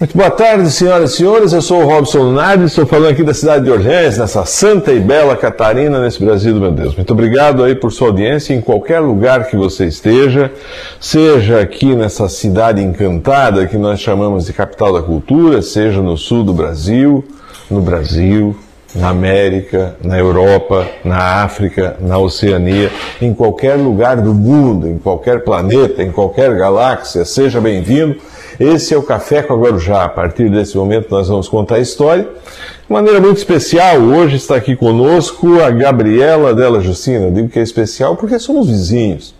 [0.00, 1.52] Muito boa tarde, senhoras e senhores.
[1.52, 5.00] Eu sou o Robson Lunardi, estou falando aqui da cidade de Orleans, nessa santa e
[5.00, 6.94] bela Catarina, nesse Brasil do meu Deus.
[6.94, 10.52] Muito obrigado aí por sua audiência em qualquer lugar que você esteja,
[11.00, 16.44] seja aqui nessa cidade encantada que nós chamamos de capital da cultura, seja no sul
[16.44, 17.24] do Brasil,
[17.68, 18.54] no Brasil,
[18.94, 25.42] na América, na Europa, na África, na Oceania, em qualquer lugar do mundo, em qualquer
[25.42, 28.16] planeta, em qualquer galáxia, seja bem-vindo.
[28.58, 30.04] Esse é o Café com a Guarujá.
[30.04, 32.24] A partir desse momento nós vamos contar a história.
[32.24, 37.26] De maneira muito especial, hoje está aqui conosco a Gabriela Della Justina.
[37.26, 39.32] Eu digo que é especial porque somos vizinhos.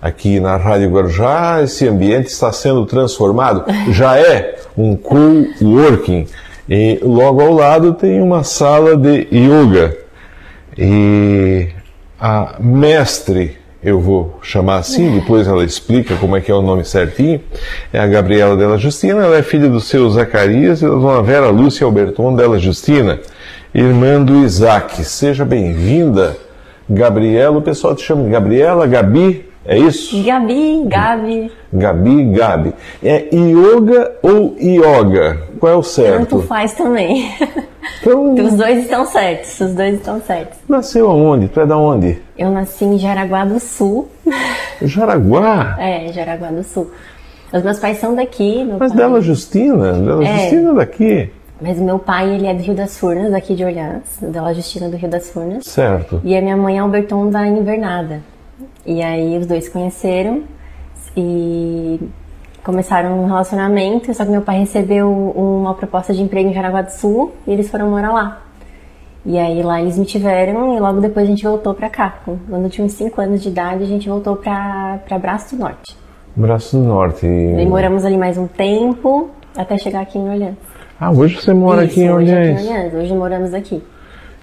[0.00, 3.64] Aqui na Rádio Guarujá, esse ambiente está sendo transformado.
[3.90, 6.26] Já é um co-working.
[6.68, 9.94] E logo ao lado tem uma sala de yoga.
[10.78, 11.68] E
[12.18, 16.84] a mestre eu vou chamar assim, depois ela explica como é que é o nome
[16.84, 17.40] certinho,
[17.92, 21.48] é a Gabriela Della Justina, ela é filha do seu Zacarias e da dona Vera
[21.48, 23.18] Lúcia Alberton Della Justina,
[23.74, 25.04] irmã do Isaac.
[25.04, 26.36] Seja bem-vinda,
[26.88, 30.22] Gabriela, o pessoal te chama Gabriela, Gabi, é isso?
[30.24, 31.52] Gabi, Gabi.
[31.72, 32.74] Gabi, Gabi.
[33.02, 35.38] É yoga ou yoga?
[35.60, 36.28] Qual é o certo?
[36.30, 37.32] Tanto faz também.
[38.00, 40.58] Então, os dois estão certos, os dois estão certos.
[40.68, 41.48] Nasceu aonde?
[41.48, 42.20] Tu é da onde?
[42.36, 44.08] Eu nasci em Jaraguá do Sul.
[44.82, 45.76] Jaraguá?
[45.78, 46.90] É, Jaraguá do Sul.
[47.52, 48.64] Os meus pais são daqui.
[48.64, 48.96] Mas pai...
[48.96, 49.92] Dela Justina?
[49.92, 50.38] Dela é.
[50.38, 51.30] Justina é daqui.
[51.60, 54.96] Mas meu pai, ele é do Rio das Furnas, daqui de Orleans, Dela Justina do
[54.96, 55.64] Rio das Furnas.
[55.64, 56.20] Certo.
[56.24, 58.20] E a minha mãe é Alberton da Invernada.
[58.84, 60.42] E aí os dois se conheceram
[61.16, 62.00] e
[62.64, 66.90] começaram um relacionamento, só que meu pai recebeu uma proposta de emprego em Jaraguá do
[66.90, 68.42] Sul e eles foram morar lá.
[69.24, 72.18] E aí lá eles me tiveram e logo depois a gente voltou para cá.
[72.24, 75.96] Quando eu tinha uns 5 anos de idade, a gente voltou para Braço do Norte.
[76.34, 77.26] Braço do Norte.
[77.26, 80.56] E moramos ali mais um tempo até chegar aqui em Orleans.
[80.98, 82.30] Ah, hoje você mora Isso, aqui em Orleans?
[82.30, 82.94] Hoje, aqui em Orleans.
[82.94, 83.82] hoje moramos aqui.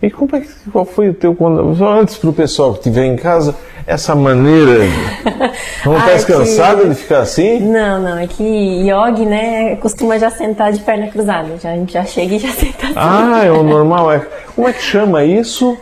[0.01, 2.79] E como é que, qual foi o teu quando só antes para o pessoal que
[2.79, 4.85] estiver em casa essa maneira
[5.83, 6.89] não está ah, cansada que...
[6.89, 7.59] de ficar assim?
[7.59, 11.91] Não, não é que yogi né costuma já sentar de perna cruzada já a gente
[11.91, 12.95] já chega e já senta assim.
[12.95, 14.25] Ah, é o normal é
[14.55, 15.77] como é que chama isso?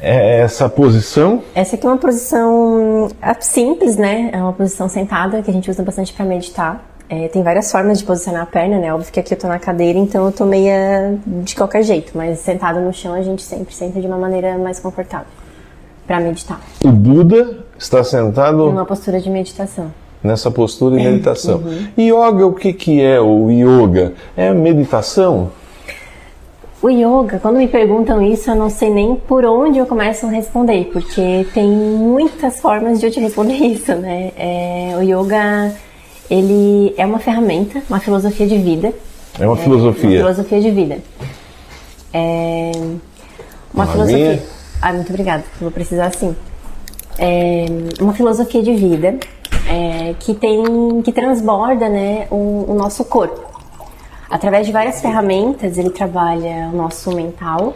[0.00, 1.42] É essa posição?
[1.54, 4.28] Essa aqui é uma posição ah, simples, né?
[4.34, 6.93] É uma posição sentada que a gente usa bastante para meditar.
[7.14, 8.92] É, tem várias formas de posicionar a perna, né?
[8.92, 12.40] Óbvio que aqui eu tô na cadeira, então eu tô meia de qualquer jeito, mas
[12.40, 15.28] sentado no chão a gente sempre senta de uma maneira mais confortável
[16.06, 16.60] para meditar.
[16.84, 19.92] O Buda está sentado numa postura de meditação.
[20.22, 21.58] Nessa postura de é, meditação.
[21.58, 21.86] Uhum.
[21.96, 24.14] Yoga, o que que é o yoga?
[24.36, 25.50] É meditação?
[26.82, 30.30] O yoga, quando me perguntam isso, eu não sei nem por onde eu começo a
[30.30, 34.32] responder, porque tem muitas formas de eu te responder isso, né?
[34.36, 35.72] É, o yoga
[36.30, 38.92] ele é uma ferramenta, uma filosofia de vida.
[39.38, 40.08] É uma filosofia.
[40.08, 40.98] Uma filosofia de vida.
[42.12, 42.70] É
[43.72, 44.28] uma, uma filosofia.
[44.28, 44.42] Minha?
[44.80, 45.44] Ah, muito obrigada.
[45.60, 46.34] Vou precisar sim.
[47.18, 47.66] É
[48.00, 49.18] uma filosofia de vida
[49.68, 53.40] é, que tem, que transborda, né, o, o nosso corpo.
[54.28, 57.74] Através de várias ferramentas, ele trabalha o nosso mental,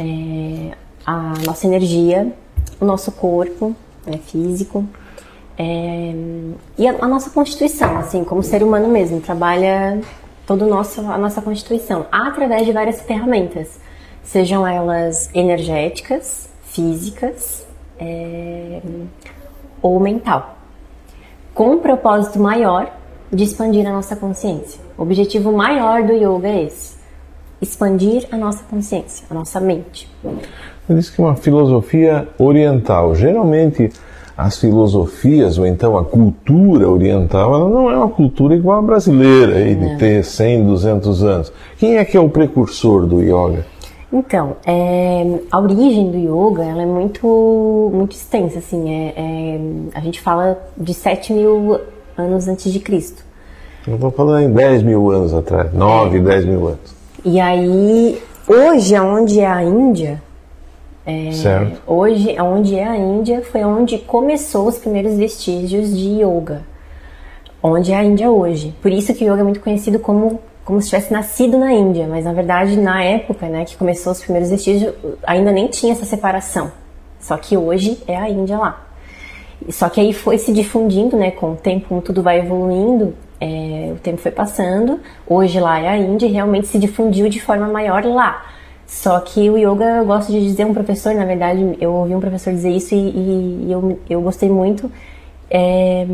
[0.00, 0.72] é,
[1.06, 2.32] a nossa energia,
[2.80, 3.74] o nosso corpo
[4.06, 4.84] né, físico,
[5.62, 6.14] é,
[6.78, 10.00] e a, a, nossa constituição, assim, como ser humano mesmo, trabalha
[10.46, 13.78] toda a nossa constituição através de várias ferramentas,
[14.22, 17.66] sejam elas energéticas, físicas
[17.98, 18.80] é,
[19.82, 20.56] ou mental,
[21.52, 22.90] com um propósito maior
[23.30, 24.80] de expandir a nossa consciência.
[24.96, 26.96] O objetivo maior do yoga é esse:
[27.60, 30.10] expandir a nossa consciência, a nossa mente.
[30.86, 33.14] Você disse que é uma filosofia oriental.
[33.14, 33.92] Geralmente
[34.40, 39.56] as filosofias ou então a cultura oriental, ela não é uma cultura igual a brasileira,
[39.56, 41.52] aí, de ter 100, 200 anos.
[41.78, 43.66] Quem é que é o precursor do yoga?
[44.12, 49.60] Então, é, a origem do yoga ela é muito, muito extensa, assim, é, é,
[49.94, 51.78] a gente fala de 7 mil
[52.16, 53.22] anos antes de Cristo.
[53.86, 56.20] Eu vou falar em 10 mil anos atrás, 9, é.
[56.20, 56.94] 10 mil anos.
[57.24, 60.20] E aí, hoje, onde é a Índia,
[61.10, 61.82] é, certo.
[61.86, 66.62] Hoje, onde é a Índia, foi onde começou os primeiros vestígios de yoga.
[67.62, 68.74] Onde é a Índia hoje.
[68.80, 72.06] Por isso que o yoga é muito conhecido como como se tivesse nascido na Índia,
[72.06, 74.94] mas na verdade na época, né, que começou os primeiros vestígios,
[75.26, 76.70] ainda nem tinha essa separação.
[77.18, 78.86] Só que hoje é a Índia lá.
[79.68, 83.90] Só que aí foi se difundindo, né, com o tempo, como tudo vai evoluindo, é,
[83.92, 85.00] o tempo foi passando.
[85.26, 88.44] Hoje lá é a Índia e realmente se difundiu de forma maior lá.
[88.90, 92.18] Só que o yoga, eu gosto de dizer, um professor, na verdade, eu ouvi um
[92.18, 94.90] professor dizer isso e, e eu, eu gostei muito.
[95.48, 96.04] É,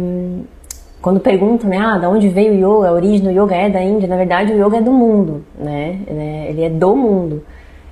[1.00, 3.82] quando perguntam, né, ah, da onde veio o yoga, a origem do yoga é da
[3.82, 6.00] Índia, na verdade o yoga é do mundo, né?
[6.48, 7.42] Ele é do mundo.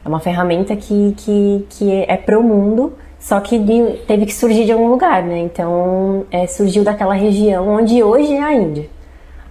[0.04, 3.58] É uma ferramenta que, que, que é pro mundo, só que
[4.06, 5.38] teve que surgir de algum lugar, né?
[5.38, 8.86] Então, é, surgiu daquela região onde hoje é a Índia.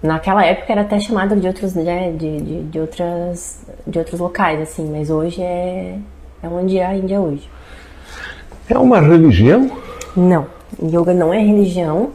[0.04, 4.62] Naquela época era até chamado de outros, né, de, de, de, outras, de outros locais,
[4.62, 5.98] assim, mas hoje é,
[6.42, 7.50] é onde é a Índia hoje.
[8.70, 9.70] É uma religião?
[10.16, 10.48] Não,
[10.82, 12.12] yoga não é religião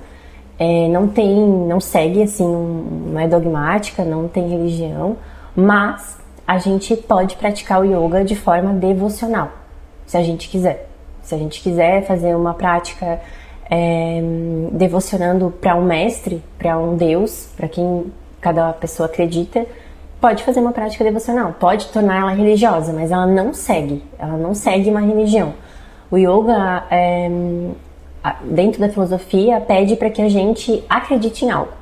[0.58, 5.16] é, não tem, não segue assim, não é dogmática, não tem religião,
[5.54, 9.52] mas a gente pode praticar o yoga de forma devocional,
[10.04, 10.88] se a gente quiser.
[11.22, 13.20] Se a gente quiser fazer uma prática
[13.70, 14.20] é,
[14.72, 18.06] devocionando para um mestre, para um Deus, para quem
[18.40, 19.66] cada pessoa acredita,
[20.20, 24.54] pode fazer uma prática devocional, pode tornar ela religiosa, mas ela não segue, ela não
[24.54, 25.54] segue uma religião.
[26.10, 27.30] O yoga é,
[28.44, 31.72] dentro da filosofia, pede para que a gente acredite em algo,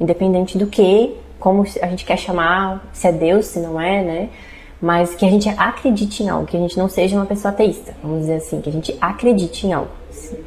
[0.00, 4.28] independente do que, como a gente quer chamar, se é Deus, se não é, né?
[4.80, 7.94] Mas que a gente acredite em algo, que a gente não seja uma pessoa ateísta,
[8.02, 9.90] vamos dizer assim, que a gente acredite em algo.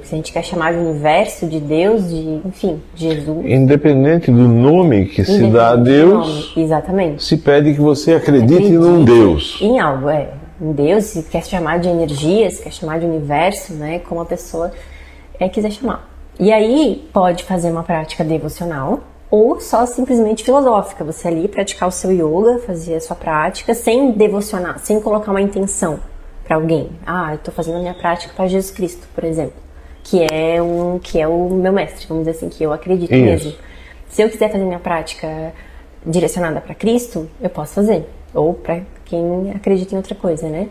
[0.03, 3.45] Se a gente quer chamar de universo, de Deus, de, enfim, de Jesus.
[3.45, 7.23] Independente do nome que se dá a Deus, exatamente.
[7.23, 9.57] se pede que você acredite, acredite num Deus.
[9.61, 10.29] Em algo, é.
[10.61, 13.99] Em Deus, se quer chamar de energia, se quer chamar de universo, né?
[13.99, 14.71] Como a pessoa
[15.39, 16.09] é, quiser chamar.
[16.39, 21.03] E aí pode fazer uma prática devocional ou só simplesmente filosófica.
[21.03, 25.41] Você ali praticar o seu yoga, fazer a sua prática sem devocionar, sem colocar uma
[25.41, 25.99] intenção
[26.45, 26.89] para alguém.
[27.05, 29.64] Ah, eu estou fazendo a minha prática para Jesus Cristo, por exemplo,
[30.05, 33.25] que é um que é o meu mestre, vamos dizer assim, que eu acredito Isso.
[33.25, 33.53] mesmo.
[34.07, 35.51] Se eu quiser fazer minha prática
[36.05, 40.69] direcionada para Cristo, eu posso fazer, ou para quem acredita em outra coisa, né?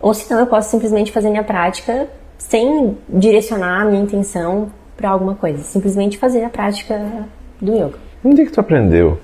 [0.00, 5.34] Ou senão eu posso simplesmente fazer minha prática sem direcionar a minha intenção para alguma
[5.34, 7.26] coisa, simplesmente fazer a prática
[7.60, 7.98] do yoga.
[8.24, 9.18] Onde é que tu aprendeu?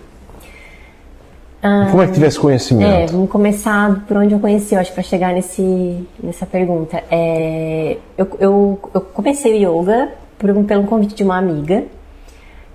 [1.63, 2.91] Ah, Como é que tivesse conhecimento?
[2.91, 7.05] É, vamos começar por onde eu conheci, eu acho, para chegar nesse, nessa pergunta.
[7.09, 11.85] É, eu, eu, eu, comecei o yoga por, pelo convite de uma amiga.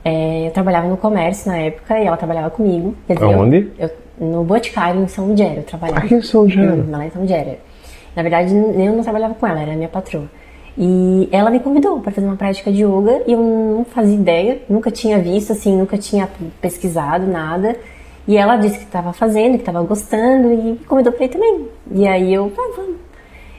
[0.06, 2.96] É, eu trabalhava no comércio na época e ela trabalhava comigo.
[3.10, 3.70] Dizer, Aonde?
[3.78, 3.90] Eu,
[4.20, 6.06] eu, no Boticário, em São Lugero, eu trabalhava.
[6.06, 6.90] Aqui em São Lugero?
[6.90, 7.58] Lá em São Lugero.
[8.16, 10.30] Na verdade, eu não trabalhava com ela, era minha patroa.
[10.78, 14.62] E ela me convidou para fazer uma prática de yoga e eu não fazia ideia,
[14.70, 16.30] nunca tinha visto, assim, nunca tinha
[16.62, 17.76] pesquisado nada.
[18.28, 21.68] E ela disse que estava fazendo, que estava gostando e me convidou para ir também.
[21.92, 22.98] E aí eu, ah, vamos.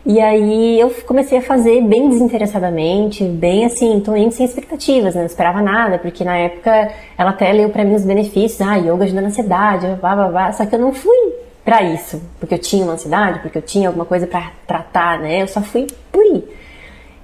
[0.05, 5.21] E aí eu comecei a fazer bem desinteressadamente, bem assim, tô indo sem expectativas, né?
[5.21, 9.05] não esperava nada, porque na época ela até leu para mim os benefícios, ah, yoga
[9.05, 12.59] ajuda na ansiedade, blá blá blá, só que eu não fui para isso, porque eu
[12.59, 15.43] tinha uma ansiedade, porque eu tinha alguma coisa para tratar, né?
[15.43, 16.43] Eu só fui por ir.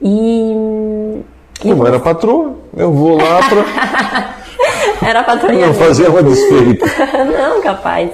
[0.02, 1.22] E.
[1.62, 4.34] Como era patroa, eu vou lá para.
[5.02, 5.52] era patroa.
[5.52, 6.86] Não fazer uma desfeita.
[7.24, 8.10] não, capaz.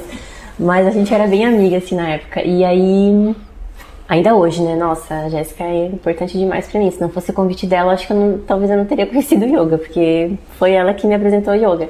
[0.59, 2.43] Mas a gente era bem amiga, assim, na época.
[2.43, 3.35] E aí.
[4.09, 4.75] Ainda hoje, né?
[4.75, 6.91] Nossa, a Jéssica é importante demais para mim.
[6.91, 9.45] Se não fosse o convite dela, acho que eu não, talvez eu não teria conhecido
[9.45, 11.89] yoga, porque foi ela que me apresentou yoga.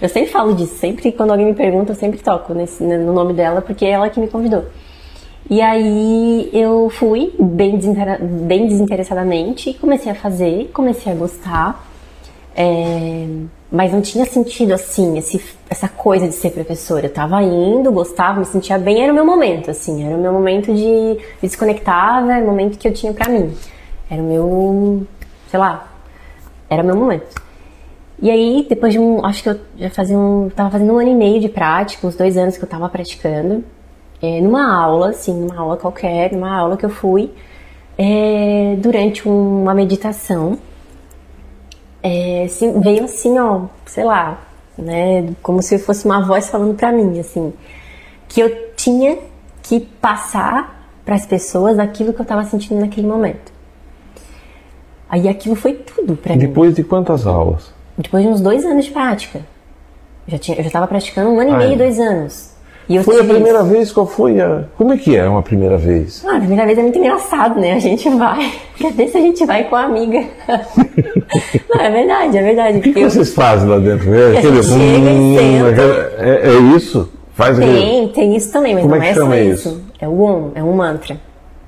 [0.00, 3.12] Eu sempre falo disso, sempre quando alguém me pergunta, eu sempre toco nesse, né, no
[3.12, 4.64] nome dela, porque é ela que me convidou.
[5.48, 7.78] E aí eu fui bem,
[8.20, 11.86] bem desinteressadamente, comecei a fazer, comecei a gostar,
[12.56, 13.26] é,
[13.70, 17.06] mas não tinha sentido assim, esse, essa coisa de ser professora.
[17.06, 20.32] Eu tava indo, gostava, me sentia bem, era o meu momento, assim, era o meu
[20.32, 23.54] momento de, de desconectar, era o momento que eu tinha pra mim.
[24.10, 25.06] Era o meu,
[25.48, 25.88] sei lá,
[26.68, 27.40] era o meu momento.
[28.22, 31.10] E aí, depois de um, acho que eu já fazia um, tava fazendo um ano
[31.10, 33.64] e meio de prática, uns dois anos que eu tava praticando,
[34.20, 37.30] é, numa aula, assim, numa aula qualquer, numa aula que eu fui,
[37.96, 40.58] é, durante uma meditação,
[42.02, 44.38] é, assim, veio assim, ó, sei lá,
[44.76, 47.52] né, como se fosse uma voz falando pra mim, assim,
[48.28, 49.18] que eu tinha
[49.62, 53.52] que passar para as pessoas aquilo que eu tava sentindo naquele momento.
[55.08, 56.38] Aí aquilo foi tudo para mim.
[56.38, 57.72] Depois de quantas aulas?
[57.98, 59.38] Depois de uns dois anos de prática.
[60.26, 62.49] Eu já, tinha, eu já estava praticando um ano e meio, dois anos.
[62.90, 63.92] E foi a primeira vez?
[63.92, 64.64] Qual foi a.
[64.76, 66.24] Como é que é uma primeira vez?
[66.26, 67.74] Ah, a primeira vez é muito engraçado, né?
[67.74, 68.50] A gente vai.
[68.76, 70.24] Quer ver se a gente vai com a amiga.
[71.70, 72.78] Não, é verdade, é verdade.
[72.78, 74.12] O que, que vocês fazem lá dentro?
[74.12, 74.60] É, aquele...
[74.60, 75.36] chega hum,
[76.18, 77.08] é, é, isso?
[77.32, 78.08] Faz Tem, aquele...
[78.08, 79.68] tem isso também, mas Como não é, que é só isso?
[79.68, 79.82] isso.
[80.00, 81.16] É o Om, é um mantra.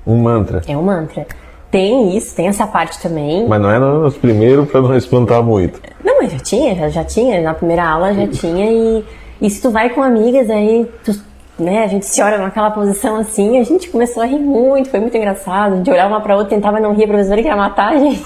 [0.05, 0.61] Um mantra?
[0.67, 1.25] É um mantra.
[1.71, 3.47] Tem isso, tem essa parte também.
[3.47, 5.79] Mas não é nos primeiros para não espantar muito.
[6.03, 7.41] Não, mas já tinha, já, já tinha.
[7.41, 9.03] Na primeira aula já tinha e,
[9.43, 11.13] e se tu vai com amigas aí, tu,
[11.59, 15.01] né, a gente se olha naquela posição assim, a gente começou a rir muito, foi
[15.01, 15.83] muito engraçado.
[15.83, 18.23] De olhar uma pra outra, tentava não rir, a professora queria matar a gente.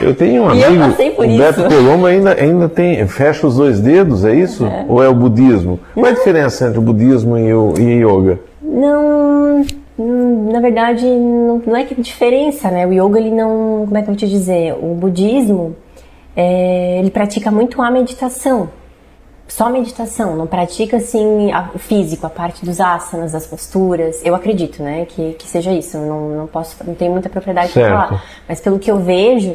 [0.00, 0.82] Eu tenho um amigo,
[1.16, 1.38] o.
[1.38, 4.66] Beto Colombo ainda, ainda tem, fecha os dois dedos, é isso?
[4.88, 5.78] Ou é o budismo?
[5.94, 8.40] Qual é a diferença entre o budismo e o e yoga?
[8.60, 9.64] Não,
[9.96, 12.84] hum, na verdade, não, não é que diferença, né?
[12.84, 14.74] O yoga, ele não, como é que eu vou te dizer?
[14.74, 15.76] O budismo,
[16.34, 18.81] é, ele pratica muito a meditação.
[19.48, 24.24] Só meditação, não pratica assim a- o físico, a parte dos asanas, das posturas.
[24.24, 25.96] Eu acredito, né, que, que seja isso.
[25.98, 28.24] Eu Não, não posso, não tenho muita propriedade para falar.
[28.48, 29.54] Mas pelo que eu vejo,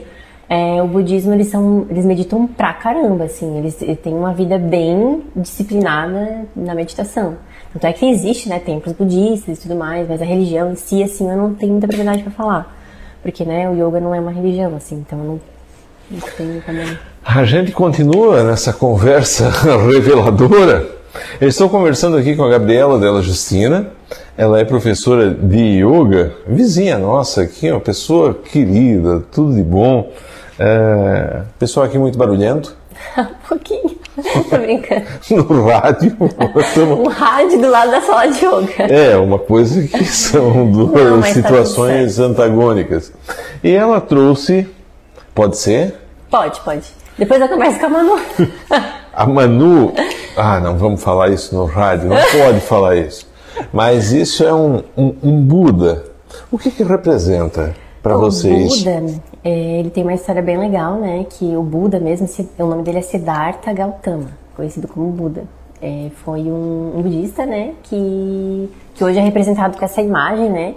[0.50, 3.58] é, o budismo eles são, eles meditam pra caramba, assim.
[3.58, 7.36] Eles, eles têm uma vida bem disciplinada na meditação.
[7.74, 11.02] Tanto é que existe, né, templos budistas e tudo mais, mas a religião em si,
[11.04, 12.78] assim, eu não tenho muita propriedade para falar,
[13.22, 14.96] porque, né, o yoga não é uma religião, assim.
[15.06, 15.40] Então eu não,
[17.26, 19.50] A gente continua nessa conversa
[19.94, 20.86] reveladora.
[21.42, 23.88] Eu estou conversando aqui com a Gabriela Della Justina.
[24.38, 30.12] Ela é professora de yoga, vizinha nossa aqui, uma pessoa querida, tudo de bom.
[30.60, 32.76] É, pessoal aqui muito barulhento.
[33.18, 33.98] um pouquinho.
[34.50, 35.04] Tô brincando.
[35.30, 36.16] No rádio.
[36.58, 38.84] estamos- Um rádio do lado da sala de yoga.
[38.94, 43.12] É, uma coisa que são duas Não, tá situações antagônicas.
[43.64, 44.68] E ela trouxe,
[45.38, 45.94] pode ser?
[46.32, 46.92] Pode, pode.
[47.16, 48.20] Depois eu converso com a Manu.
[49.14, 49.94] A Manu.
[50.36, 53.28] Ah, não vamos falar isso no rádio, não pode falar isso.
[53.74, 56.06] Mas isso é um, um, um Buda.
[56.52, 58.74] O que, que representa para vocês?
[58.74, 61.26] O Buda, é, ele tem uma história bem legal, né?
[61.28, 62.28] Que o Buda mesmo,
[62.60, 65.46] o nome dele é Siddhartha Gautama, conhecido como Buda.
[65.82, 67.74] É, foi um, um budista, né?
[67.84, 70.76] Que, que hoje é representado com essa imagem, né?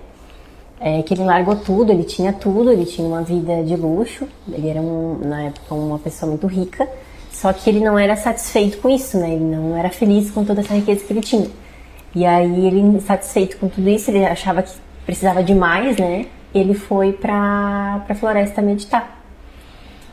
[0.82, 4.66] É, que ele largou tudo, ele tinha tudo, ele tinha uma vida de luxo, ele
[4.66, 6.88] era um, na época uma pessoa muito rica,
[7.30, 9.34] só que ele não era satisfeito com isso, né?
[9.34, 11.48] Ele não era feliz com toda essa riqueza que ele tinha.
[12.14, 14.72] E aí ele, insatisfeito com tudo isso, ele achava que
[15.04, 16.26] precisava de mais, né?
[16.54, 19.20] Ele foi pra, pra floresta meditar.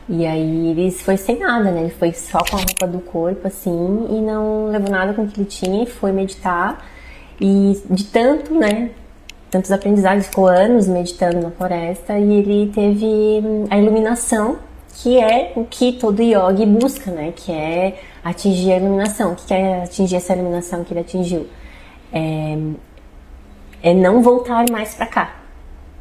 [0.08, 1.80] E aí ele foi sem nada, né?
[1.80, 5.28] Ele foi só com a roupa do corpo, assim, e não levou nada com o
[5.28, 6.84] que ele tinha e foi meditar.
[7.40, 8.90] E de tanto, né?
[9.50, 14.58] Tantos aprendizados, ficou anos meditando na floresta e ele teve hum, a iluminação,
[14.94, 17.32] que é o que todo yogi busca, né?
[17.34, 19.32] Que é atingir a iluminação.
[19.32, 21.46] O que é atingir essa iluminação que ele atingiu?
[22.12, 22.58] É,
[23.82, 25.36] é não voltar mais pra cá.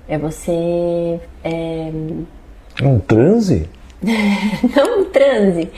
[0.10, 1.92] É você é,
[2.84, 3.70] Um transe?
[4.76, 5.70] não um transe,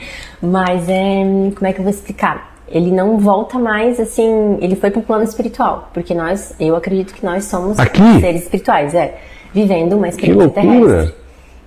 [0.42, 1.22] mas é.
[1.54, 2.49] Como é que eu vou explicar?
[2.70, 4.58] Ele não volta mais assim.
[4.60, 8.20] Ele foi pro plano espiritual, porque nós, eu acredito que nós somos Aqui?
[8.20, 9.16] seres espirituais, é.
[9.52, 11.14] Vivendo uma experiência terrestre.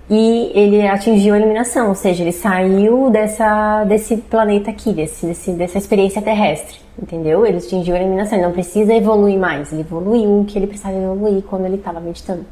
[0.08, 5.50] E ele atingiu a iluminação, ou seja, ele saiu dessa, desse planeta aqui, desse, desse,
[5.52, 7.46] dessa experiência terrestre, entendeu?
[7.46, 10.94] Ele atingiu a iluminação, ele não precisa evoluir mais, ele evoluiu o que ele precisava
[10.94, 12.44] evoluir quando ele estava meditando.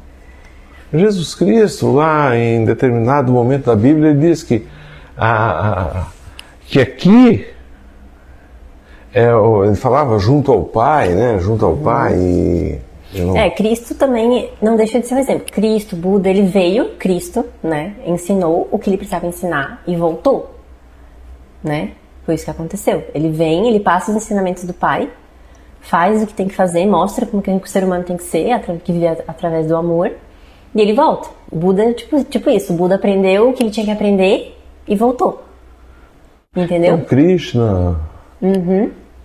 [0.91, 4.65] Jesus Cristo, lá em determinado momento da Bíblia, ele diz que,
[5.15, 5.69] a-
[6.01, 6.07] a-
[6.67, 7.45] que aqui,
[9.13, 9.29] é,
[9.67, 11.37] ele falava junto ao Pai, né?
[11.39, 12.79] Junto ao Pai e.
[13.15, 15.45] não- É, Cristo também não deixa de ser um exemplo.
[15.51, 17.93] Cristo, Buda, ele veio, Cristo, né?
[18.05, 20.55] Ensinou o que ele precisava ensinar e voltou,
[21.63, 21.91] né?
[22.25, 23.03] Foi isso que aconteceu.
[23.13, 25.09] Ele vem, ele passa os ensinamentos do Pai,
[25.81, 28.57] faz o que tem que fazer, mostra como que o ser humano tem que ser,
[28.83, 30.11] que vive at- através do amor,
[30.73, 31.27] e ele volta.
[31.51, 34.95] O Buda, tipo, tipo isso, o Buda aprendeu o que ele tinha que aprender e
[34.95, 35.43] voltou.
[36.55, 36.95] Entendeu?
[36.95, 37.99] Então, Krishna,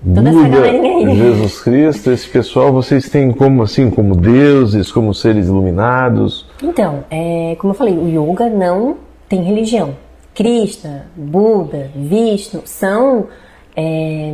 [0.02, 1.14] Toda Buda.
[1.14, 6.46] Jesus Cristo, esse pessoal, vocês têm como assim, como deuses, como seres iluminados.
[6.62, 8.96] Então, é, como eu falei, o yoga não
[9.28, 9.96] tem religião.
[10.34, 13.26] Krishna, Buda, Vishnu são
[13.76, 14.32] é,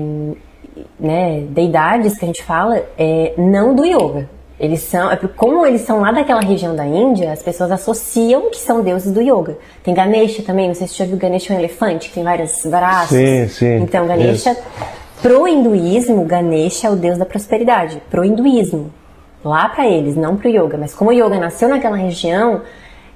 [1.01, 4.29] né, deidades que a gente fala é, não do yoga.
[4.61, 8.59] Eles são, é como eles são lá daquela região da Índia, as pessoas associam que
[8.59, 9.59] são deuses do yoga.
[9.83, 12.23] Tem Ganesha também, não sei se você já viu Ganesha é um elefante, que tem
[12.23, 13.17] vários braços.
[13.17, 14.57] Sim, sim, Então, Ganesha,
[15.25, 18.03] pro hinduísmo, Ganesha é o deus da prosperidade.
[18.11, 18.93] Pro hinduísmo.
[19.43, 20.77] Lá pra eles, não pro yoga.
[20.77, 22.61] Mas como o yoga nasceu naquela região,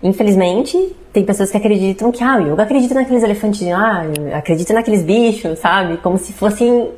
[0.02, 5.02] infelizmente, tem pessoas que acreditam que, ah, o yoga acredita naqueles elefantes, ah, acredita naqueles
[5.02, 5.98] bichos, sabe?
[5.98, 6.88] Como se fossem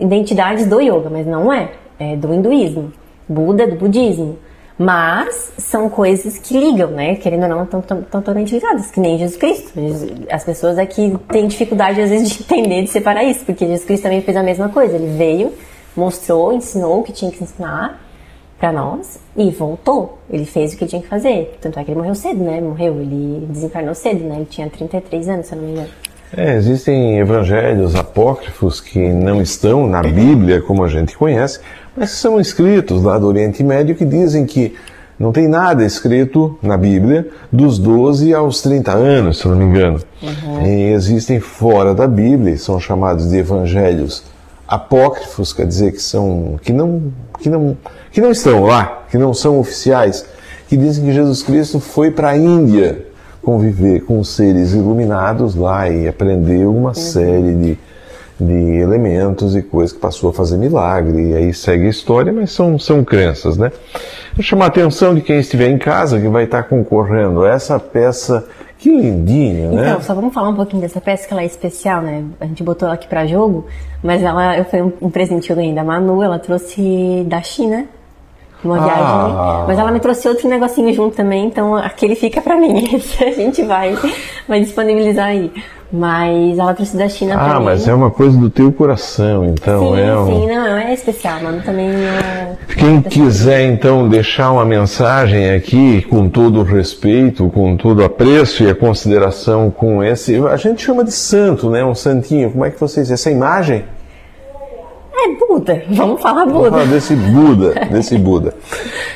[0.00, 1.70] identidades do yoga, mas não é.
[1.96, 2.92] É do hinduísmo.
[3.28, 4.36] Buda, do budismo.
[4.82, 7.14] Mas são coisas que ligam, né?
[7.16, 9.72] Querendo ou não, estão totalmente ligadas, que nem Jesus Cristo.
[10.30, 14.04] As pessoas aqui têm dificuldade, às vezes, de entender, de separar isso, porque Jesus Cristo
[14.04, 14.96] também fez a mesma coisa.
[14.96, 15.52] Ele veio,
[15.94, 18.00] mostrou, ensinou o que tinha que ensinar
[18.58, 20.18] para nós e voltou.
[20.30, 21.58] Ele fez o que tinha que fazer.
[21.60, 22.58] Tanto é que ele morreu cedo, né?
[22.62, 24.36] Morreu, ele desencarnou cedo, né?
[24.36, 25.90] Ele tinha 33 anos, se eu não me engano.
[26.34, 31.60] É, existem evangelhos apócrifos que não estão na Bíblia como a gente conhece,
[31.96, 34.74] mas são escritos lá do Oriente Médio que dizem que
[35.18, 40.00] Não tem nada escrito na Bíblia dos 12 aos 30 anos, se não me engano.
[40.22, 40.64] Uhum.
[40.64, 44.24] existem fora da Bíblia, são chamados de evangelhos
[44.66, 47.76] apócrifos, quer dizer que são que não que não
[48.10, 50.24] que não estão lá, que não são oficiais,
[50.68, 53.04] que dizem que Jesus Cristo foi para a Índia
[53.42, 56.94] conviver com seres iluminados lá e aprendeu uma uhum.
[56.94, 57.78] série de
[58.44, 62.50] de elementos e coisas que passou a fazer milagre, e aí segue a história, mas
[62.52, 63.70] são, são crenças, né?
[64.34, 67.78] Vou chamar a atenção de quem estiver em casa que vai estar concorrendo a essa
[67.78, 68.46] peça
[68.78, 69.90] que lindinha, né?
[69.90, 72.24] Então, só vamos falar um pouquinho dessa peça que ela é especial, né?
[72.40, 73.66] A gente botou ela aqui para jogo,
[74.02, 77.84] mas ela foi um, um presente que eu ganhei da Manu, ela trouxe da China,
[78.64, 78.84] uma ah.
[78.84, 79.66] viagem.
[79.68, 82.84] Mas ela me trouxe outro negocinho junto também, então aquele fica para mim.
[82.96, 83.94] Esse a gente vai,
[84.48, 85.52] vai disponibilizar aí.
[85.92, 87.64] Mas ela trouxe da China ah, também.
[87.64, 89.94] mas é uma coisa do teu coração, então.
[89.94, 90.26] Sim, é um...
[90.26, 91.62] sim, não, é especial, mano.
[91.62, 92.56] Também é...
[92.76, 98.62] Quem quiser, então, deixar uma mensagem aqui, com todo o respeito, com todo o apreço
[98.62, 100.36] e a consideração com esse.
[100.46, 101.84] A gente chama de santo, né?
[101.84, 102.50] Um santinho.
[102.52, 103.10] Como é que vocês.
[103.10, 103.84] Essa imagem?
[105.22, 106.70] É Buda, vamos falar Buda.
[106.70, 108.54] Vamos falar desse Buda, desse Buda.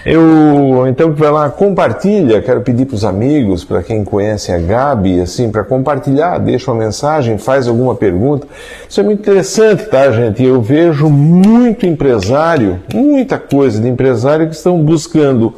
[0.04, 5.20] Eu, então, vai lá, compartilha, quero pedir para os amigos, para quem conhece a Gabi,
[5.20, 8.46] assim, para compartilhar, deixa uma mensagem, faz alguma pergunta.
[8.87, 10.44] Isso é muito interessante, tá, gente?
[10.44, 15.54] Eu vejo muito empresário, muita coisa de empresário que estão buscando,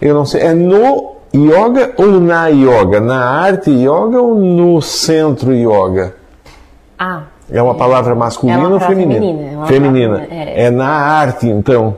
[0.00, 3.00] eu não sei, é no yoga ou na yoga?
[3.00, 6.14] Na arte yoga ou no centro yoga?
[6.98, 9.14] Ah, é uma palavra masculina é uma ou feminina?
[9.14, 9.62] Feminina.
[9.62, 10.14] É, feminina.
[10.14, 10.62] Palavra, é.
[10.64, 10.70] é.
[10.70, 11.96] na arte, então.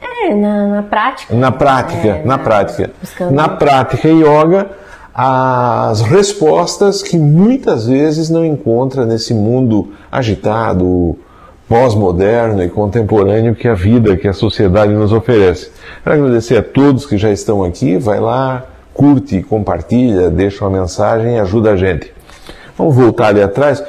[0.00, 1.34] É, na, na prática.
[1.34, 2.90] Na prática, é, na, na, prática.
[3.00, 3.34] Buscando...
[3.34, 4.70] Na prática yoga,
[5.14, 11.16] as respostas que muitas vezes não encontra nesse mundo agitado,
[11.68, 15.70] pós-moderno e contemporâneo que a vida, que a sociedade nos oferece.
[16.02, 17.98] Quero agradecer a todos que já estão aqui.
[17.98, 18.64] Vai lá,
[18.94, 22.12] curte, compartilha, deixa uma mensagem e ajuda a gente.
[22.76, 23.82] Vamos voltar ali atrás.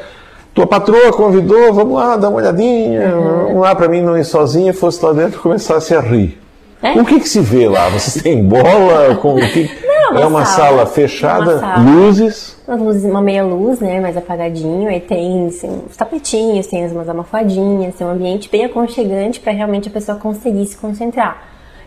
[0.60, 3.44] Tua patroa convidou, vamos lá, dar uma olhadinha, uhum.
[3.46, 6.38] vamos lá para mim não ir sozinha, fosse lá dentro e começasse a rir.
[6.84, 7.00] É?
[7.00, 7.88] O que, que se vê lá?
[7.88, 9.16] Vocês têm bola?
[9.22, 9.70] Com o que...
[10.12, 12.58] Não, é uma sala, sala fechada, uma sala, luzes.
[13.06, 14.02] Uma meia luz, né?
[14.02, 14.90] Mais apagadinho.
[14.90, 19.88] Aí tem assim, os tapetinhos, tem umas almofadinhas, tem um ambiente bem aconchegante para realmente
[19.88, 21.42] a pessoa conseguir se concentrar.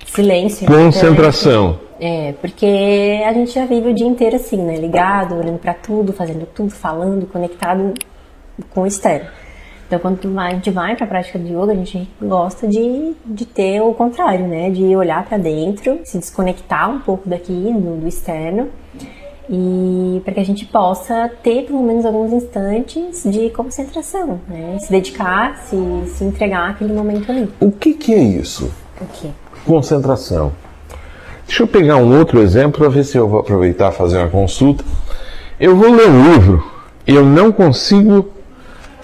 [0.07, 0.67] Silêncio.
[0.67, 1.79] Concentração.
[2.01, 4.77] É, porque a gente já vive o dia inteiro assim, né?
[4.77, 7.93] Ligado, olhando para tudo, fazendo tudo, falando, conectado
[8.71, 9.29] com o externo.
[9.87, 13.45] Então, quando a gente vai para a prática de yoga, a gente gosta de, de
[13.45, 14.71] ter o contrário, né?
[14.71, 18.71] De olhar para dentro, se desconectar um pouco daqui, do, do externo,
[19.51, 24.79] e para que a gente possa ter pelo menos alguns instantes de concentração, né?
[24.81, 27.51] Se dedicar, se, se entregar aquele momento ali.
[27.61, 28.73] O que, que é isso?
[28.99, 29.29] O quê?
[29.67, 30.53] Concentração.
[31.47, 34.83] Deixa eu pegar um outro exemplo para ver se eu vou aproveitar fazer uma consulta.
[35.61, 36.65] Eu vou ler um livro,
[37.07, 38.31] eu não consigo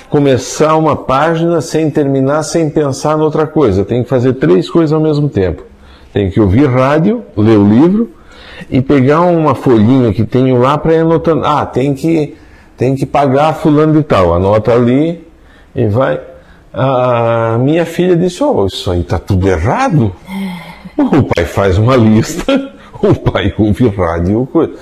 [0.09, 3.85] começar uma página sem terminar, sem pensar em outra coisa.
[3.85, 5.65] Tem que fazer três coisas ao mesmo tempo.
[6.13, 8.11] Tem que ouvir rádio, ler o livro
[8.71, 11.45] e pegar uma folhinha que tenho lá para ir anotando.
[11.45, 12.37] Ah, tem que,
[12.77, 14.35] tem que pagar fulano de tal.
[14.35, 15.27] Anota ali
[15.75, 16.21] e vai.
[16.73, 20.13] A minha filha disse: Oh, isso aí está tudo errado.
[20.97, 24.49] O pai faz uma lista, o pai ouve rádio.
[24.53, 24.73] Coisa.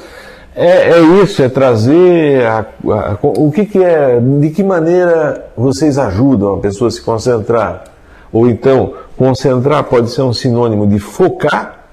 [0.57, 5.99] É, é isso, é trazer a, a, o que, que é, de que maneira vocês
[5.99, 7.85] ajudam a pessoa a se concentrar?
[8.33, 11.85] Ou então, concentrar pode ser um sinônimo de focar?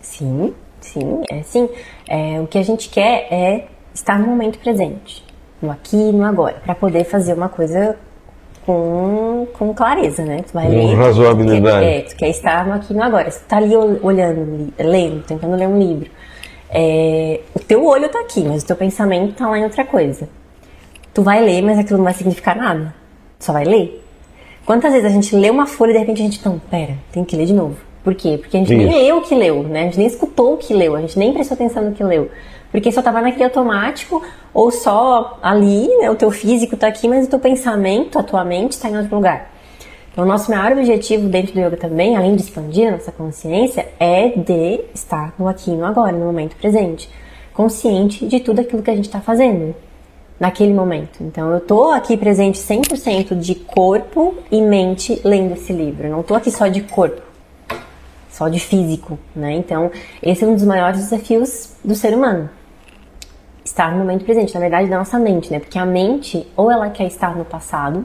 [0.00, 1.68] Sim, sim, é sim.
[2.08, 5.24] É, o que a gente quer é estar no momento presente,
[5.60, 7.96] no aqui e no agora, para poder fazer uma coisa
[8.64, 10.44] com, com clareza, né?
[10.46, 11.86] Tu vai com ler, razoabilidade.
[11.86, 13.28] Tu quer, é, tu quer estar no aqui e no agora.
[13.32, 16.08] Se tu tá ali olhando, lendo, tentando ler um livro,
[16.72, 20.28] é, o teu olho tá aqui, mas o teu pensamento tá lá em outra coisa.
[21.12, 22.94] Tu vai ler, mas aquilo não vai significar nada.
[23.38, 24.04] Tu só vai ler.
[24.64, 27.24] Quantas vezes a gente lê uma folha e de repente a gente, não, pera, tem
[27.24, 27.76] que ler de novo.
[28.04, 28.38] Por quê?
[28.40, 28.86] Porque a gente Isso.
[28.86, 29.80] nem leu o que leu, né?
[29.80, 32.30] A gente nem escutou o que leu, a gente nem prestou atenção no que leu.
[32.70, 34.22] Porque só tava naquele automático,
[34.54, 36.08] ou só ali, né?
[36.08, 39.16] O teu físico tá aqui, mas o teu pensamento, a tua mente tá em outro
[39.16, 39.49] lugar.
[40.20, 44.28] Então, nosso maior objetivo dentro do yoga também, além de expandir a nossa consciência, é
[44.28, 47.08] de estar no aqui e no agora, no momento presente,
[47.54, 49.74] consciente de tudo aquilo que a gente está fazendo
[50.38, 51.22] naquele momento.
[51.22, 56.06] Então, eu estou aqui presente 100% de corpo e mente lendo esse livro.
[56.10, 57.22] Não estou aqui só de corpo,
[58.28, 59.52] só de físico, né?
[59.52, 59.90] Então,
[60.22, 62.50] esse é um dos maiores desafios do ser humano.
[63.64, 65.60] Estar no momento presente, na verdade, da nossa mente, né?
[65.60, 68.04] Porque a mente, ou ela quer estar no passado,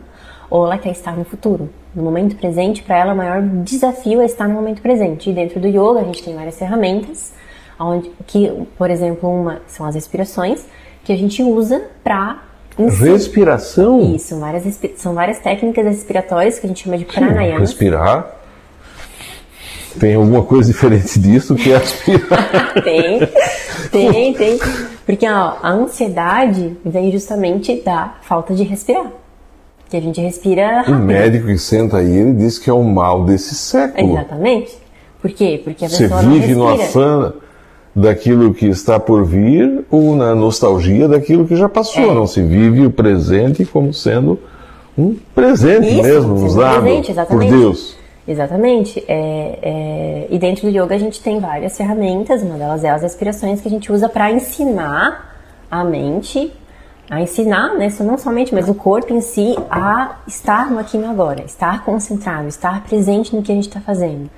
[0.49, 1.69] ou ela quer estar no futuro.
[1.96, 5.30] No momento presente, para ela, o maior desafio é estar no momento presente.
[5.30, 7.34] E dentro do yoga, a gente tem várias ferramentas,
[7.80, 10.66] onde, que, por exemplo, uma são as respirações,
[11.04, 12.42] que a gente usa para
[12.78, 14.02] Respiração?
[14.14, 17.60] Isso, várias, são várias técnicas respiratórias que a gente chama de pranayama.
[17.60, 18.36] Respirar.
[19.98, 22.74] Tem alguma coisa diferente disso que é aspirar?
[22.84, 23.20] tem,
[23.90, 24.60] tem, tem.
[25.06, 29.10] Porque ó, a ansiedade vem justamente da falta de respirar.
[29.89, 30.95] Que a gente respira rápido.
[30.95, 34.13] O médico que senta aí, ele diz que é o mal desse século.
[34.13, 34.78] Exatamente.
[35.21, 35.62] Por quê?
[35.63, 37.34] Porque a pessoa Você vive no afã
[37.95, 42.12] daquilo que está por vir ou na nostalgia daquilo que já passou.
[42.12, 42.13] É.
[42.13, 44.39] Não se vive o presente como sendo
[44.98, 47.95] um presente Isso, mesmo, usado presente, por Deus.
[48.28, 49.04] Exatamente.
[49.08, 53.02] É, é, e dentro do yoga a gente tem várias ferramentas, uma delas é as
[53.02, 55.36] respirações que a gente usa para ensinar
[55.69, 56.52] a mente,
[57.10, 61.00] a ensinar, né, não somente, mas o corpo em si, a estar no aqui e
[61.00, 64.30] no agora, estar concentrado, estar presente no que a gente está fazendo.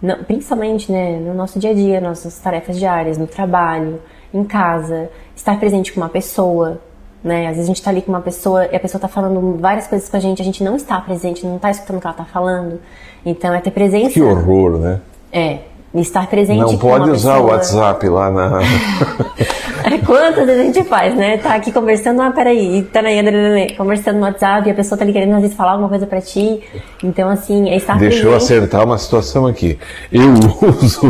[0.00, 4.00] Não, principalmente né, no nosso dia a dia, nossas tarefas diárias, no trabalho,
[4.32, 6.80] em casa, estar presente com uma pessoa,
[7.22, 7.48] né?
[7.48, 9.86] Às vezes a gente está ali com uma pessoa e a pessoa está falando várias
[9.86, 12.14] coisas com a gente, a gente não está presente, não está escutando o que ela
[12.14, 12.80] está falando.
[13.24, 14.12] Então é ter presença.
[14.12, 15.00] Que horror, né?
[15.32, 15.58] É.
[15.96, 17.48] Estar presente Não pode usar pessoa...
[17.48, 18.60] o WhatsApp lá na.
[20.06, 21.36] Quantas vezes a gente faz, né?
[21.38, 25.12] Tá aqui conversando, ah, peraí, tá aí, conversando no WhatsApp e a pessoa tá ali
[25.12, 26.60] querendo às vezes falar alguma coisa pra ti.
[27.02, 28.26] Então, assim, é estar Deixa presente.
[28.26, 29.78] eu acertar uma situação aqui.
[30.12, 31.00] Eu uso.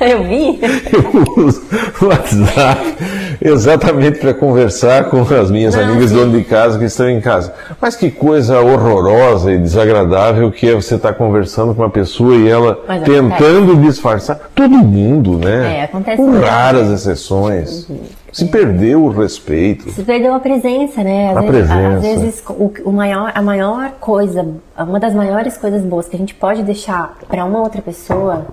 [0.00, 0.58] eu vi?
[0.92, 1.62] Eu uso
[2.00, 2.96] o WhatsApp
[3.44, 6.16] exatamente para conversar com as minhas Não, amigas sim.
[6.16, 7.52] dono de casa que estão em casa.
[7.78, 12.34] Mas que coisa horrorosa e desagradável que é você estar tá conversando com uma pessoa
[12.34, 13.86] e ela Mas tentando acontece.
[13.86, 14.40] disfarçar.
[14.54, 15.80] Todo mundo, né?
[15.80, 16.16] É, acontece.
[16.16, 17.86] Com raras exceções.
[17.88, 18.00] Uhum.
[18.32, 19.90] Se perdeu o respeito.
[19.90, 21.30] Se perdeu a presença, né?
[21.30, 21.96] Às a vezes, presença.
[21.96, 24.44] Às vezes o, o, maior, a maior coisa,
[24.76, 28.46] uma das maiores coisas boas que a gente pode deixar para uma outra pessoa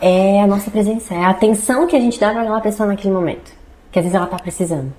[0.00, 3.14] é a nossa presença, é a atenção que a gente dá para aquela pessoa naquele
[3.14, 3.61] momento
[3.92, 4.92] que às vezes ela está precisando.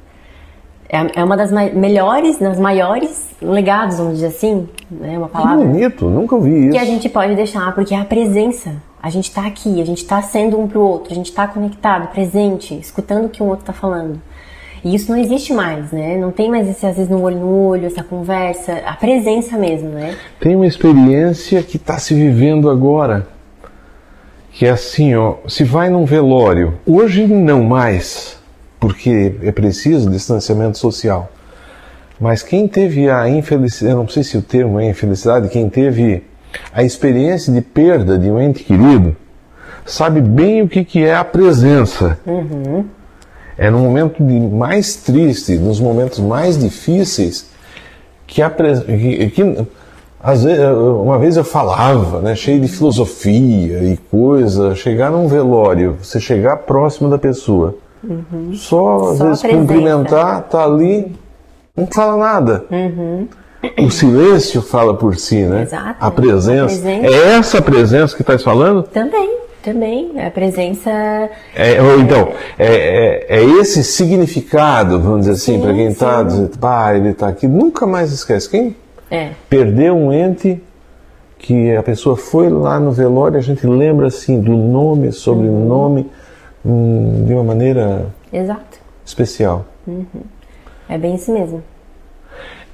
[0.88, 5.18] É, é uma das melhores, das maiores legados, vamos dizer assim, né?
[5.18, 5.58] Uma palavra.
[5.58, 6.72] Que bonito, nunca ouvi isso.
[6.72, 8.76] Que a gente pode deixar, porque é a presença.
[9.02, 11.48] A gente está aqui, a gente está sendo um para o outro, a gente está
[11.48, 14.22] conectado, presente, escutando o que o outro está falando.
[14.84, 16.18] E isso não existe mais, né?
[16.18, 19.90] Não tem mais esse, às vezes, no olho no olho, essa conversa, a presença mesmo,
[19.90, 20.16] né?
[20.40, 23.28] Tem uma experiência que está se vivendo agora,
[24.52, 28.43] que é assim, ó, se vai num velório, hoje não mais,
[28.84, 31.32] porque é preciso distanciamento social.
[32.20, 36.22] Mas quem teve a infelicidade, eu não sei se o termo é infelicidade, quem teve
[36.74, 39.16] a experiência de perda de um ente querido,
[39.86, 42.20] sabe bem o que, que é a presença.
[42.26, 42.84] Uhum.
[43.58, 47.50] É no momento de mais triste, nos momentos mais difíceis,
[48.28, 48.52] que a
[50.22, 50.60] às vezes,
[51.02, 56.58] uma vez eu falava, né, cheio de filosofia e coisa, chegar num velório, você chegar
[56.58, 58.54] próximo da pessoa Uhum.
[58.54, 61.16] Só às Só vezes cumprimentar, tá ali,
[61.76, 62.66] não fala nada.
[62.70, 63.28] Uhum.
[63.80, 65.62] O silêncio fala por si, né?
[65.62, 65.96] Exato.
[66.00, 66.64] A presença.
[66.66, 67.08] A presença.
[67.08, 68.84] É essa presença que estás falando?
[68.84, 70.22] Também, também.
[70.22, 70.92] A presença.
[71.56, 76.58] É, ou então, é, é, é esse significado, vamos dizer assim, para quem está dizendo,
[76.58, 78.50] pá, ele está aqui, nunca mais esquece.
[78.50, 78.76] Quem
[79.10, 79.30] é.
[79.50, 80.62] perdeu um ente
[81.40, 86.02] que a pessoa foi lá no velório, a gente lembra assim do nome, sobrenome.
[86.02, 86.23] Uhum
[86.66, 88.80] hum, de uma maneira Exato.
[89.06, 89.66] especial.
[89.88, 90.06] Uhum.
[90.88, 91.64] É bem isso mesmo.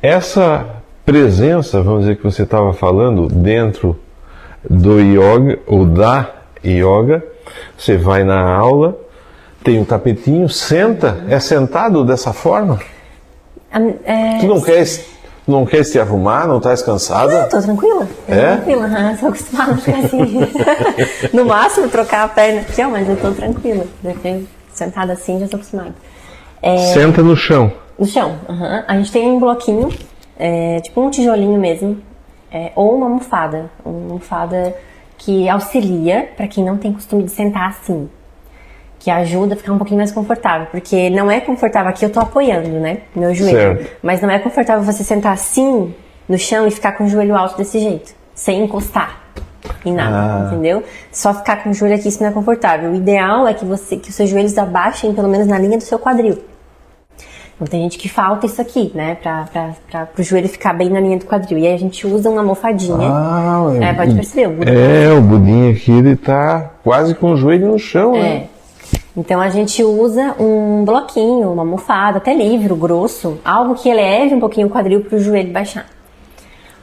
[0.01, 0.65] Essa
[1.05, 3.99] presença, vamos dizer que você estava falando, dentro
[4.69, 6.29] do yoga ou da
[6.63, 7.23] yoga,
[7.77, 8.97] você vai na aula,
[9.63, 12.79] tem um tapetinho, senta, é sentado dessa forma?
[14.03, 15.05] É, tu não queres
[15.49, 16.47] não quer se arrumar?
[16.47, 17.41] Não estás cansada?
[17.41, 18.07] Não, tô tranquila.
[18.27, 18.55] Tô é?
[18.55, 21.29] tranquila, uhum, sou acostumada a ficar assim.
[21.33, 23.85] no máximo trocar a perna aqui, mas eu tô tranquila.
[24.71, 25.93] sentada assim, já tô acostumada.
[26.61, 26.77] É...
[26.77, 27.71] Senta no chão.
[27.97, 28.83] No chão, uhum.
[28.87, 29.89] A gente tem um bloquinho,
[30.37, 31.97] é, tipo um tijolinho mesmo,
[32.51, 33.69] é, ou uma almofada.
[33.83, 34.75] Uma almofada
[35.17, 38.09] que auxilia para quem não tem costume de sentar assim
[38.99, 42.19] que ajuda a ficar um pouquinho mais confortável, porque não é confortável aqui eu tô
[42.19, 43.97] apoiando, né, meu joelho, certo.
[44.03, 45.93] mas não é confortável você sentar assim
[46.27, 49.23] no chão e ficar com o joelho alto desse jeito, sem encostar
[49.85, 50.47] em nada, ah.
[50.47, 50.83] entendeu?
[51.11, 52.91] Só ficar com o joelho aqui isso não é confortável.
[52.91, 55.83] O ideal é que você que os seus joelhos abaixem pelo menos na linha do
[55.83, 56.39] seu quadril.
[57.55, 59.15] Então tem gente que falta isso aqui, né?
[59.15, 61.57] Pra, pra, pra, pro joelho ficar bem na linha do quadril.
[61.57, 62.97] E aí a gente usa uma almofadinha.
[63.01, 64.47] Ah, é, pode perceber.
[64.47, 68.19] O é, o budinho aqui ele tá quase com o joelho no chão, é.
[68.21, 68.43] né?
[69.19, 74.39] Então a gente usa um bloquinho, uma almofada, até livro grosso, algo que eleve um
[74.39, 75.85] pouquinho o quadril para o joelho baixar.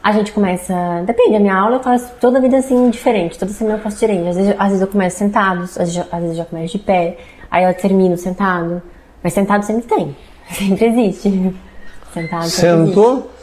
[0.03, 3.51] A gente começa, depende, a minha aula eu faço toda a vida assim diferente, toda
[3.53, 4.29] semana eu faço diferente.
[4.29, 6.85] Às vezes, às vezes eu começo sentado, às vezes, às vezes eu já começo de
[6.85, 7.16] pé,
[7.51, 8.83] aí eu termino sentado.
[9.22, 10.14] Mas sentado sempre tem,
[10.53, 11.55] sempre existe.
[12.12, 13.12] Sentado sempre Sentou?
[13.12, 13.36] existe.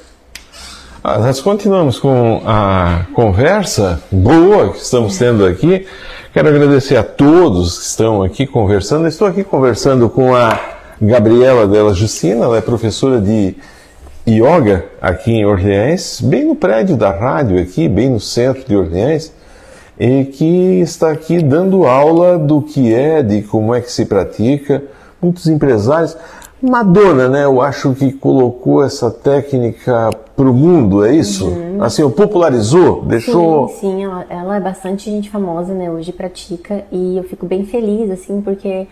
[1.06, 5.86] Ah, Nós continuamos com a conversa boa que estamos tendo aqui.
[6.32, 9.06] Quero agradecer a todos que estão aqui conversando.
[9.06, 10.58] Estou aqui conversando com a
[11.02, 13.54] Gabriela Della Justina, ela é professora de
[14.26, 19.34] yoga aqui em Orleans, bem no prédio da rádio aqui, bem no centro de Orleans,
[20.00, 24.82] e que está aqui dando aula do que é, de como é que se pratica.
[25.22, 26.16] Muitos empresários.
[26.62, 27.44] Madonna, né?
[27.44, 31.52] Eu acho que colocou essa técnica para o mundo, é isso?
[31.80, 33.68] Assim, o popularizou, deixou.
[33.68, 35.92] Sim, sim, ela, é bastante gente famosa, né?
[35.92, 38.88] Hoje pratica e eu fico bem feliz, assim, porque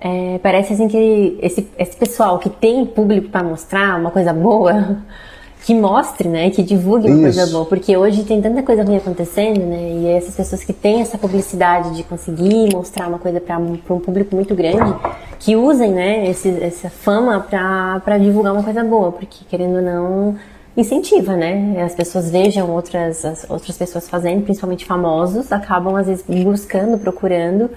[0.00, 4.98] é, parece assim que esse, esse pessoal que tem público para mostrar uma coisa boa,
[5.64, 6.50] que mostre, né?
[6.50, 7.52] Que divulgue uma coisa Isso.
[7.52, 9.90] boa, porque hoje tem tanta coisa ruim acontecendo, né?
[9.92, 14.36] E essas pessoas que têm essa publicidade de conseguir mostrar uma coisa para um público
[14.36, 14.94] muito grande,
[15.38, 16.28] que usem, né?
[16.28, 20.36] Esse, essa fama para divulgar uma coisa boa, porque querendo ou não
[20.76, 21.82] incentiva, né?
[21.82, 27.70] As pessoas vejam outras, as outras pessoas fazendo, principalmente famosos, acabam às vezes buscando, procurando,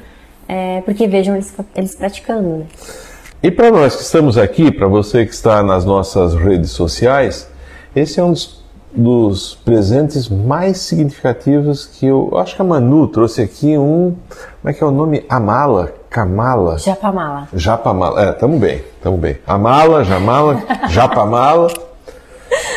[0.48, 2.66] é, porque vejam eles, eles praticando, né?
[3.42, 7.48] E para nós que estamos aqui, para você que está nas nossas redes sociais,
[7.96, 13.08] esse é um dos, dos presentes mais significativos que eu, eu acho que a Manu
[13.08, 14.16] trouxe aqui um,
[14.60, 15.24] como é que é o nome?
[15.30, 17.48] Amala, Kamala, Japamala.
[17.54, 18.24] Japamala.
[18.24, 19.38] É, tamo bem, tamo bem.
[19.46, 21.87] Amala, Jamala, Japamala.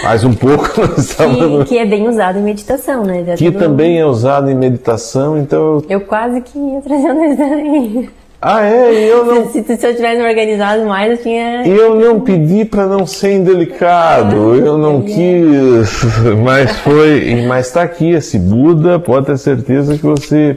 [0.03, 3.25] Mais um pouco nós estamos Que, que é bem usado em meditação, né?
[3.25, 6.01] Já que também é usado em meditação, então eu...
[6.01, 8.11] Quase que ia trazendo isso daí.
[8.43, 11.67] Ah, é, eu não Se, se eu tivesse organizado mais, eu tinha.
[11.67, 16.03] Eu não pedi para não ser indelicado, eu não quis,
[16.43, 20.57] mas foi, mas está aqui esse Buda, pode ter certeza que você,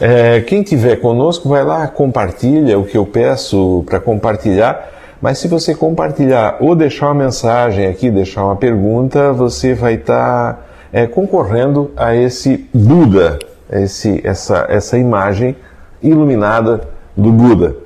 [0.00, 5.48] é, quem tiver conosco, vai lá, compartilha o que eu peço para compartilhar, mas se
[5.48, 11.90] você compartilhar ou deixar uma mensagem aqui, deixar uma pergunta, você vai estar é, concorrendo
[11.96, 13.38] a esse Buda,
[13.70, 15.56] esse, essa, essa imagem
[16.02, 16.82] iluminada
[17.16, 17.76] do Buda.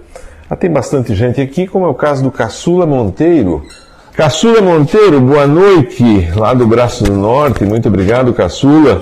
[0.48, 3.64] Ah, tem bastante gente aqui, como é o caso do Caçula Monteiro.
[4.12, 7.64] Caçula Monteiro, boa noite, lá do Braço do Norte.
[7.64, 9.00] Muito obrigado, Caçula.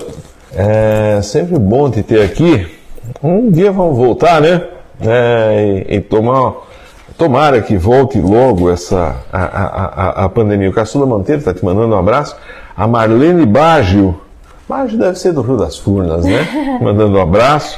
[0.55, 2.67] É sempre bom te ter aqui.
[3.23, 4.63] Um dia vamos voltar, né?
[5.01, 6.68] É, e, e tomar,
[7.19, 10.71] tomara que volte logo essa a, a, a, a pandemia.
[10.71, 12.37] O Caçula Monteiro está te mandando um abraço.
[12.77, 14.19] A Marlene Baggio.
[14.69, 16.47] Baggio deve ser do Rio das Furnas, né?
[16.81, 17.77] Mandando um abraço.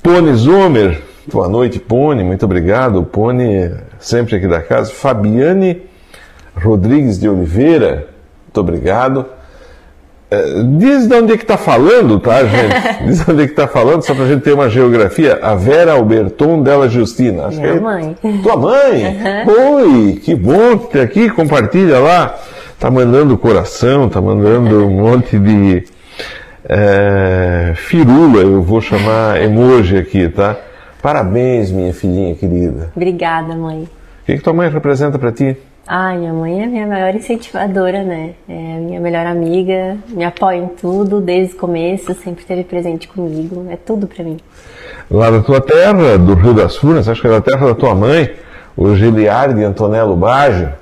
[0.00, 3.02] Pone Zomer, boa noite, Pone, muito obrigado.
[3.02, 4.92] Pone, sempre aqui da casa.
[4.92, 5.82] Fabiane
[6.54, 8.08] Rodrigues de Oliveira,
[8.44, 9.26] muito obrigado.
[10.32, 13.04] É, diz de onde é que está falando, tá, gente?
[13.04, 15.38] Diz de onde é que está falando, só para a gente ter uma geografia.
[15.42, 17.48] A Vera Alberton della Justina.
[17.48, 18.16] Acho Minha que é mãe.
[18.42, 19.18] Tua mãe?
[19.46, 22.34] Oi, que bom ter aqui, compartilha lá.
[22.80, 25.84] Tá mandando coração, tá mandando um monte de
[26.66, 30.56] é, firula, eu vou chamar emoji aqui, tá?
[31.02, 32.90] Parabéns, minha filhinha querida.
[32.96, 33.82] Obrigada, mãe.
[33.82, 35.56] O que, que tua mãe representa para ti?
[35.86, 38.30] Ai, minha mãe é a minha maior incentivadora, né?
[38.48, 43.08] É a minha melhor amiga, me apoia em tudo, desde o começo, sempre esteve presente
[43.08, 44.38] comigo, é tudo pra mim.
[45.10, 47.94] Lá da tua terra, do Rio das Furnas, acho que é da terra da tua
[47.94, 48.30] mãe,
[48.76, 50.72] o Giliardi Antonello Baggio.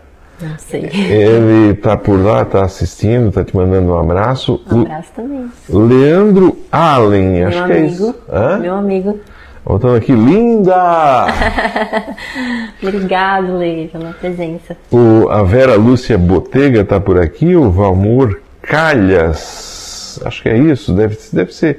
[0.40, 0.88] Não sei.
[0.92, 4.62] Ele tá por lá, tá assistindo, tá te mandando um abraço.
[4.70, 5.50] Um abraço também.
[5.68, 7.92] Leandro Allen, acho Meu que é amigo.
[7.92, 8.14] isso.
[8.30, 8.58] Hã?
[8.58, 9.20] Meu amigo.
[9.70, 11.26] Voltando aqui, linda!
[12.82, 14.76] Obrigado, Lei, pela presença.
[14.90, 20.92] O, a Vera Lúcia Botega está por aqui, o Valmor Calhas, acho que é isso,
[20.92, 21.78] deve, deve ser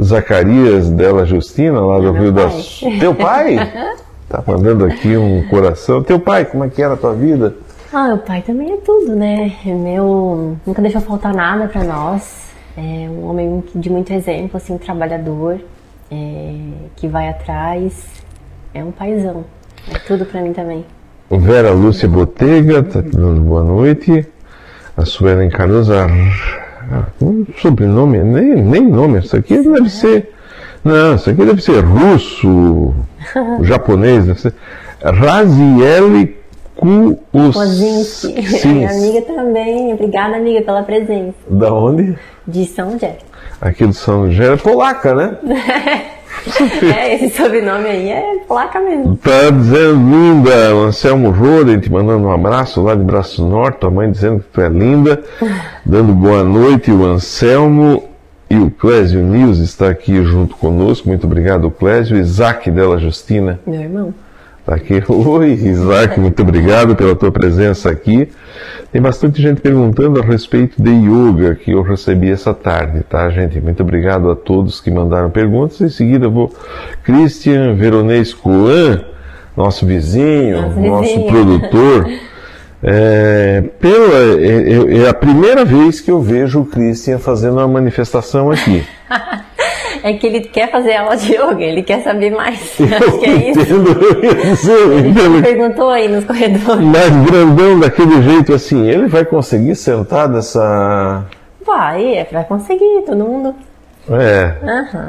[0.00, 2.80] Zacarias Della Justina, lá do meu Rio das...
[2.98, 3.58] Teu pai?
[4.28, 6.02] Tá mandando aqui um coração.
[6.02, 7.54] Teu pai, como é que era a tua vida?
[7.92, 9.52] Ah, meu pai também é tudo, né?
[9.64, 12.48] É Meu nunca deixou faltar nada pra nós.
[12.76, 15.60] É um homem de muito exemplo, assim, trabalhador,
[16.10, 16.54] é,
[16.96, 18.04] que vai atrás.
[18.74, 19.44] É um paizão.
[19.92, 20.84] É tudo pra mim também.
[21.28, 24.26] O Vera Lúcia Botega, tá te dando boa noite.
[24.96, 30.32] A Suelen Cardoso, ah, um sobrenome, nem, nem nome, isso aqui deve ser.
[30.84, 32.94] Não, isso aqui deve ser russo,
[33.62, 34.54] japonês, deve ser.
[35.02, 36.36] Raziele
[36.76, 38.34] Kuusinski.
[38.68, 39.92] minha amiga também.
[39.92, 41.34] Obrigada, amiga, pela presença.
[41.48, 42.16] Da onde?
[42.46, 43.18] De São José.
[43.60, 45.36] Aqui do São José, é polaca, né?
[46.94, 49.16] é, esse sobrenome aí é placa mesmo.
[49.16, 53.90] Tá dizendo linda, o Anselmo Roden te mandando um abraço lá de Braço Norte, tua
[53.90, 55.22] mãe dizendo que tu é linda,
[55.84, 58.04] dando boa noite, o Anselmo
[58.48, 63.58] e o Clésio Nils está aqui junto conosco, muito obrigado Clésio, Isaac dela Justina.
[63.66, 64.14] Meu irmão.
[64.66, 65.00] Está aqui.
[65.08, 68.28] Oi, Isaac, muito obrigado pela tua presença aqui.
[68.90, 73.60] Tem bastante gente perguntando a respeito de yoga que eu recebi essa tarde, tá, gente?
[73.60, 75.80] Muito obrigado a todos que mandaram perguntas.
[75.80, 76.52] Em seguida, eu vou.
[77.04, 79.04] Christian Veronês Coan,
[79.56, 82.10] nosso vizinho, nosso, nosso produtor.
[82.88, 88.50] É, pela, é, é, a primeira vez que eu vejo o Christian fazendo uma manifestação
[88.50, 88.84] aqui.
[90.06, 92.78] É que ele quer fazer aula de yoga, ele quer saber mais.
[92.78, 93.60] Eu Acho que é isso.
[93.60, 93.88] Entendo,
[94.70, 96.86] eu ele perguntou aí nos corredores.
[96.86, 101.24] Mas grandão daquele jeito assim, ele vai conseguir sentar dessa.
[101.64, 103.54] Vai, é vai conseguir, todo mundo.
[104.08, 104.54] É.
[104.62, 105.08] Uhum.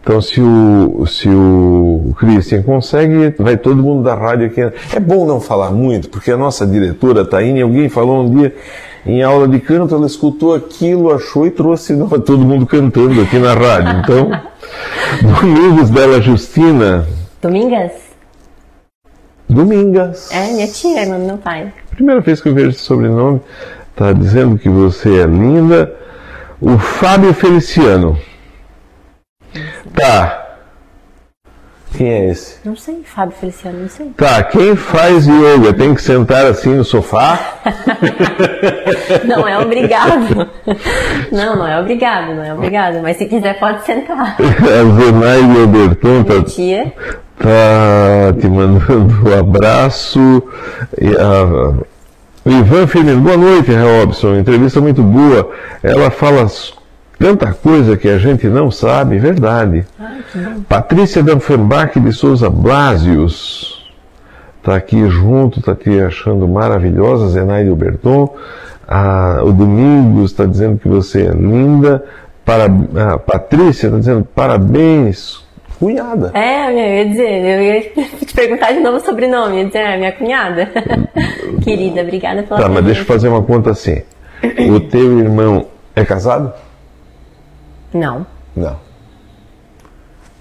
[0.00, 4.62] Então, se o, se o Christian consegue, vai todo mundo da rádio aqui.
[4.96, 8.54] É bom não falar muito, porque a nossa diretora Taine, alguém falou um dia
[9.06, 13.38] em aula de canto, ela escutou aquilo, achou e trouxe não, todo mundo cantando aqui
[13.38, 14.00] na rádio.
[14.00, 14.30] Então,
[15.40, 17.06] Domingos Bela Justina.
[17.40, 17.92] Domingas?
[19.48, 20.30] Domingas.
[20.30, 21.72] É, minha tia, irmã do meu pai.
[21.90, 23.40] Primeira vez que eu vejo esse sobrenome,
[23.96, 25.94] tá dizendo que você é linda.
[26.60, 28.18] O Fábio Feliciano.
[29.94, 30.44] Tá.
[31.96, 32.58] Quem é esse?
[32.64, 34.10] Não sei, Fábio Feliciano, não sei.
[34.16, 37.58] Tá, quem faz yoga tem que sentar assim no sofá?
[39.24, 40.48] não é obrigado.
[41.32, 43.00] Não, não é obrigado, não é obrigado.
[43.02, 44.36] Mas se quiser pode sentar.
[44.38, 46.92] A Zenaide Alberton tá, tia.
[47.38, 50.42] tá te mandando um abraço.
[51.00, 51.74] E a,
[52.50, 54.36] Ivan Firmino, boa noite, Robson.
[54.36, 55.50] Entrevista muito boa.
[55.82, 56.48] Ela fala
[57.18, 59.84] Tanta coisa que a gente não sabe, verdade.
[59.98, 60.22] Ai,
[60.68, 63.77] Patrícia Danfenbach de Souza Blasius
[64.68, 67.28] está aqui junto, está te achando maravilhosa.
[67.28, 68.36] Zenaide Berton.
[68.86, 72.04] Ah, o Domingos está dizendo que você é linda.
[72.44, 75.44] Para, a Patrícia está dizendo parabéns,
[75.78, 76.30] cunhada.
[76.34, 77.80] É, eu ia dizer, eu ia
[78.26, 80.70] te perguntar de novo o sobrenome, ia dizer, é minha cunhada.
[81.62, 84.02] Querida, obrigada pela Tá, mas deixa eu fazer uma conta assim.
[84.70, 86.52] O teu irmão é casado?
[87.92, 88.26] Não.
[88.56, 88.76] Não.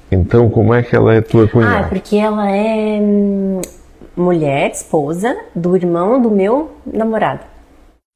[0.10, 1.80] Então, como é que ela é tua cunhada?
[1.80, 3.60] Ah, porque ela é hum,
[4.18, 7.42] mulher, esposa do irmão do meu namorado.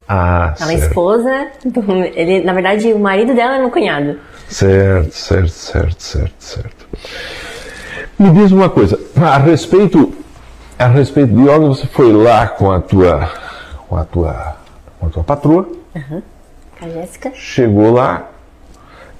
[0.08, 4.20] Ah, ela é esposa do, ele, na verdade, o marido dela é meu cunhado.
[4.50, 6.88] Certo, certo, certo, certo, certo.
[8.20, 10.14] Me diz uma coisa, a respeito
[10.78, 13.32] a respeito de yoga, você foi lá com a tua
[13.88, 14.56] com a tua
[15.00, 15.70] com a tua patroa?
[15.96, 16.22] Uhum.
[16.82, 17.32] A Jéssica.
[17.36, 18.31] Chegou lá,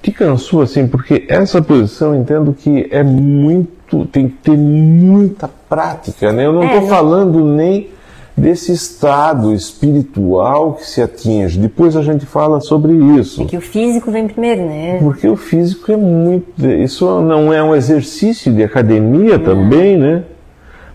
[0.02, 6.32] te cansou assim, porque essa posição entendo que é muito, tem que ter muita prática,
[6.32, 6.44] né?
[6.44, 7.88] Eu não estou é, falando nem
[8.36, 11.58] desse estado espiritual que se atinge.
[11.58, 13.42] Depois a gente fala sobre isso.
[13.42, 14.98] É que o físico vem primeiro, né?
[15.00, 16.66] Porque o físico é muito.
[16.66, 20.24] Isso não é um exercício de academia também, né?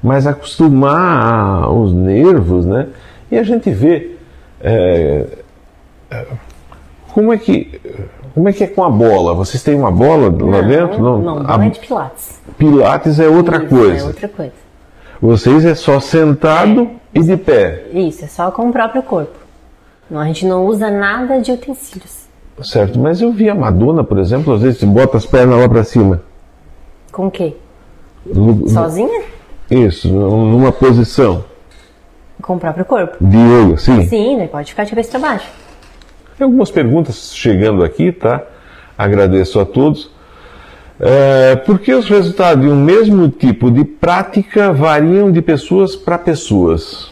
[0.03, 2.87] Mas acostumar os nervos, né?
[3.31, 4.11] E a gente vê
[4.61, 5.25] é,
[7.13, 7.79] como é que
[8.37, 9.33] como é que é com a bola?
[9.33, 11.01] Vocês têm uma bola não, lá dentro?
[11.01, 11.65] Não, não, bola a...
[11.65, 12.39] é de pilates.
[12.55, 14.03] Pilates é outra Isso, coisa.
[14.03, 14.53] É outra coisa.
[15.19, 16.81] Vocês é só sentado
[17.15, 17.19] é.
[17.19, 17.87] e de pé.
[17.91, 19.33] Isso, é só com o próprio corpo.
[20.07, 22.27] Não, a gente não usa nada de utensílios.
[22.61, 25.83] Certo, mas eu vi a Madonna, por exemplo, às vezes bota as pernas lá para
[25.83, 26.21] cima.
[27.11, 27.55] Com o quê?
[28.23, 29.23] No, Sozinha?
[29.71, 31.43] Isso, numa posição.
[32.39, 33.17] Com o próprio corpo.
[33.19, 34.07] De yoga, sim.
[34.07, 34.45] Sim, né?
[34.47, 35.49] pode ficar de cabeça para baixo.
[36.37, 38.43] Tem algumas perguntas chegando aqui, tá?
[38.95, 40.11] Agradeço a todos.
[40.99, 46.17] É, por que os resultados de um mesmo tipo de prática variam de pessoas para
[46.17, 47.11] pessoas?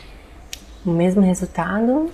[0.85, 2.07] O mesmo resultado?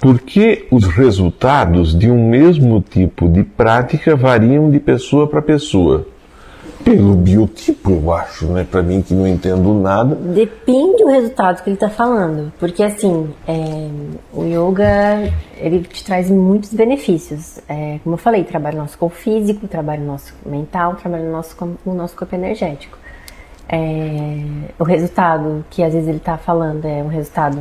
[0.00, 6.06] Por que os resultados de um mesmo tipo de prática variam de pessoa para pessoa?
[6.86, 8.62] Pelo biotipo, eu acho, né?
[8.62, 10.14] Para mim que não entendo nada.
[10.14, 13.88] Depende do resultado que ele está falando, porque assim, é,
[14.32, 17.58] o yoga ele te traz muitos benefícios.
[17.68, 21.32] É, como eu falei, trabalha o nosso corpo físico, trabalha o nosso mental, trabalha o
[21.32, 22.96] nosso, o nosso corpo energético.
[23.68, 24.44] É,
[24.78, 27.58] o resultado que às vezes ele está falando é um resultado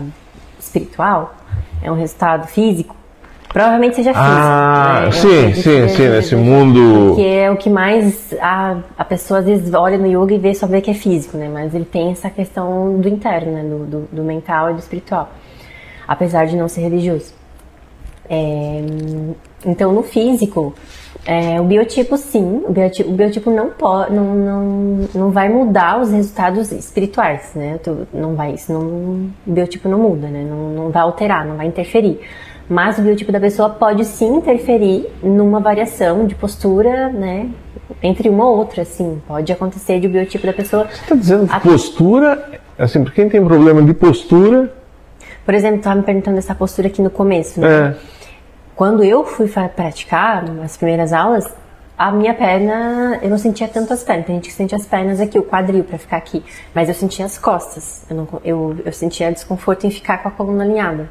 [0.59, 1.33] espiritual,
[1.81, 2.95] é um resultado físico,
[3.55, 4.29] Provavelmente seja físico.
[4.29, 5.11] Ah, né?
[5.13, 7.13] sim, sim, sim, nesse mundo.
[7.13, 10.53] Porque é o que mais a, a pessoa às vezes olha no yoga e vê
[10.53, 11.47] só vê que é físico, né?
[11.47, 13.63] Mas ele tem essa questão do interno, né?
[13.63, 15.29] Do, do, do mental e do espiritual.
[16.05, 17.33] Apesar de não ser religioso.
[18.29, 18.81] É,
[19.65, 20.75] então, no físico,
[21.25, 24.63] é, o biotipo sim, o biotipo, o biotipo não, pode, não, não,
[25.15, 27.79] não vai mudar os resultados espirituais, né?
[28.13, 30.43] Não vai, isso não, o biotipo não muda, né?
[30.43, 32.19] Não, não vai alterar, não vai interferir.
[32.67, 37.49] Mas o biotipo da pessoa pode sim interferir numa variação de postura, né?
[38.01, 39.21] Entre uma ou outra, assim.
[39.27, 40.87] Pode acontecer de o biotipo da pessoa.
[40.87, 44.73] Você está dizendo que postura, assim, para quem tem problema de postura.
[45.45, 47.67] Por exemplo, estava me perguntando essa postura aqui no começo, né?
[47.67, 47.95] É.
[48.75, 51.47] Quando eu fui praticar as primeiras aulas,
[51.95, 54.25] a minha perna, eu não sentia tanto as pernas.
[54.25, 56.43] Tem gente que sente as pernas aqui, o quadril para ficar aqui.
[56.73, 58.03] Mas eu sentia as costas.
[58.09, 61.09] Eu, não, eu, eu sentia desconforto em ficar com a coluna alinhada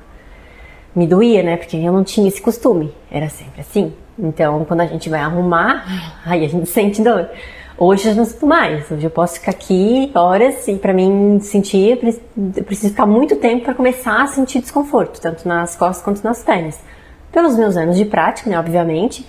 [0.95, 1.57] me doía, né?
[1.57, 2.93] Porque eu não tinha esse costume.
[3.11, 3.93] Era sempre assim.
[4.19, 5.85] Então, quando a gente vai arrumar,
[6.25, 7.29] aí a gente sente dor.
[7.77, 8.89] Hoje eu não sinto mais.
[8.91, 11.99] Hoje eu posso ficar aqui horas e para mim sentir,
[12.37, 16.43] eu preciso ficar muito tempo para começar a sentir desconforto, tanto nas costas quanto nas
[16.43, 16.79] pernas.
[17.33, 19.27] Pelos meus anos de prática, né, obviamente.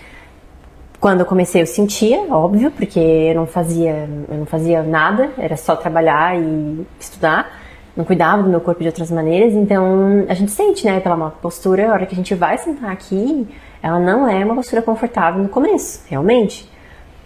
[1.00, 5.58] Quando eu comecei eu sentia, óbvio, porque eu não fazia, eu não fazia nada, era
[5.58, 7.65] só trabalhar e estudar
[7.96, 11.90] não cuidava do meu corpo de outras maneiras, então a gente sente, né, pela postura,
[11.90, 13.48] a hora que a gente vai sentar aqui,
[13.82, 16.70] ela não é uma postura confortável no começo, realmente.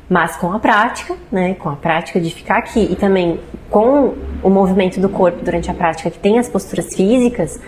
[0.07, 3.39] Mas com a prática, né, com a prática de ficar aqui e também
[3.69, 7.59] com o movimento do corpo durante a prática, que tem as posturas físicas,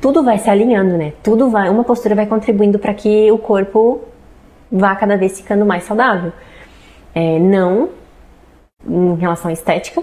[0.00, 1.12] tudo vai se alinhando, né?
[1.22, 4.02] Tudo vai, uma postura vai contribuindo para que o corpo
[4.70, 6.32] vá cada vez ficando mais saudável.
[7.14, 7.88] É, não
[8.86, 10.02] em relação à estética,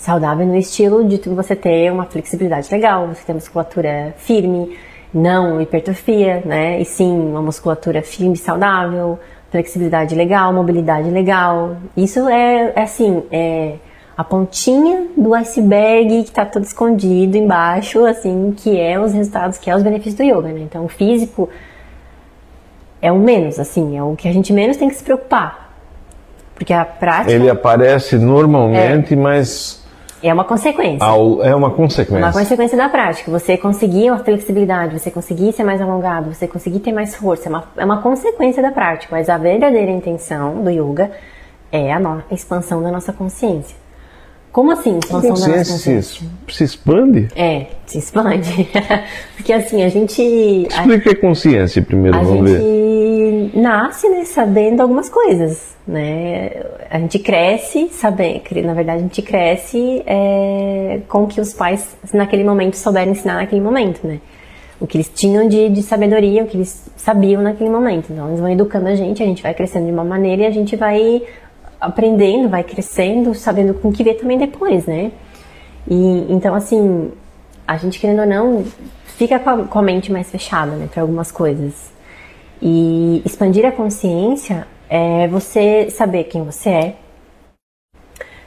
[0.00, 4.74] saudável no estilo de você ter uma flexibilidade legal, você ter musculatura firme,
[5.12, 6.80] não hipertrofia, né?
[6.80, 9.18] E sim uma musculatura firme, saudável,
[9.50, 11.76] flexibilidade legal, mobilidade legal.
[11.94, 13.74] Isso é, é assim, é
[14.16, 19.68] a pontinha do iceberg que está todo escondido embaixo, assim, que é os resultados, que
[19.68, 20.60] é os benefícios do yoga, né?
[20.60, 21.46] Então, o físico
[23.02, 25.74] é o menos, assim, é o que a gente menos tem que se preocupar.
[26.54, 27.32] Porque a prática.
[27.32, 29.79] Ele aparece normalmente, é, mas
[30.22, 31.04] é uma consequência.
[31.04, 32.18] Ao, é uma consequência.
[32.18, 33.30] Uma consequência da prática.
[33.30, 37.48] Você conseguir uma flexibilidade, você conseguir ser mais alongado, você conseguir ter mais força.
[37.48, 39.14] É uma, é uma consequência da prática.
[39.14, 41.10] Mas a verdadeira intenção do yoga
[41.72, 43.76] é a, no, a expansão da nossa consciência.
[44.52, 46.26] Como assim, expansão da nossa consciência?
[46.48, 47.28] Se, se expande?
[47.36, 48.68] É, se expande.
[49.36, 50.22] Porque assim, a gente.
[50.68, 52.56] Explica que é consciência primeiro, a vamos ver.
[52.56, 56.50] A gente nasce né, sabendo algumas coisas né?
[56.88, 61.96] A gente cresce sabendo, na verdade a gente cresce é, com o que os pais
[62.14, 64.20] naquele momento souberam ensinar naquele momento, né?
[64.80, 68.12] O que eles tinham de, de sabedoria, o que eles sabiam naquele momento.
[68.12, 70.50] Então eles vão educando a gente, a gente vai crescendo de uma maneira e a
[70.50, 71.22] gente vai
[71.80, 75.12] aprendendo, vai crescendo, sabendo com que ver também depois, né?
[75.88, 77.10] E então assim,
[77.66, 78.64] a gente querendo ou não
[79.16, 81.90] fica com a, com a mente mais fechada, né, para algumas coisas.
[82.60, 86.96] E expandir a consciência é você saber quem você é,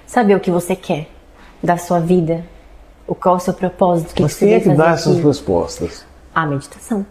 [0.05, 1.07] saber o que você quer
[1.61, 2.43] da sua vida,
[3.07, 4.91] o qual é o seu propósito, o que, Mas que você quem é que dá
[4.91, 6.05] essas respostas?
[6.35, 7.05] A meditação.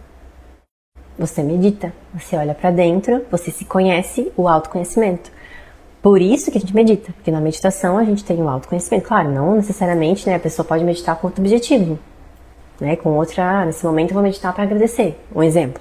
[1.19, 5.31] Você medita, você olha para dentro, você se conhece, o autoconhecimento.
[6.03, 9.07] Por isso que a gente medita, porque na meditação a gente tem o autoconhecimento.
[9.07, 11.97] Claro, não necessariamente, né, a pessoa pode meditar com outro objetivo,
[12.81, 15.81] né, com outra, ah, nesse momento eu vou meditar para agradecer, um exemplo.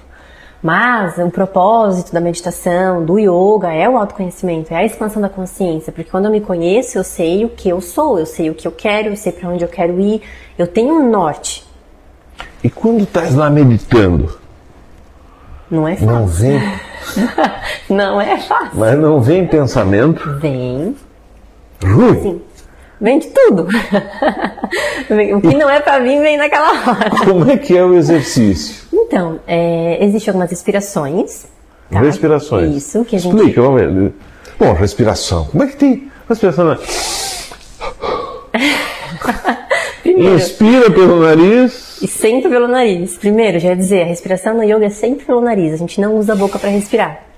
[0.62, 5.92] Mas o propósito da meditação, do yoga, é o autoconhecimento, é a expansão da consciência,
[5.92, 8.68] porque quando eu me conheço, eu sei o que eu sou, eu sei o que
[8.68, 10.22] eu quero, eu sei para onde eu quero ir,
[10.56, 11.66] eu tenho um norte.
[12.62, 14.40] E quando estás lá meditando?
[15.72, 16.12] Não é fácil.
[16.12, 16.60] Não vem?
[17.88, 18.70] não é fácil.
[18.74, 20.38] Mas não vem pensamento?
[20.38, 20.94] Vem.
[21.82, 22.22] Ruim?
[22.22, 22.42] Sim.
[23.00, 23.66] Vem de tudo.
[25.34, 27.10] o que não é para mim vem naquela hora.
[27.24, 28.86] Como é que é o exercício?
[28.92, 31.46] Então, é, existem algumas respirações.
[31.90, 32.00] Tá?
[32.00, 32.76] Respirações.
[32.76, 33.34] Isso, que a gente.
[33.34, 34.12] Explica, vamos ver.
[34.58, 35.46] Bom, respiração.
[35.46, 36.66] Como é que tem respiração?
[36.66, 36.76] Na...
[40.02, 41.91] Primeiro, Inspira pelo nariz.
[42.02, 43.16] E sempre pelo nariz.
[43.16, 45.72] Primeiro, já ia dizer, a respiração no yoga é sempre pelo nariz.
[45.72, 47.32] A gente não usa a boca para respirar.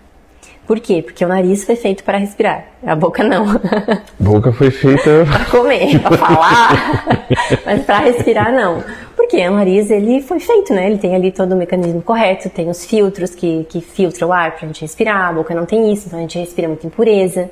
[0.67, 1.03] Por quê?
[1.03, 3.45] Porque o nariz foi feito para respirar, a boca não.
[3.51, 3.61] A
[4.19, 7.27] boca foi feita para comer, para falar,
[7.67, 8.83] mas para respirar não.
[9.15, 10.87] Porque o nariz ele foi feito, né?
[10.87, 14.53] Ele tem ali todo o mecanismo correto, tem os filtros que, que filtram o ar
[14.53, 15.29] para a gente respirar.
[15.29, 17.51] A boca não tem isso, então a gente respira muita impureza.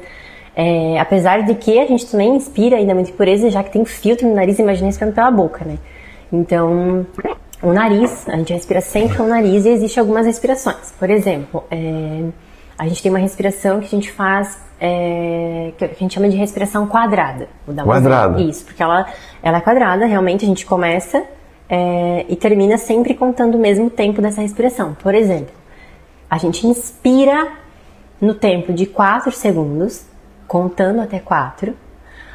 [0.56, 4.26] É, apesar de que a gente também inspira ainda muita impureza, já que tem filtro
[4.26, 5.76] no nariz, imagina respirando pela boca, né?
[6.32, 7.06] Então,
[7.62, 10.92] o nariz, a gente respira sempre com o nariz e existem algumas respirações.
[10.98, 12.24] Por exemplo, é,
[12.78, 16.36] a gente tem uma respiração que a gente faz, é, que a gente chama de
[16.36, 17.48] respiração quadrada.
[17.84, 18.40] quadrada?
[18.40, 19.06] Isso, porque ela,
[19.42, 21.22] ela é quadrada, realmente a gente começa
[21.68, 24.94] é, e termina sempre contando o mesmo tempo dessa respiração.
[24.94, 25.54] Por exemplo,
[26.28, 27.52] a gente inspira
[28.20, 30.04] no tempo de 4 segundos,
[30.48, 31.74] contando até 4.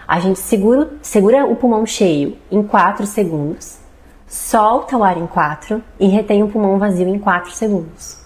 [0.07, 3.79] A gente segura, segura o pulmão cheio em 4 segundos,
[4.28, 8.17] solta o ar em 4 e retém o pulmão vazio em 4 segundos.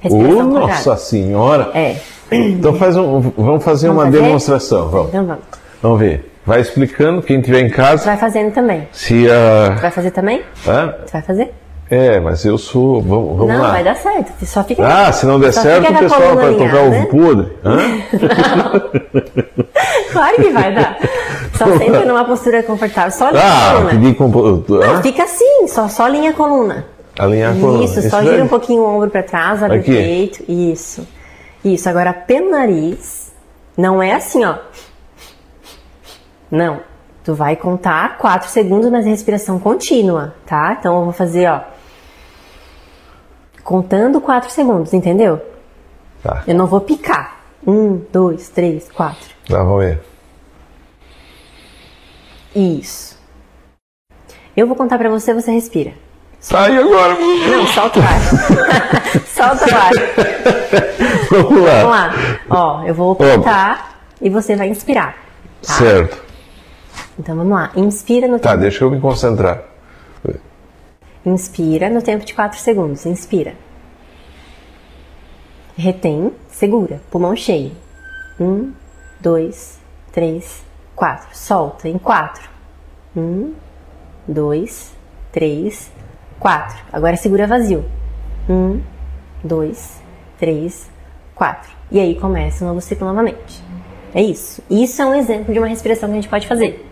[0.00, 1.70] Respiração oh, nossa senhora!
[1.74, 1.96] É.
[2.30, 4.22] Então faz um, vamos fazer vamos uma fazer?
[4.22, 4.88] demonstração.
[4.88, 5.08] Vamos.
[5.08, 5.44] Então vamos.
[5.82, 6.32] Vamos ver.
[6.44, 8.04] Vai explicando, quem tiver em casa.
[8.04, 8.88] Vai fazendo também.
[8.92, 9.74] Se a.
[9.80, 10.42] Vai fazer também?
[10.66, 10.94] Hã?
[11.04, 11.54] Você vai fazer?
[11.90, 13.00] É, mas eu sou.
[13.00, 13.70] Vamos, vamos não, lá.
[13.70, 14.44] vai dar certo.
[14.44, 14.86] Só fica.
[14.86, 17.52] Ah, se não der certo, o pessoal vai tocar ovo podre.
[17.64, 17.78] Hã?
[20.12, 20.98] claro que vai dar.
[21.54, 23.10] Só senta numa postura confortável.
[23.10, 23.90] Só linha ah, a coluna.
[23.90, 24.64] Pedi compo...
[24.68, 26.84] Não, fica assim, só, só linha a coluna.
[27.18, 27.84] Alinhar a coluna.
[27.84, 29.90] Isso, só gira um pouquinho o ombro para trás, abre Aqui.
[29.90, 30.44] o peito.
[30.46, 31.08] Isso.
[31.64, 31.88] Isso.
[31.88, 33.32] Agora, pelo nariz.
[33.76, 34.56] Não é assim, ó.
[36.50, 36.80] Não.
[37.24, 40.76] Tu vai contar 4 segundos, mas respiração contínua, tá?
[40.78, 41.60] Então eu vou fazer, ó.
[43.68, 45.42] Contando 4 segundos, entendeu?
[46.22, 46.42] Tá.
[46.46, 47.36] Eu não vou picar.
[47.66, 49.18] 1, 2, 3, 4.
[49.46, 50.00] Tá, vamos ver.
[52.56, 53.18] Isso.
[54.56, 55.92] Eu vou contar pra você, você respira.
[56.40, 57.14] Sai agora!
[57.14, 58.20] Não, solta o ar.
[59.28, 59.90] solta o ar.
[61.30, 61.74] Vamos lá.
[61.82, 62.14] Vamos lá.
[62.48, 65.12] Ó, eu vou contar e você vai inspirar.
[65.60, 65.74] Tá?
[65.74, 66.22] Certo.
[67.18, 67.70] Então vamos lá.
[67.76, 68.62] Inspira no Tá, tempo.
[68.62, 69.62] deixa eu me concentrar.
[71.24, 73.04] Inspira no tempo de 4 segundos.
[73.06, 73.54] Inspira.
[75.76, 77.72] Retém, segura, pulmão cheio.
[78.40, 78.72] 1,
[79.20, 79.78] 2,
[80.12, 80.62] 3,
[80.96, 81.28] 4.
[81.36, 82.48] Solta em 4.
[83.16, 83.54] 1,
[84.26, 84.92] 2,
[85.32, 85.92] 3,
[86.40, 86.78] 4.
[86.92, 87.84] Agora segura vazio.
[88.48, 88.80] 1,
[89.44, 90.02] 2,
[90.38, 90.90] 3,
[91.34, 91.70] 4.
[91.90, 93.62] E aí começa um novo ciclo novamente.
[94.14, 94.62] É isso.
[94.70, 96.87] Isso é um exemplo de uma respiração que a gente pode fazer.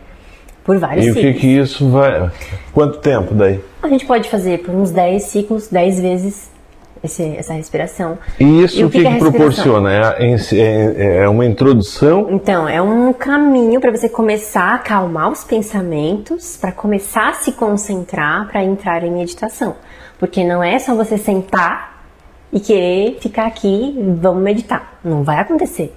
[0.67, 1.25] Por vários e ciclos.
[1.25, 2.31] E o que, que isso vai.
[2.73, 3.61] Quanto tempo daí?
[3.83, 6.51] A gente pode fazer por uns 10 ciclos, 10 vezes
[7.05, 8.19] esse, essa respiração.
[8.39, 9.93] E isso e o que, que, que, que proporciona?
[9.93, 12.27] É, é, é, uma introdução?
[12.31, 17.53] Então, é um caminho para você começar a acalmar os pensamentos, para começar a se
[17.53, 19.77] concentrar, para entrar em meditação.
[20.19, 22.05] Porque não é só você sentar
[22.53, 24.99] e querer ficar aqui, vamos meditar.
[25.05, 25.95] Não vai acontecer.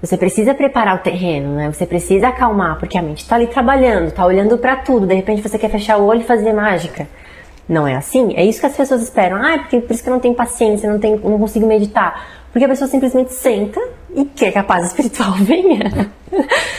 [0.00, 1.72] Você precisa preparar o terreno, né?
[1.72, 5.06] Você precisa acalmar, porque a mente está ali trabalhando, está olhando para tudo.
[5.06, 7.08] De repente você quer fechar o olho e fazer mágica.
[7.68, 8.32] Não é assim?
[8.34, 9.42] É isso que as pessoas esperam.
[9.42, 12.26] Ah, é porque por isso que eu não tenho paciência, não, tenho, não consigo meditar.
[12.52, 13.80] Porque a pessoa simplesmente senta
[14.14, 16.10] e quer que a paz espiritual venha.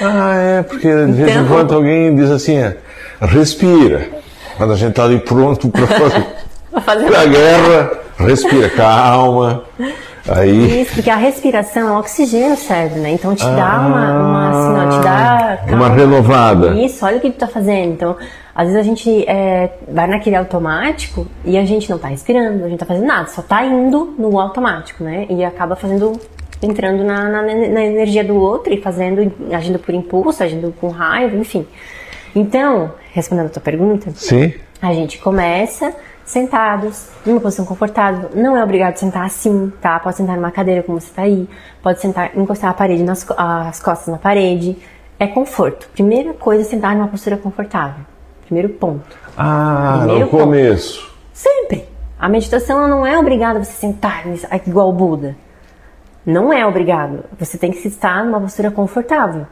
[0.01, 1.43] Ah, é, porque de vez então...
[1.43, 2.77] em quando alguém diz assim, é,
[3.21, 4.09] respira.
[4.57, 6.25] Quando a gente está ali pronto para fazer,
[6.83, 9.63] fazer a guerra, respira, calma.
[10.35, 10.81] Aí...
[10.81, 13.11] Isso, porque a respiração é o oxigênio cérebro, né?
[13.11, 15.75] Então te ah, dá uma, uma assim, te dá calma.
[15.75, 16.67] uma renovada.
[16.75, 17.93] Isso, olha o que tu tá fazendo.
[17.93, 18.15] Então,
[18.53, 22.69] às vezes a gente é, vai naquele automático e a gente não tá respirando, a
[22.69, 25.25] gente tá fazendo nada, só tá indo no automático, né?
[25.29, 26.19] E acaba fazendo
[26.61, 31.35] entrando na, na, na energia do outro e fazendo, agindo por impulso, agindo com raiva,
[31.35, 31.65] enfim.
[32.35, 34.53] Então, respondendo a tua pergunta, Sim.
[34.81, 35.95] a gente começa
[36.29, 38.29] sentados, numa posição confortável.
[38.35, 39.99] Não é obrigado a sentar assim, tá?
[39.99, 41.49] Pode sentar numa cadeira como você tá aí.
[41.81, 44.77] Pode sentar, encostar a parede nas as costas na parede.
[45.17, 45.89] É conforto.
[45.89, 48.05] Primeira coisa é sentar numa postura confortável.
[48.45, 49.17] Primeiro ponto.
[49.35, 50.43] Ah, Primeiro no ponto.
[50.43, 51.11] começo.
[51.33, 51.89] Sempre.
[52.19, 54.23] A meditação não é obrigada a você sentar
[54.67, 55.35] igual o Buda.
[56.23, 57.23] Não é obrigado.
[57.39, 59.47] Você tem que estar numa postura confortável.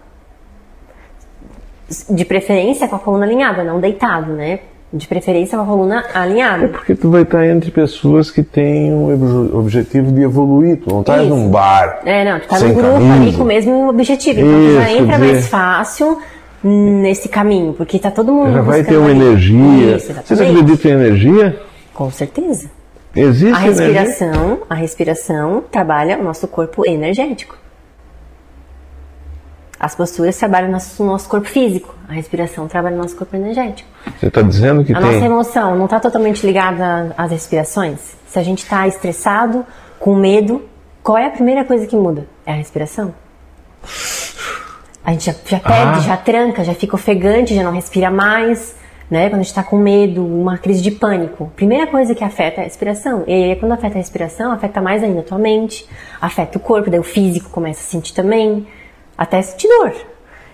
[2.09, 4.59] De preferência com a coluna alinhada, não deitado, né?
[4.91, 6.63] De preferência com a coluna alinhada.
[6.65, 10.77] É porque tu vai estar entre pessoas que têm o objetivo de evoluir.
[10.77, 11.99] Tu não estás num bar.
[12.05, 13.13] É, não, tu tá num grupo camisa.
[13.13, 14.39] ali com o mesmo objetivo.
[14.39, 15.33] Então Isso, tu já entra dizer...
[15.33, 16.17] mais fácil
[16.63, 18.53] nesse caminho, porque tá todo mundo.
[18.53, 19.19] Já vai ter uma ali.
[19.19, 19.97] energia.
[19.97, 21.59] Isso, Vocês acreditam em energia?
[21.93, 22.69] Com certeza.
[23.13, 24.65] Existe a respiração, energia?
[24.69, 27.57] a respiração trabalha o nosso corpo energético.
[29.79, 33.87] As posturas trabalham no nosso, nosso corpo físico, a respiração trabalha no nosso corpo energético.
[34.19, 35.11] Você está dizendo que a tem...
[35.11, 37.99] nossa emoção não está totalmente ligada às respirações?
[38.27, 39.65] Se a gente está estressado,
[39.99, 40.63] com medo,
[41.03, 42.27] qual é a primeira coisa que muda?
[42.45, 43.13] É a respiração.
[45.05, 46.01] A gente já, já perde, ah.
[46.01, 48.75] já tranca, já fica ofegante, já não respira mais,
[49.09, 49.29] né?
[49.29, 51.51] Quando a gente está com medo, uma crise de pânico.
[51.55, 53.23] Primeira coisa que afeta é a respiração.
[53.27, 55.87] E quando afeta a respiração, afeta mais ainda a tua mente,
[56.19, 58.67] afeta o corpo, daí o físico começa a sentir também
[59.17, 59.93] até sentir dor.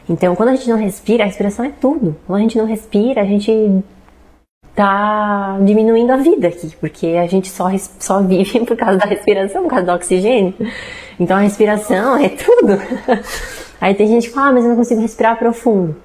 [0.09, 2.16] Então, quando a gente não respira, a respiração é tudo.
[2.26, 3.84] Quando a gente não respira, a gente
[4.76, 9.64] tá diminuindo a vida aqui, porque a gente só, só vive por causa da respiração,
[9.64, 10.53] por causa do oxigênio.
[11.20, 12.74] Então, a respiração é tudo.
[13.80, 15.95] Aí tem gente que fala, ah, mas eu não consigo respirar profundo.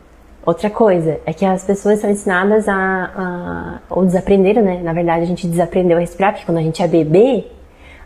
[0.45, 4.81] Outra coisa é que as pessoas são ensinadas a, a, ou desaprenderam, né?
[4.83, 7.47] Na verdade, a gente desaprendeu a respirar, porque quando a gente é bebê,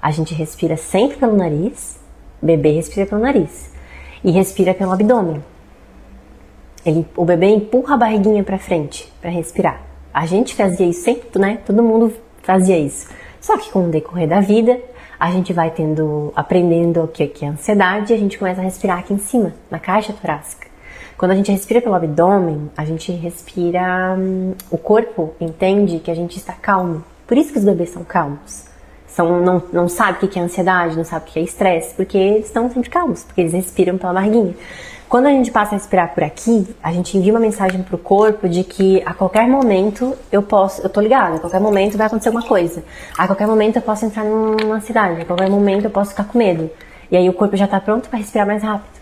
[0.00, 1.98] a gente respira sempre pelo nariz,
[2.40, 3.72] bebê respira pelo nariz
[4.25, 5.43] e respira pelo abdômen.
[6.85, 9.83] Ele, o bebê empurra a barriguinha para frente para respirar.
[10.12, 11.59] A gente fazia isso sempre, né?
[11.64, 12.12] Todo mundo
[12.43, 13.09] fazia isso.
[13.41, 14.79] Só que com o decorrer da vida,
[15.18, 18.99] a gente vai tendo, aprendendo o que é ansiedade e a gente começa a respirar
[18.99, 20.66] aqui em cima, na caixa torácica.
[21.16, 24.16] Quando a gente respira pelo abdômen, a gente respira.
[24.18, 27.05] Hum, o corpo entende que a gente está calmo.
[27.29, 28.64] Por isso que os bebês são calmos.
[29.14, 32.16] São, não, não sabe o que é ansiedade, não sabe o que é estresse, porque
[32.16, 34.54] eles estão sempre calmos, porque eles respiram pela barriguinha.
[35.06, 38.48] Quando a gente passa a respirar por aqui, a gente envia uma mensagem pro corpo
[38.48, 42.30] de que a qualquer momento eu posso, eu tô ligada, a qualquer momento vai acontecer
[42.30, 42.82] alguma coisa.
[43.18, 46.38] A qualquer momento eu posso entrar numa cidade, a qualquer momento eu posso ficar com
[46.38, 46.70] medo.
[47.10, 48.98] E aí o corpo já tá pronto para respirar mais rápido.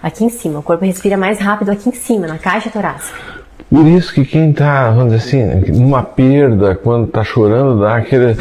[0.00, 3.41] Aqui em cima, o corpo respira mais rápido aqui em cima, na caixa torácica.
[3.70, 8.36] Por isso que quem tá, vamos dizer assim, numa perda, quando tá chorando, dá aquele.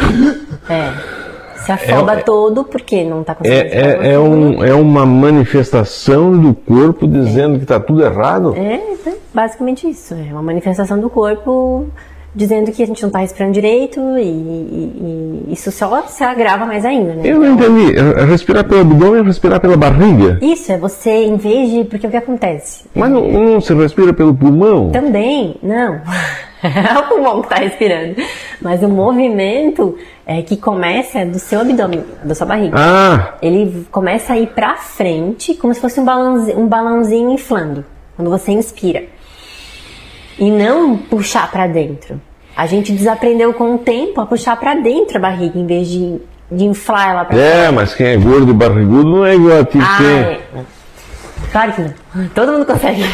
[0.69, 1.21] É
[1.61, 3.63] se afoba é, todo porque não está conseguindo.
[3.63, 8.55] É, é, é, um, é uma manifestação do corpo dizendo que está tudo errado?
[8.55, 10.13] É, é, basicamente isso.
[10.13, 11.87] É uma manifestação do corpo
[12.33, 16.65] dizendo que a gente não está respirando direito e, e, e, isso só se agrava
[16.65, 17.21] mais ainda, né?
[17.25, 17.93] Eu não entendi.
[18.29, 20.39] Respirar pelo abdômen é respirar pela barriga?
[20.41, 21.83] Isso, é você, em vez de.
[21.83, 22.85] Porque o que acontece?
[22.95, 24.91] Mas não, não se respira pelo pulmão?
[24.91, 26.01] Também, não.
[26.63, 28.15] é o pulmão que está respirando.
[28.61, 32.77] Mas o movimento é, que começa do seu abdômen, da sua barriga.
[32.77, 33.35] Ah.
[33.41, 37.83] Ele começa a ir para frente, como se fosse um balãozinho, um balãozinho inflando,
[38.15, 39.03] quando você inspira.
[40.41, 42.19] E não puxar para dentro.
[42.57, 46.17] A gente desaprendeu com o tempo a puxar para dentro a barriga, em vez de,
[46.51, 47.71] de inflar ela para É, fora.
[47.71, 49.77] mas quem é gordo e barrigudo não é igual a ti.
[49.79, 50.39] Ah, é.
[51.51, 51.93] Claro que não.
[52.35, 53.03] Todo mundo consegue.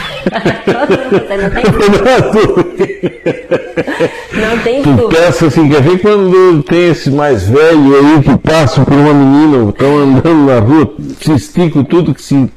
[0.66, 1.64] Todo mundo consegue, não tem
[4.42, 8.84] Não tem tu pensa assim, quer ver quando tem esse mais velho aí que passa
[8.84, 12.50] por uma menina, estão andando na rua, se esticam tudo que se.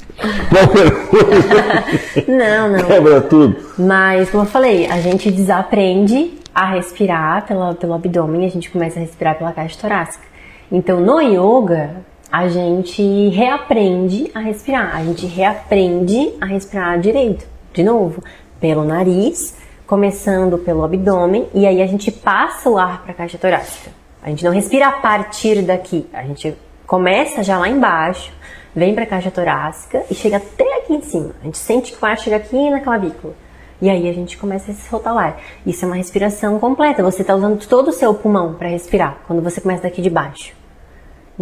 [2.26, 2.84] Não, não.
[2.86, 3.56] Quebra tudo.
[3.78, 8.98] Mas, como eu falei, a gente desaprende a respirar pela, pelo abdômen, a gente começa
[8.98, 10.24] a respirar pela caixa torácica.
[10.70, 11.96] Então, no yoga,
[12.30, 18.22] a gente reaprende a respirar, a gente reaprende a respirar direito, de novo,
[18.60, 19.56] pelo nariz,
[19.86, 23.90] começando pelo abdômen, e aí a gente passa o ar para a caixa torácica.
[24.22, 26.54] A gente não respira a partir daqui, a gente
[26.86, 28.32] começa já lá embaixo,
[28.74, 31.34] vem para a caixa torácica e chega até aqui em cima.
[31.40, 33.34] A gente sente que o ar chega aqui na clavícula.
[33.82, 35.40] E aí a gente começa a soltar o ar.
[35.64, 37.02] Isso é uma respiração completa.
[37.02, 40.60] Você está usando todo o seu pulmão para respirar quando você começa daqui de baixo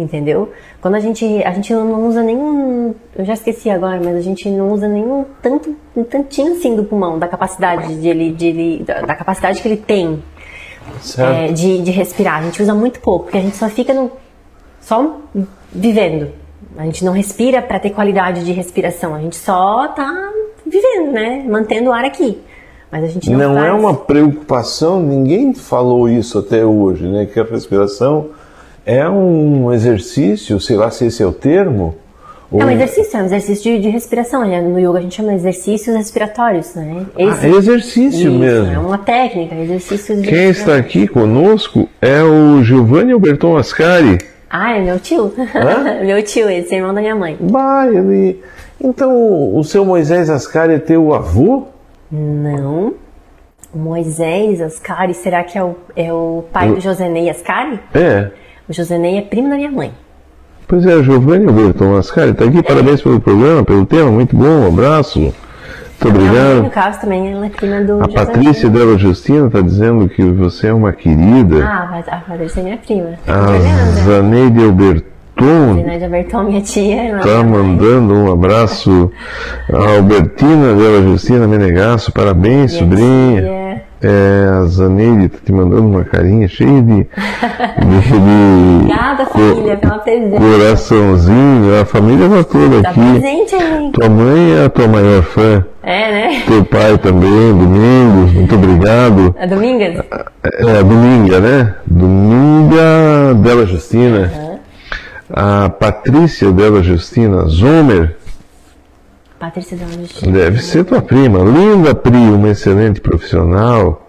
[0.01, 0.51] entendeu?
[0.81, 4.49] Quando a gente a gente não usa nenhum, eu já esqueci agora, mas a gente
[4.49, 8.83] não usa nenhum tanto um tantinho assim do pulmão, da capacidade de ele, de ele
[8.83, 10.23] da, da capacidade que ele tem
[11.17, 12.39] é, de, de respirar.
[12.39, 14.11] A gente usa muito pouco, porque a gente só fica no
[14.79, 15.17] só
[15.71, 16.31] vivendo.
[16.79, 20.31] A gente não respira para ter qualidade de respiração, a gente só tá
[20.65, 21.43] vivendo, né?
[21.45, 22.37] Mantendo o ar aqui.
[22.89, 23.67] Mas a gente não, não faz...
[23.67, 27.25] é uma preocupação, ninguém falou isso até hoje, né?
[27.25, 28.27] Que a respiração
[28.85, 31.95] é um exercício, sei lá se esse é o termo.
[32.49, 34.47] É um exercício, é um exercício de, de respiração.
[34.47, 34.61] Né?
[34.61, 37.05] No yoga a gente chama exercícios respiratórios, né?
[37.17, 38.73] Esse, ah, é exercício isso, mesmo.
[38.73, 44.17] É uma técnica, exercícios de Quem está aqui conosco é o Giovanni Alberton Ascari.
[44.49, 45.31] Ah, é meu tio.
[46.03, 47.37] meu tio, esse é irmão da minha mãe.
[47.39, 48.41] Bah, ele...
[48.81, 51.67] Então, o seu Moisés Ascari é teu avô?
[52.11, 52.93] Não.
[53.73, 57.79] Moisés Ascari, será que é o, é o pai do Josenei Ascari?
[57.93, 58.31] É.
[58.67, 59.93] O Josenei é primo da minha mãe.
[60.67, 62.59] Pois é, Giovanni Alberto Mascari está aqui.
[62.59, 62.61] É.
[62.61, 64.11] Parabéns pelo programa, pelo tema.
[64.11, 64.45] Muito bom.
[64.45, 65.33] Um abraço.
[66.01, 66.69] Muito obrigado.
[66.69, 68.01] Caso, também é prima do.
[68.01, 68.07] A.
[68.07, 71.65] Patrícia dela Justina está dizendo que você é uma querida.
[71.65, 73.09] Ah, a Patrícia é minha prima.
[73.27, 75.75] A Zaneide Alberton.
[75.75, 77.17] Zaneide Alberton, minha tia.
[77.17, 79.11] Está mandando um abraço.
[79.73, 82.13] A Albertina dela Justina Menegasso.
[82.13, 83.41] Parabéns, minha sobrinha.
[83.41, 83.58] Tia.
[84.01, 87.03] É, a Zaneide tá te mandando uma carinha cheia de.
[87.03, 90.37] de, Obrigada, família, pela presença.
[90.37, 92.99] Coraçãozinho, a família tá toda tá aqui.
[92.99, 93.55] presente.
[93.91, 95.65] Tua mãe é a tua maior fã.
[95.83, 96.43] É, né?
[96.47, 99.35] Teu pai também, Domingos, muito obrigado.
[99.37, 100.05] A Domingas?
[100.43, 101.75] É, Dominga, né?
[101.85, 104.31] Dominga Dela Justina.
[104.33, 104.59] Uhum.
[105.31, 108.15] A Patrícia Dela Justina Zomer
[109.39, 110.31] Patrícia Justina.
[110.31, 111.39] Deve ser tua prima.
[111.39, 114.05] Linda Pri, uma excelente profissional.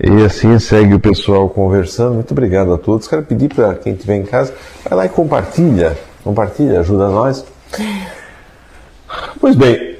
[0.00, 2.14] E assim segue o pessoal conversando.
[2.14, 3.06] Muito obrigado a todos.
[3.06, 4.52] Quero pedir para quem estiver em casa,
[4.84, 5.96] vai lá e compartilha.
[6.24, 7.44] Compartilha, ajuda nós.
[9.40, 9.96] Pois bem,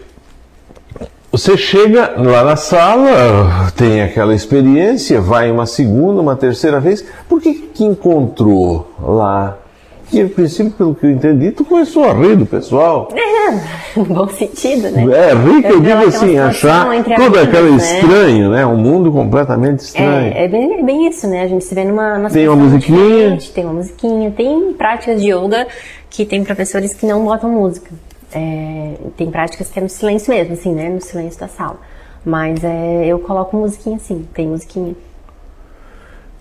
[1.31, 7.05] Você chega lá na sala, tem aquela experiência, vai uma segunda, uma terceira vez.
[7.29, 9.59] Por que que encontrou lá?
[10.09, 13.09] Que, a princípio, pelo que eu entendi, tu começou a rir do pessoal.
[13.49, 15.05] É, no bom sentido, né?
[15.05, 17.77] É, rir que eu Eu digo assim, achar todo amigos, aquele né?
[17.77, 18.67] estranho, né?
[18.67, 20.35] Um mundo completamente estranho.
[20.35, 21.43] É, é bem, é bem isso, né?
[21.43, 23.39] A gente se vê numa, numa Tem uma musiquinha.
[23.55, 24.31] Tem uma musiquinha.
[24.31, 25.67] Tem práticas de yoga
[26.11, 27.91] que tem professores que não botam música.
[28.35, 30.91] É, tem práticas que é no silêncio mesmo, assim, né?
[30.91, 31.79] No silêncio da sala.
[32.25, 34.95] Mas é, eu coloco musiquinha sim, tem musiquinha.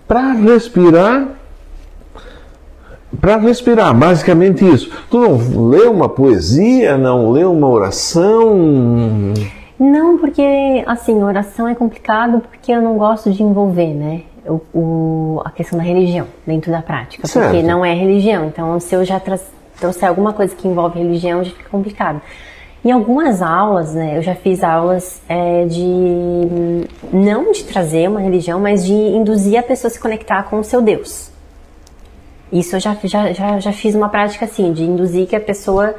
[0.06, 1.28] Para respirar,
[3.20, 4.90] para respirar, basicamente isso.
[5.10, 8.54] Tu não lê uma poesia, não lê uma oração?
[9.78, 14.22] Não, porque, assim, oração é complicado porque eu não gosto de envolver, né?
[14.46, 17.26] O, o- a questão da religião dentro da prática.
[17.26, 17.50] Certo.
[17.50, 18.46] Porque não é religião.
[18.46, 22.20] Então, se eu já trouxer alguma coisa que envolve religião, já fica complicado.
[22.84, 26.86] Em algumas aulas, né, eu já fiz aulas é, de.
[27.12, 30.64] não de trazer uma religião, mas de induzir a pessoa a se conectar com o
[30.64, 31.30] seu Deus.
[32.52, 35.94] Isso eu já, já, já, já fiz uma prática assim, de induzir que a pessoa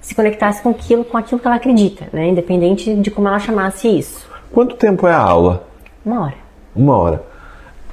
[0.00, 2.28] se conectasse com aquilo, com aquilo que ela acredita, né?
[2.28, 4.26] Independente de como ela chamasse isso.
[4.52, 5.66] Quanto tempo é a aula?
[6.04, 6.34] Uma hora.
[6.76, 7.22] Uma hora.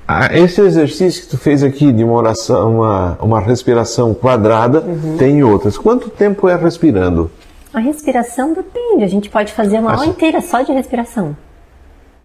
[0.07, 5.15] Ah, Esse exercício que tu fez aqui de uma oração, uma, uma respiração quadrada, Uhum.
[5.17, 5.77] tem outras.
[5.77, 7.31] Quanto tempo é respirando?
[7.73, 10.11] A respiração depende, a gente pode fazer uma aula Assim.
[10.11, 11.37] inteira só de respiração,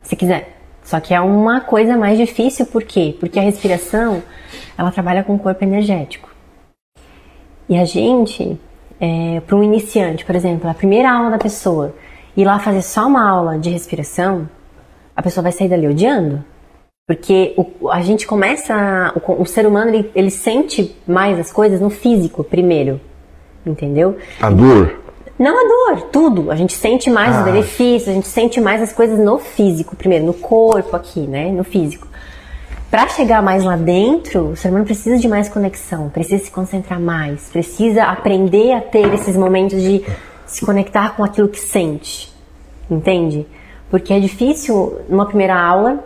[0.03, 0.55] se quiser.
[0.87, 3.14] Só que é uma coisa mais difícil, por quê?
[3.18, 4.22] Porque a respiração,
[4.78, 6.30] ela trabalha com o corpo energético.
[7.68, 8.57] E a gente,
[9.45, 11.93] para um iniciante, por exemplo, a primeira aula da pessoa,
[12.37, 14.49] ir lá fazer só uma aula de respiração,
[15.16, 16.45] a pessoa vai sair dali odiando.
[17.09, 21.80] Porque o- a gente começa, o, o ser humano, ele, ele sente mais as coisas
[21.80, 23.01] no físico primeiro,
[23.66, 24.16] entendeu?
[24.41, 25.03] A dor.
[25.39, 26.51] Não a dor, tudo.
[26.51, 27.39] A gente sente mais Ah.
[27.41, 31.51] os benefícios, a gente sente mais as coisas no físico, primeiro, no corpo aqui, né?
[31.51, 32.09] No físico.
[32.91, 37.01] Para chegar mais lá dentro, o ser humano precisa de mais conexão, precisa se concentrar
[37.01, 40.05] mais, precisa aprender a ter esses momentos de
[40.47, 42.32] se conectar com aquilo que sente.
[42.91, 43.47] Entende?
[43.91, 45.99] Porque é difícil, numa primeira aula,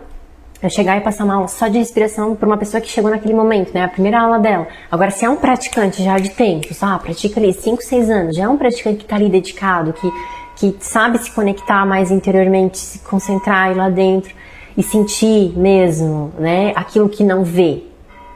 [0.61, 3.33] eu chegar e passar uma aula só de respiração para uma pessoa que chegou naquele
[3.33, 3.83] momento, né?
[3.83, 4.67] A primeira aula dela.
[4.91, 8.43] Agora, se é um praticante já de tempos, ah, pratica ali 5, 6 anos, já
[8.43, 10.11] é um praticante que está ali dedicado, que,
[10.55, 14.33] que sabe se conectar mais interiormente, se concentrar aí lá dentro
[14.77, 16.73] e sentir mesmo, né?
[16.75, 17.83] Aquilo que não vê.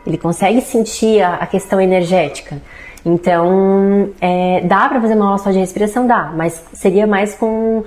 [0.05, 2.61] Ele consegue sentir a, a questão energética.
[3.05, 6.07] Então, é, dá para fazer uma aula só de respiração?
[6.07, 7.83] Dá, mas seria mais com,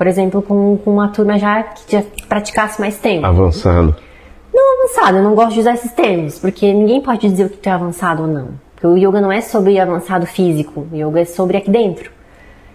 [0.00, 3.26] por exemplo, com, com uma turma já que já praticasse mais tempo.
[3.26, 3.94] Avançado.
[4.50, 7.68] Não avançado, eu não gosto de usar esses termos, porque ninguém pode dizer o que
[7.68, 8.48] é avançado ou não.
[8.74, 12.10] Porque o yoga não é sobre avançado físico, o yoga é sobre aqui dentro.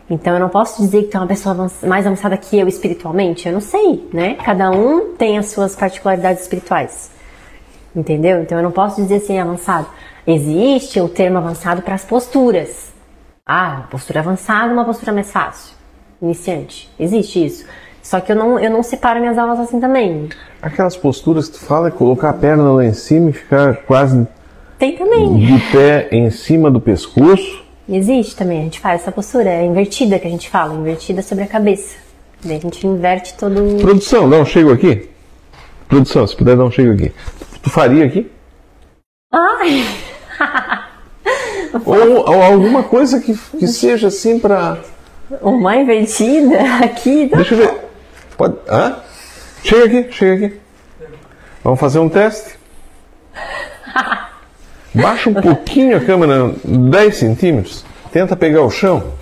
[0.07, 3.47] Então eu não posso dizer que tu é uma pessoa mais avançada que eu espiritualmente,
[3.47, 4.35] eu não sei, né?
[4.35, 7.09] Cada um tem as suas particularidades espirituais.
[7.95, 8.43] Entendeu?
[8.43, 9.87] Então eu não posso dizer assim avançado.
[10.27, 12.93] Existe o termo avançado para as posturas.
[13.43, 15.74] Ah, postura avançada, uma postura mais fácil.
[16.21, 16.89] Iniciante.
[16.99, 17.65] Existe isso.
[18.01, 20.29] Só que eu não, eu não separo minhas aulas assim também.
[20.61, 24.27] Aquelas posturas que tu fala é colocar a perna lá em cima e ficar quase
[24.77, 25.37] Tem também.
[25.37, 27.63] de pé em cima do pescoço.
[27.87, 31.43] Existe também, a gente faz essa postura, é invertida que a gente fala, invertida sobre
[31.43, 31.97] a cabeça.
[32.43, 33.81] Daí a gente inverte todo o.
[33.81, 35.09] Produção, dá um chego aqui.
[35.87, 37.11] Produção, se puder dar um chego aqui.
[37.61, 38.29] Tu faria aqui?
[39.31, 39.83] Ai!
[41.85, 44.77] Ou, ou alguma coisa que, que seja assim pra.
[45.41, 47.29] Uma invertida aqui.
[47.33, 47.73] Deixa eu ver.
[48.37, 48.55] Pode.
[48.69, 48.97] Hã?
[49.63, 50.59] Chega aqui, chega aqui.
[51.63, 52.55] Vamos fazer um teste.
[54.93, 57.83] Baixa um pouquinho a câmera, 10 centímetros.
[58.11, 59.13] Tenta pegar o chão.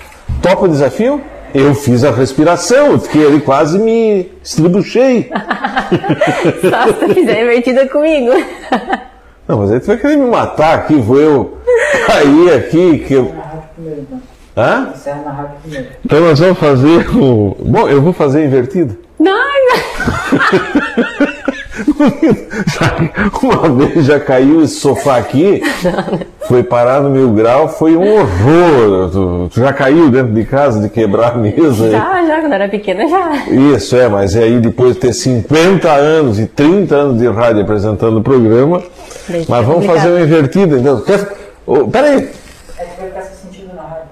[0.42, 1.22] Topa o desafio?
[1.54, 5.30] Eu fiz a respiração, eu fiquei ali quase me estribuchei.
[6.62, 8.32] Só se tu fizer invertida comigo.
[9.48, 11.58] Não, mas aí tu vai querer me matar aqui, vou eu
[12.08, 13.00] cair aqui.
[13.00, 13.34] Que eu...
[14.56, 14.92] Hã?
[14.94, 15.88] Encerra na rádio primeiro.
[16.06, 17.58] Então nós vamos fazer o.
[17.60, 18.96] Bom, eu vou fazer invertido.
[19.20, 19.34] Não.
[23.42, 25.62] Uma vez já caiu esse sofá aqui,
[26.48, 29.10] foi parar no mil grau, foi um horror.
[29.12, 31.90] Tu, tu já caiu dentro de casa de quebrar a mesa?
[31.90, 33.46] Já, já, quando era pequena, já.
[33.48, 38.18] Isso, é, mas aí depois de ter 50 anos e 30 anos de rádio apresentando
[38.20, 38.82] o programa,
[39.28, 40.12] Daí mas vamos fazer complicado.
[40.12, 41.02] uma invertida, então.
[41.02, 41.28] Quer...
[41.66, 42.30] Ô, peraí,
[42.78, 44.04] É que vai ficar sem sentido na rádio.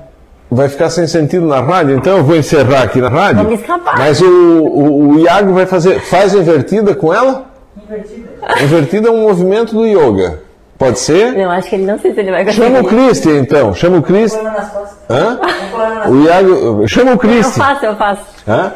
[0.51, 3.43] Vai ficar sem sentido na rádio, então eu vou encerrar aqui na rádio.
[3.43, 3.97] Vamos escapar.
[3.97, 6.01] Mas o, o, o Iago vai fazer.
[6.01, 7.45] Faz a invertida com ela?
[7.85, 8.29] Invertida.
[8.61, 10.39] Invertida é um movimento do yoga.
[10.77, 11.33] Pode ser?
[11.33, 13.05] Não, acho que ele não sei se ele vai Chama o conseguir.
[13.05, 14.39] Christian então, chama o Christian.
[14.39, 14.97] Problema nas costas.
[15.09, 15.33] Hã?
[15.33, 16.87] Um problema nas O Iago.
[16.87, 17.63] Chama o Eu Christian.
[17.65, 18.21] faço, eu faço.
[18.47, 18.71] Hã?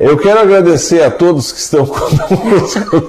[0.00, 3.08] Eu quero agradecer a todos que estão conosco.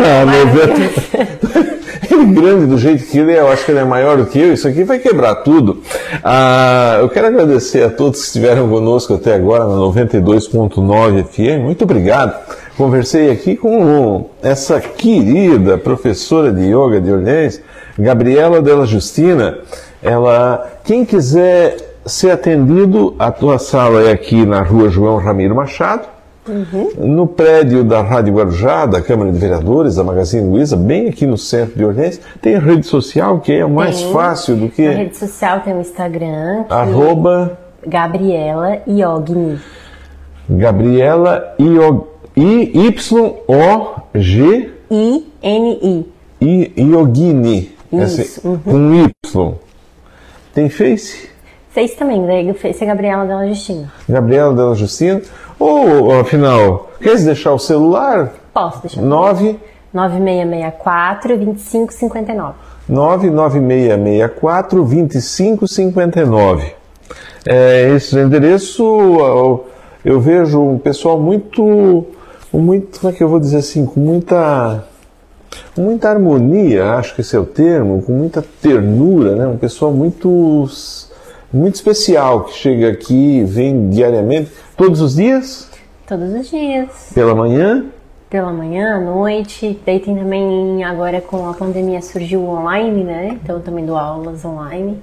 [0.00, 4.26] é Ele grande do jeito que ele é, eu acho que ele é maior do
[4.26, 5.82] que eu, isso aqui vai quebrar tudo.
[6.22, 11.62] Ah, eu quero agradecer a todos que estiveram conosco até agora na 92.9 FM.
[11.62, 12.34] Muito obrigado.
[12.76, 17.60] Conversei aqui com essa querida professora de yoga de Orleans,
[17.98, 19.58] Gabriela Della Justina.
[20.02, 26.13] Ela, quem quiser ser atendido, a tua sala é aqui na rua João Ramiro Machado,
[26.98, 31.38] no prédio da Rádio Guarujá, da Câmara de Vereadores, da Magazine Luiza, bem aqui no
[31.38, 32.20] centro de Orleans.
[32.42, 34.12] Tem a rede social, que é mais Tem.
[34.12, 39.58] fácil do que rede social tem o Instagram, arroba Gabriela Iogni.
[40.48, 41.54] Gabriela
[43.28, 46.06] I-Y-O-G I-N-I.
[46.40, 47.72] I- Iogini.
[47.92, 48.58] Isso, Esse- uhum.
[48.58, 49.54] Com Y.
[50.52, 51.28] Tem Face?
[51.74, 53.92] Fez também, daí fez a Gabriela Della Justina.
[54.08, 55.20] Gabriela Della Justina.
[55.58, 58.32] Ou, afinal, quer deixar o celular?
[58.54, 59.02] Posso deixar?
[59.02, 59.58] 9
[59.92, 62.54] 9664 2559.
[62.88, 66.72] 99664 2559.
[67.46, 69.66] É, esse endereço eu-
[70.04, 72.06] eu vejo um pessoal muito,
[72.52, 74.84] muito, como é que eu vou dizer assim, com muita,
[75.74, 79.46] com muita harmonia, acho que esse é o termo, com muita ternura, né?
[79.46, 80.66] Um pessoal muito,
[81.54, 85.70] muito especial que chega aqui, vem diariamente, todos os dias,
[86.06, 87.10] Todos os dias.
[87.14, 87.86] pela manhã.
[88.28, 89.78] Pela manhã, à noite.
[89.86, 93.38] Daí tem também, agora com a pandemia surgiu online, né?
[93.42, 94.98] Então eu também dou aulas online.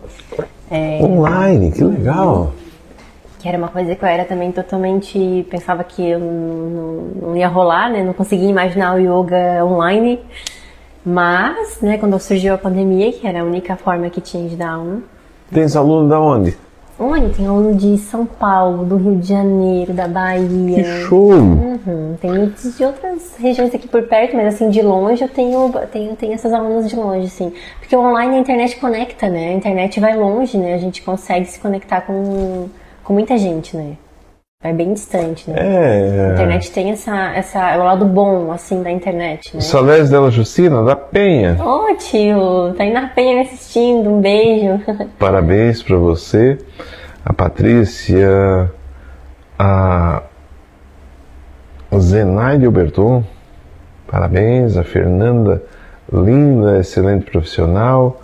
[0.70, 2.52] É, Online, que legal.
[3.40, 5.48] que era uma coisa que eu era também totalmente.
[5.50, 8.04] Pensava que eu não, não- ia rolar, né?
[8.04, 10.20] Não conseguia imaginar o yoga online.
[11.04, 14.78] Mas, né, quando surgiu a pandemia, que era a única forma que tinha de dar
[14.78, 15.02] um.
[15.54, 16.58] Tens aluno da onde?
[17.00, 20.84] Online tem aluno de São Paulo, do Rio de Janeiro, da Que Bahia.
[21.08, 21.32] show!
[21.32, 25.74] Uhum, tem muitos de outras regiões aqui por perto, mas assim, de longe eu tenho,
[25.92, 27.52] tenho, tenho essas alunas de longe, assim.
[27.80, 29.50] Porque online a internet conecta, né?
[29.50, 30.76] A internet vai longe, né?
[30.76, 32.70] A gente consegue se conectar com,
[33.04, 33.98] com muita gente, né?
[34.64, 35.60] Vai bem distante, né?
[35.60, 36.32] A É.
[36.34, 39.62] internet tem essa, essa, é o lado bom, assim, da internet, né?
[39.62, 41.58] Salés dela Justina, da Penha.
[41.60, 44.80] Ô tio, tá aí na penha me assistindo, um beijo.
[45.18, 46.60] Parabéns para você,
[47.26, 48.72] a Patrícia,
[49.58, 50.22] a
[51.98, 53.24] Zenaide Alberton.
[54.08, 55.64] Parabéns, a Fernanda,
[56.14, 58.22] linda, excelente profissional.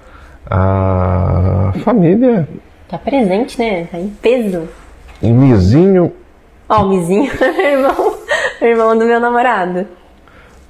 [0.50, 2.48] A família,
[2.88, 3.86] Tá presente, né?
[3.92, 4.70] Tá em peso.
[5.22, 6.14] Mizinho,
[6.70, 8.18] Ó, o Mizinho, irmão,
[8.62, 9.86] irmão do meu namorado.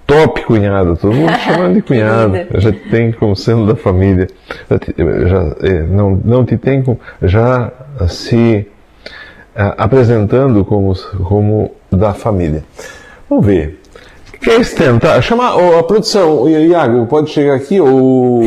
[0.06, 2.34] top cunhado, todo mundo chamando de cunhado.
[2.56, 4.28] Já te tem como sendo da família.
[4.70, 4.96] Já, te-
[5.28, 7.72] já, eh, não, não te tem como, já
[8.08, 8.68] se
[9.56, 10.94] ah, apresentando como,
[11.24, 12.64] como da família.
[13.30, 13.82] Vamos ver.
[14.40, 15.20] Queres tentar?
[15.22, 18.42] Chamar oh, a produção, o Iago, pode chegar aqui ou.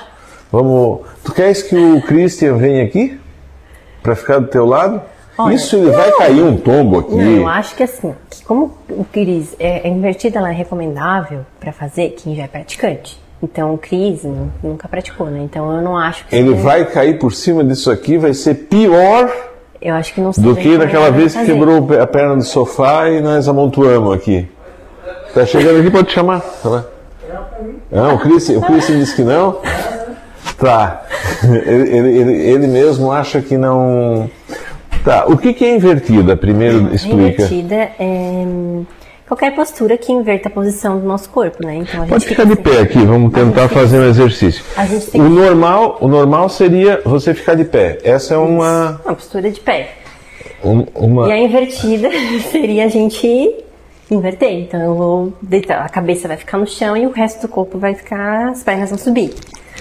[0.50, 1.00] Vamos.
[1.22, 3.20] Tu queres que o Christian venha aqui?
[4.02, 5.00] Pra ficar do teu lado?
[5.44, 7.14] Olha, Isso ele vai cair um tombo aqui.
[7.14, 11.40] Não, eu acho que assim, que como o Cris é, é invertida, ela é recomendável
[11.58, 13.20] pra fazer quem já é praticante.
[13.42, 15.40] Então o Cris nu- nunca praticou, né?
[15.42, 19.30] Então eu não acho que Ele vai cair por cima disso aqui, vai ser pior
[19.80, 23.20] Eu acho que não do que naquela vez que quebrou a perna do sofá e
[23.20, 24.46] nós amontoamos aqui.
[25.32, 26.40] Tá chegando aqui, pode chamar.
[26.62, 26.84] Tá.
[27.90, 29.58] Não, o Christian, o Christian disse que não.
[30.58, 31.02] Tá.
[31.42, 34.28] Ele, ele, ele mesmo acha que não.
[35.04, 35.24] Tá.
[35.26, 36.36] O que, que é invertida?
[36.36, 37.42] Primeiro A explica.
[37.44, 38.44] invertida é
[39.26, 41.76] qualquer postura que inverta a posição do nosso corpo, né?
[41.76, 42.62] Então Pode fica ficar de assim.
[42.62, 44.62] pé aqui, vamos tentar fazer um exercício.
[44.76, 47.98] A gente tem O que- normal, o normal seria você ficar de pé.
[48.04, 49.00] Essa é uma.
[49.04, 49.90] Uma postura de pé.
[50.64, 52.10] um- uma E a invertida
[52.50, 53.54] seria a gente
[54.10, 54.52] inverter.
[54.52, 57.78] Então eu vou deitar, a cabeça vai ficar no chão e o resto do corpo
[57.78, 59.32] vai ficar, as pernas vão subir.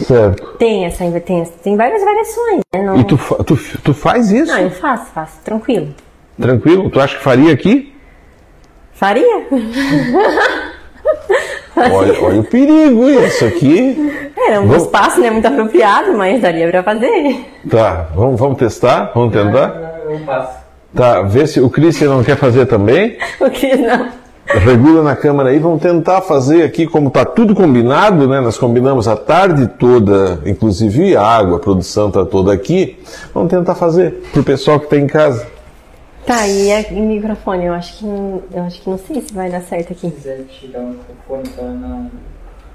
[0.04, 0.56] Certo.
[0.58, 2.82] Tem essa invertência, tem várias variações, né?
[2.84, 4.52] Não, E tu, fa- tu, tu faz isso?
[4.52, 5.94] não, eu faço, faço, tranquilo.
[6.40, 6.90] Tranquilo?
[6.90, 7.94] Tu acha que faria aqui?
[8.94, 9.48] Faria?
[11.76, 14.12] Olha, olha o perigo isso aqui.
[14.36, 17.46] É, um Vamos- espaço não é muito apropriado, mas daria pra fazer.
[17.70, 19.12] Tá, vamos, vamos testar?
[19.16, 19.74] Vamos tentar?
[20.10, 20.60] Eu passo.
[20.94, 23.18] Tá, vê se o Christian não quer fazer também.
[23.40, 24.10] O que não?
[24.52, 28.42] Regula na câmera aí, vamos tentar fazer aqui, como tá tudo combinado, né?
[28.42, 32.98] Nós combinamos a tarde toda, inclusive a água, a produção tá toda aqui.
[33.32, 35.46] Vamos tentar fazer pro pessoal que tá em casa.
[36.26, 39.34] Tá, e e o microfone, eu acho que não, eu acho que não sei se
[39.34, 40.10] vai dar certo aqui.
[40.10, 42.12] Se quiser tirar o microfone pra não.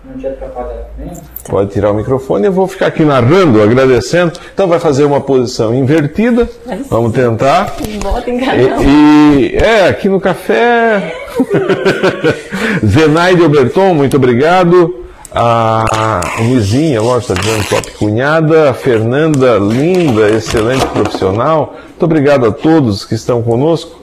[0.07, 1.11] Não te atrapalhar nem?
[1.49, 4.33] Pode tirar o microfone, eu vou ficar aqui narrando, agradecendo.
[4.53, 6.49] Então vai fazer uma posição invertida.
[6.91, 7.75] Vamos tentar.
[8.03, 8.83] Bota em E, canal.
[8.83, 11.15] e- é, aqui no café.
[12.85, 15.01] Zenaide Oberton, muito obrigado.
[15.37, 18.71] A Nizinha, lógico, está dizendo top cunhada.
[18.71, 21.75] A Fernanda, linda, excelente profissional.
[21.89, 24.01] Muito obrigado a todos que estão conosco.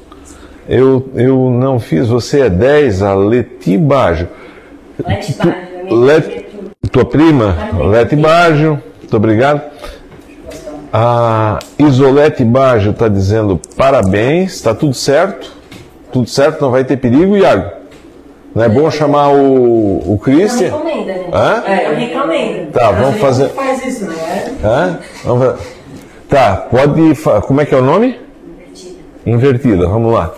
[0.68, 4.28] Eu, eu não fiz, você é 10, a Leti Bajo.
[5.06, 6.46] É minha Let,
[6.92, 7.56] tua prima,
[7.90, 9.62] Leti Baggio, muito obrigado.
[10.94, 15.52] A Isolete Baggio está dizendo parabéns, está tudo certo?
[16.12, 17.72] Tudo certo, não vai ter perigo, Iago?
[18.54, 20.72] Não é bom chamar o, o Christian?
[20.72, 21.30] recomenda, né?
[21.34, 21.64] Hã?
[21.90, 22.72] Eu recomendo.
[22.72, 23.50] Tá, vamos fazer.
[23.50, 24.52] Faz isso, não é?
[24.64, 25.00] Hã?
[25.24, 25.58] Vamos fa-
[26.28, 27.16] Tá, pode.
[27.48, 28.18] Como é que é o nome?
[29.26, 30.34] Invertida, vamos lá.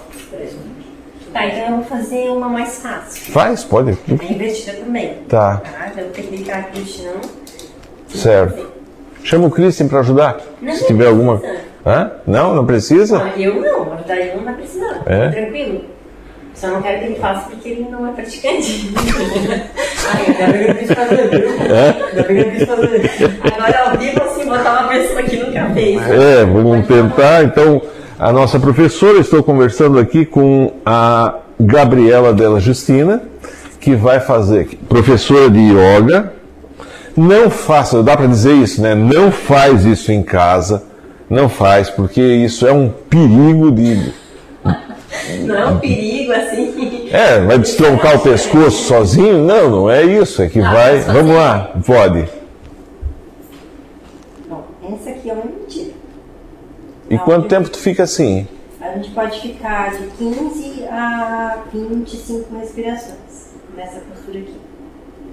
[1.34, 3.34] Tá, então eu vou fazer uma mais fácil.
[3.34, 3.92] Faz, pode.
[4.08, 5.16] A invertida também.
[5.28, 5.88] Tá, Tá?
[5.88, 8.72] Então eu vou ter que deitar aqui no certo.
[9.24, 10.38] Chama o Christian para ajudar.
[10.62, 11.42] Não, Se tiver alguma.
[11.86, 12.12] Hã?
[12.28, 13.18] Não, não precisa?
[13.18, 15.02] Não, eu não, ajudar ele não vai precisar.
[15.06, 15.30] É?
[15.30, 15.86] Tranquilo.
[16.54, 18.94] Só não quero que ele faça porque ele não é praticante.
[20.14, 21.50] Ai, ainda bem que eu quis fazer, viu?
[21.50, 23.42] Ainda bem que eu quis fazer.
[23.52, 26.02] Agora ao vivo assim, botar uma pessoa que nunca fez.
[26.10, 27.44] É, vamos tentar.
[27.44, 27.82] Então,
[28.24, 33.22] a nossa professora, estou conversando aqui com a Gabriela Della Justina,
[33.82, 36.32] que vai fazer, professora de yoga.
[37.18, 38.96] Não faça, dá para dizer isso, né?
[38.96, 40.84] Não faz isso em casa.
[41.30, 44.14] Não faz, porque isso é um perigo de.
[45.42, 47.10] Não é um perigo assim.
[47.12, 49.40] É, vai destroncar o pescoço sozinho?
[49.40, 50.42] Não, não é isso.
[50.42, 51.04] É que vai.
[51.04, 52.30] mas Vamos lá, pode.
[54.50, 54.64] Bom,
[54.94, 55.92] essa aqui é uma mentira.
[57.14, 58.48] E quanto tempo tu fica assim?
[58.82, 64.56] A gente pode ficar de 15 a 25 respirações nessa postura aqui.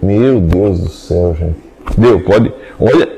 [0.02, 1.56] Meu Deus do céu, gente.
[1.96, 2.52] Deu, pode.
[2.78, 3.08] Olha,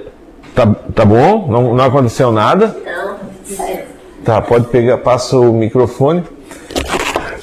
[0.54, 1.48] tá, tá bom?
[1.48, 2.76] Não, não aconteceu nada?
[2.86, 3.88] Não, certo.
[4.24, 6.22] Tá, pode pegar, passa o microfone.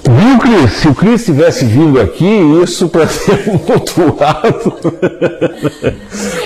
[0.09, 0.72] Viu, Cris?
[0.72, 4.74] Se o Cris tivesse vindo aqui, isso para ser mutuado.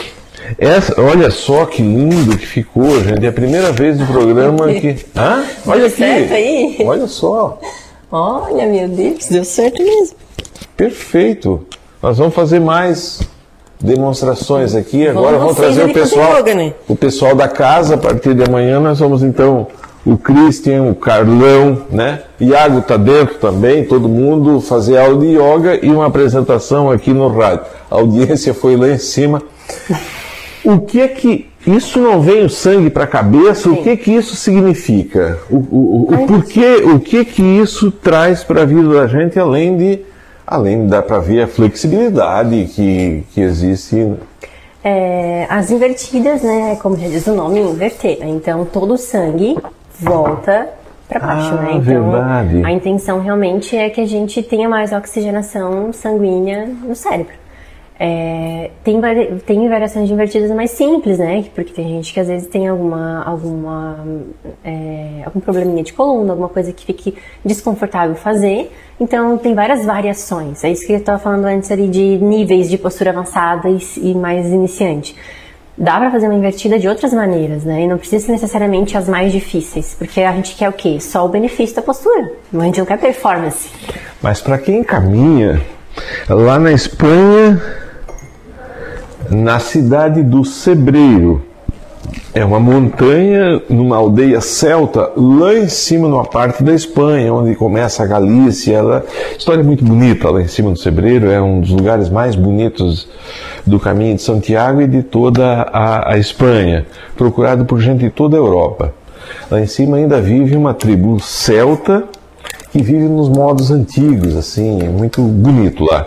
[0.58, 3.26] Essa, olha só que lindo que ficou, gente.
[3.26, 4.98] É a primeira vez no programa que.
[5.16, 5.44] Hã?
[5.66, 5.98] Olha aqui.
[5.98, 6.78] certo aí?
[6.86, 7.60] Olha só.
[8.12, 10.16] Olha, meu Deus, deu certo mesmo.
[10.78, 11.66] Perfeito.
[12.02, 13.22] Nós vamos fazer mais
[13.80, 15.08] demonstrações aqui.
[15.08, 16.74] Agora vamos vocês trazer o pessoal, yoga, né?
[16.88, 17.96] o pessoal da casa.
[17.96, 19.68] A partir de amanhã nós vamos então
[20.06, 22.22] o Christian, o Carlão, né?
[22.40, 23.86] Iago tá dentro também.
[23.86, 27.66] Todo mundo fazer aula de yoga e uma apresentação aqui no rádio.
[27.90, 29.42] A audiência foi lá em cima.
[30.66, 33.70] O que é que isso não vem o sangue para a cabeça?
[33.70, 35.38] O que que isso significa?
[35.50, 36.76] O, o, o, o porquê?
[36.86, 40.00] O que que isso traz para a vida da gente além de
[40.46, 44.14] além dá para ver a flexibilidade que, que existe?
[44.84, 48.20] É, as invertidas, né, como já diz o nome, inverter.
[48.20, 48.28] né?
[48.28, 49.58] Então todo o sangue
[50.00, 50.68] volta
[51.08, 51.70] para baixo, Ah, né?
[51.76, 52.62] Então verdade.
[52.66, 57.34] a intenção realmente é que a gente tenha mais oxigenação sanguínea no cérebro.
[58.06, 59.00] É, tem,
[59.46, 61.46] tem variações invertidas mais simples, né?
[61.56, 63.98] Porque tem gente que às vezes tem alguma, alguma,
[64.62, 68.70] é, algum probleminha de coluna, alguma coisa que fique desconfortável fazer.
[69.00, 70.66] Então tem várias variações.
[70.66, 74.14] É isso que eu estava falando antes ali de níveis de postura avançada e, e
[74.14, 75.16] mais iniciante.
[75.78, 77.84] Dá para fazer uma invertida de outras maneiras, né?
[77.84, 81.00] E não precisa ser necessariamente as mais difíceis, porque a gente quer o quê?
[81.00, 82.34] Só o benefício da postura.
[82.54, 83.70] A gente não quer performance.
[84.22, 85.62] Mas para quem caminha
[86.28, 87.83] lá na Espanha,
[89.34, 91.42] na cidade do Sebreiro,
[92.34, 98.04] é uma montanha numa aldeia celta, lá em cima, numa parte da Espanha, onde começa
[98.04, 98.76] a Galícia.
[98.76, 99.06] Ela,
[99.38, 103.08] história muito bonita lá em cima do Sebreiro, é um dos lugares mais bonitos
[103.66, 108.36] do caminho de Santiago e de toda a, a Espanha, procurado por gente de toda
[108.36, 108.94] a Europa.
[109.50, 112.04] Lá em cima ainda vive uma tribo celta
[112.72, 116.06] que vive nos modos antigos, assim, é muito bonito lá.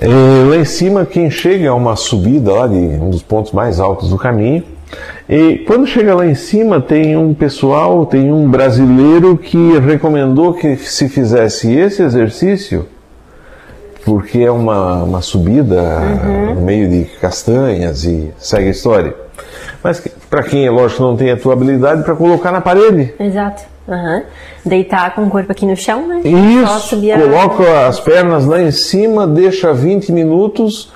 [0.00, 0.08] É,
[0.48, 4.10] lá em cima, quem chega a uma subida lá de um dos pontos mais altos
[4.10, 4.64] do caminho,
[5.28, 10.76] e quando chega lá em cima, tem um pessoal, tem um brasileiro que recomendou que
[10.76, 12.86] se fizesse esse exercício,
[14.04, 16.00] porque é uma, uma subida
[16.54, 19.14] no meio de castanhas e segue a história.
[19.82, 23.14] Mas para quem, é lógico, não tem a tua habilidade, para colocar na parede.
[23.18, 23.73] Exato.
[23.88, 24.22] Aham.
[24.64, 26.20] Deitar com o corpo aqui no chão, né?
[26.24, 30.90] Isso, coloca as pernas lá em cima, deixa 20 minutos,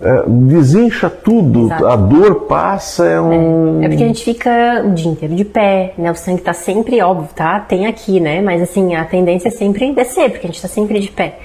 [0.00, 1.86] eh, desincha tudo, Exato.
[1.86, 3.80] a dor passa, é um.
[3.82, 6.10] É porque a gente fica o dia inteiro de pé, né?
[6.10, 7.60] O sangue tá sempre, óbvio, tá?
[7.60, 8.40] Tem aqui, né?
[8.40, 11.38] Mas assim, a tendência é sempre descer, porque a gente tá sempre de pé.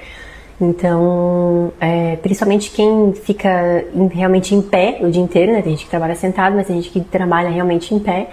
[0.59, 5.61] Então, é, principalmente quem fica em- realmente em pé o dia inteiro, né?
[5.61, 8.27] Tem gente que trabalha sentado, mas tem gente que trabalha realmente em pé,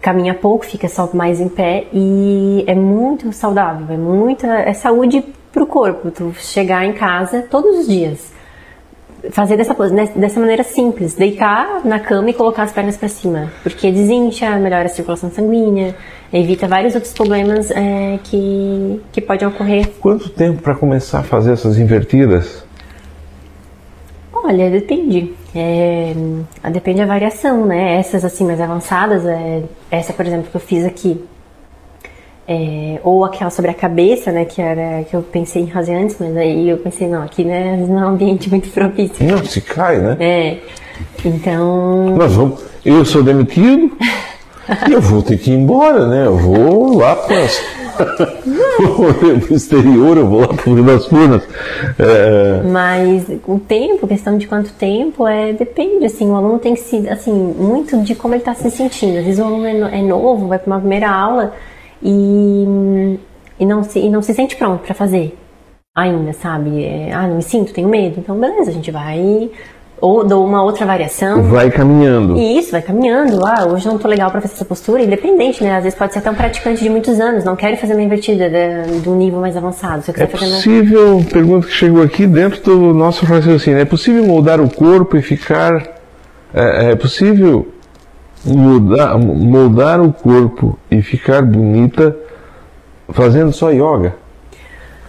[0.00, 5.24] caminha pouco, fica só mais em pé e é muito saudável, é muita é saúde
[5.52, 6.10] pro corpo.
[6.10, 8.32] Tu chegar em casa todos os dias,
[9.30, 13.52] fazer dessa né, dessa maneira simples, deitar na cama e colocar as pernas para cima,
[13.62, 15.94] porque desincha, melhora a circulação sanguínea,
[16.32, 21.52] evita vários outros problemas é, que que podem ocorrer Quanto tempo para começar a fazer
[21.52, 22.67] essas invertidas?
[24.44, 25.34] Olha, depende.
[25.54, 26.14] É,
[26.70, 27.96] depende da variação, né?
[27.98, 31.24] Essas assim mais avançadas, é, essa por exemplo que eu fiz aqui,
[32.46, 34.44] é, ou aquela sobre a cabeça, né?
[34.44, 37.76] Que era que eu pensei em fazer antes, mas aí eu pensei não, aqui né,
[37.88, 39.26] não é um ambiente muito propício.
[39.26, 40.16] Não, se cai, né?
[40.18, 40.56] É,
[41.24, 42.64] então Nós vamos.
[42.84, 43.92] Eu sou demitido
[44.88, 46.26] e eu vou ter que ir embora, né?
[46.26, 47.46] Eu vou lá para
[49.50, 51.08] o exterior, eu vou lá para Rio das.
[51.98, 56.80] É, Mas o tempo, questão de quanto tempo, é depende, assim, o aluno tem que
[56.80, 59.18] se, assim, muito de como ele está se sentindo.
[59.18, 61.54] Às vezes o aluno é, é novo, vai para uma primeira aula
[62.02, 63.18] e,
[63.58, 65.36] e, não, se, e não se sente pronto para fazer
[65.94, 66.84] ainda, sabe?
[66.84, 68.20] É, ah, não me sinto, tenho medo.
[68.20, 69.50] Então, beleza, a gente vai...
[70.00, 71.42] Ou dou uma outra variação.
[71.44, 72.36] vai caminhando.
[72.36, 73.44] E isso, vai caminhando.
[73.44, 75.76] Ah, hoje não tô legal pra fazer essa postura, independente, né?
[75.76, 78.48] Às vezes pode ser até um praticante de muitos anos, não quero fazer uma invertida
[78.48, 80.04] de, de um nível mais avançado.
[80.16, 84.68] É uma- possível, pergunta que chegou aqui dentro do nosso raciocínio, é possível moldar o
[84.72, 85.82] corpo e ficar.
[86.54, 87.66] É, é possível
[88.44, 92.16] mudar, moldar o corpo e ficar bonita
[93.10, 94.14] fazendo só yoga?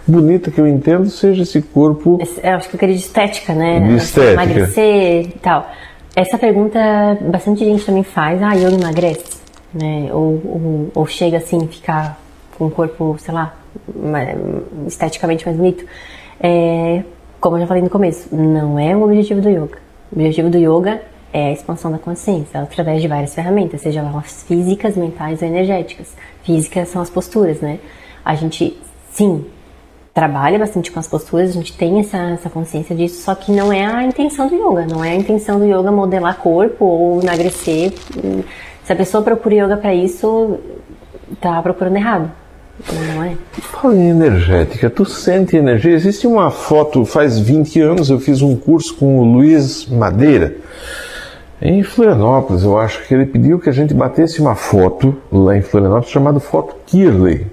[0.09, 2.19] Bonita que eu entendo seja esse corpo.
[2.43, 3.79] Eu acho que eu queria de estética, né?
[3.79, 4.33] De estética.
[4.33, 5.69] Emagrecer e tal.
[6.15, 6.79] Essa pergunta
[7.21, 8.41] bastante gente também faz.
[8.41, 9.39] Ah, yoga emagrece?
[9.73, 10.09] Né?
[10.11, 12.19] Ou, ou, ou chega assim, ficar
[12.57, 13.55] com o corpo, sei lá,
[14.87, 15.85] esteticamente mais bonito.
[16.39, 17.03] É,
[17.39, 19.77] como eu já falei no começo, não é o objetivo do yoga.
[20.11, 21.01] O objetivo do yoga
[21.31, 26.15] é a expansão da consciência, através de várias ferramentas, seja elas físicas, mentais ou energéticas.
[26.43, 27.79] Físicas são as posturas, né?
[28.25, 28.75] A gente,
[29.11, 29.45] sim,
[30.13, 33.71] trabalha bastante com as posturas, a gente tem essa, essa consciência disso, só que não
[33.71, 37.93] é a intenção do yoga, não é a intenção do yoga modelar corpo ou emagrecer.
[38.83, 40.59] Se a pessoa procura yoga para isso,
[41.39, 42.31] tá procurando errado.
[43.13, 43.35] Não é?
[43.51, 45.91] Fala em energética, tu sente energia?
[45.91, 50.55] Existe uma foto, faz 20 anos eu fiz um curso com o Luiz Madeira,
[51.61, 55.61] em Florianópolis, eu acho que ele pediu que a gente batesse uma foto lá em
[55.61, 57.47] Florianópolis chamada foto Kirley.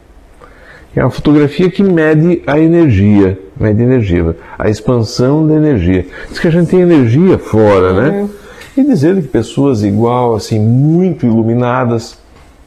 [0.96, 6.06] É uma fotografia que mede a energia, mede energia, a expansão da energia.
[6.30, 8.26] Diz que a gente tem energia fora, né?
[8.74, 12.18] E dizer que pessoas igual, assim, muito iluminadas,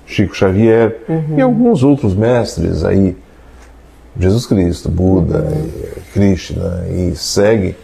[0.06, 0.98] Chico Xavier
[1.36, 3.18] e alguns outros mestres aí,
[4.20, 7.76] Jesus Cristo, Buda, eh, Krishna e segue,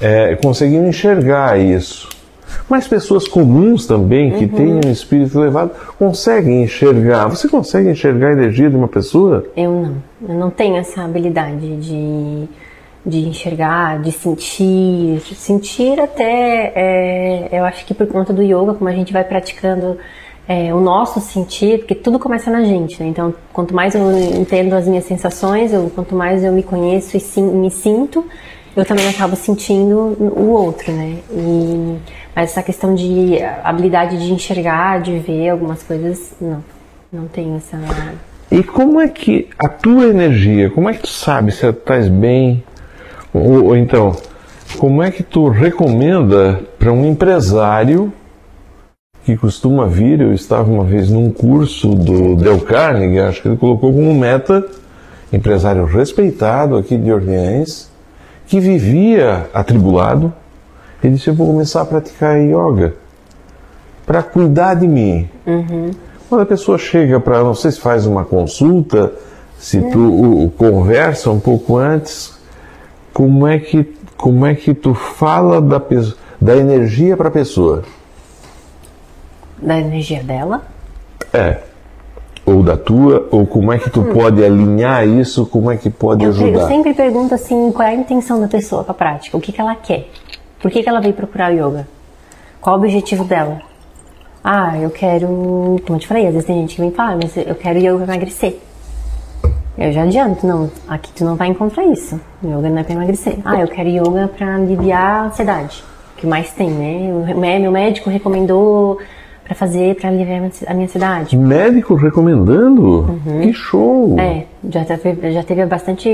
[0.00, 2.08] é, conseguiam enxergar isso.
[2.68, 7.26] Mas pessoas comuns também, que têm um espírito elevado, conseguem enxergar.
[7.28, 9.44] Você consegue enxergar a energia de uma pessoa?
[9.56, 10.08] Eu não.
[10.28, 12.48] Eu não tenho essa habilidade de,
[13.06, 15.20] de enxergar, de sentir.
[15.20, 19.96] Sentir até, é, eu acho que por conta do yoga, como a gente vai praticando
[20.48, 23.08] é, o nosso sentir, porque tudo começa na gente, né?
[23.10, 27.20] Então, quanto mais eu entendo as minhas sensações, eu, quanto mais eu me conheço e
[27.20, 28.24] sim, me sinto,
[28.74, 31.18] eu também acabo sentindo o outro, né?
[31.30, 31.96] E,
[32.38, 36.62] mas essa questão de habilidade de enxergar, de ver algumas coisas, não.
[37.12, 37.76] Não tenho essa.
[38.48, 42.62] E como é que a tua energia, como é que tu sabe se estás bem?
[43.34, 44.14] Ou, ou então,
[44.78, 48.12] como é que tu recomenda para um empresário
[49.24, 53.56] que costuma vir, eu estava uma vez num curso do Del Carnegie, acho que ele
[53.56, 54.64] colocou como meta,
[55.32, 57.90] empresário respeitado aqui de Orleans,
[58.46, 60.32] que vivia atribulado,
[61.02, 62.94] ele disse, eu vou começar a praticar yoga
[64.06, 65.28] para cuidar de mim.
[66.28, 69.12] Quando a pessoa chega para, não sei se faz uma consulta,
[69.58, 72.36] se tu o- o conversa um pouco antes,
[73.12, 75.80] como é que como é que tu fala da
[76.40, 77.82] da energia para a pessoa?
[79.60, 80.62] da energia dela.
[81.32, 81.58] É.
[82.46, 86.24] Ou da tua, ou como é que tu pode alinhar isso, como é que pode
[86.24, 86.68] Eu, eu ajudar?
[86.68, 89.36] sempre pergunto assim, qual é a intenção da pessoa com a prática?
[89.36, 90.08] O que, que ela quer?
[90.60, 91.86] Por que, que ela veio procurar o yoga?
[92.60, 93.60] Qual o objetivo dela?
[94.42, 95.26] Ah, eu quero,
[95.86, 98.04] como eu te falei, às vezes tem gente que vem falar, mas eu quero yoga
[98.04, 98.56] pra emagrecer.
[99.76, 102.20] Eu já adianto, não, aqui tu não vai encontrar isso.
[102.44, 103.36] Yoga não é pra emagrecer.
[103.44, 105.84] Ah, eu quero yoga pra aliviar a ansiedade,
[106.16, 107.12] que mais tem, né?
[107.12, 108.98] O me- meu médico recomendou
[109.44, 111.36] para fazer, para aliviar a minha ansiedade.
[111.36, 113.20] Médico recomendando?
[113.40, 114.16] Que show!
[114.18, 116.08] É, já teve, já teve bastante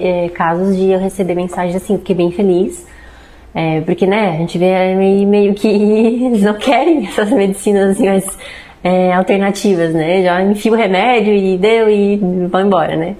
[0.00, 2.86] é, casos de eu receber mensagens assim, eu fiquei bem feliz.
[3.54, 8.38] É, porque, né, a gente vê meio, que eles não querem essas medicinas assim, mais
[8.84, 10.22] é, alternativas, né?
[10.22, 12.16] Já enfia o remédio e deu e
[12.50, 13.16] vão embora, né?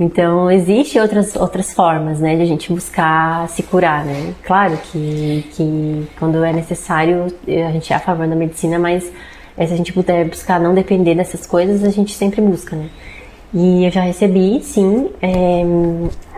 [0.00, 4.32] Então, existem outras, outras formas, né, de a gente buscar se curar, né?
[4.44, 9.10] Claro que, que quando é necessário, a gente é a favor da medicina, mas
[9.56, 12.88] é, se a gente puder buscar não depender dessas coisas, a gente sempre busca, né?
[13.52, 15.64] E eu já recebi, sim, é,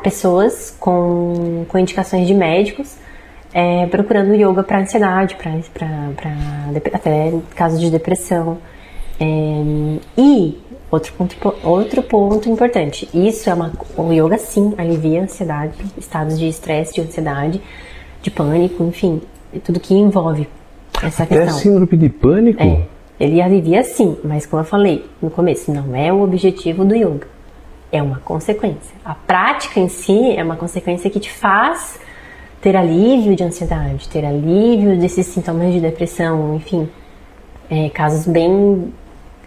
[0.02, 2.96] pessoas com, com indicações de médicos
[3.52, 5.52] é, procurando yoga para ansiedade, para
[6.92, 8.58] até casos de depressão.
[9.20, 10.58] É, e
[10.90, 13.08] Outro ponto, outro ponto importante.
[13.14, 13.72] Isso é uma.
[13.96, 17.62] O yoga sim alivia a ansiedade, estados de estresse, de ansiedade,
[18.20, 19.22] de pânico, enfim,
[19.64, 20.48] tudo que envolve
[21.00, 21.58] essa Até questão.
[21.60, 22.60] síndrome de pânico?
[22.60, 22.82] É,
[23.20, 27.28] ele alivia sim, mas como eu falei no começo, não é o objetivo do yoga.
[27.92, 28.96] É uma consequência.
[29.04, 32.00] A prática em si é uma consequência que te faz
[32.60, 36.88] ter alívio de ansiedade, ter alívio desses sintomas de depressão, enfim,
[37.70, 38.92] é, casos bem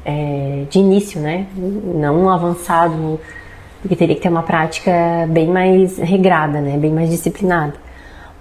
[0.05, 1.45] é, de início, né?
[1.55, 3.19] Não avançado,
[3.81, 4.91] porque teria que ter uma prática
[5.29, 6.77] bem mais regrada, né?
[6.77, 7.75] Bem mais disciplinada.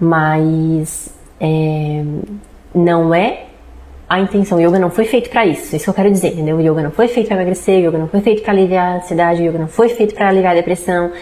[0.00, 2.02] Mas é,
[2.74, 3.44] não é
[4.08, 4.58] a intenção.
[4.58, 5.76] O yoga não foi feito para isso.
[5.76, 6.56] Isso que eu quero dizer, entendeu?
[6.56, 8.96] O yoga não foi feito para emagrecer, o yoga não foi feito para aliviar a
[8.96, 11.12] ansiedade, o yoga não foi feito para aliviar a depressão,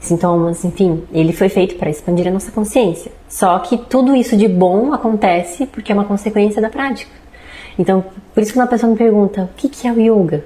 [0.00, 1.04] sintomas, enfim.
[1.12, 3.12] Ele foi feito para expandir a nossa consciência.
[3.28, 7.12] Só que tudo isso de bom acontece porque é uma consequência da prática.
[7.78, 8.04] Então,
[8.34, 10.44] por isso que uma pessoa me pergunta, o que, que é o yoga?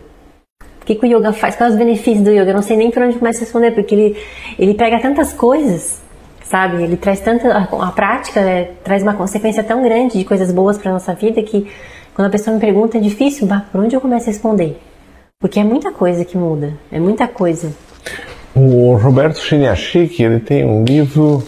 [0.82, 1.56] O que, que o yoga faz?
[1.56, 2.50] Quais os benefícios do yoga?
[2.50, 4.16] Eu não sei nem por onde começar a responder, porque ele,
[4.58, 6.02] ele pega tantas coisas,
[6.44, 6.82] sabe?
[6.82, 7.48] Ele traz tanta.
[7.48, 11.42] A, a prática né, traz uma consequência tão grande de coisas boas para nossa vida
[11.42, 11.66] que
[12.14, 14.78] quando a pessoa me pergunta é difícil, bah, por onde eu começo a responder?
[15.40, 17.72] Porque é muita coisa que muda, é muita coisa.
[18.54, 21.42] O Roberto Chiniachik, ele tem um livro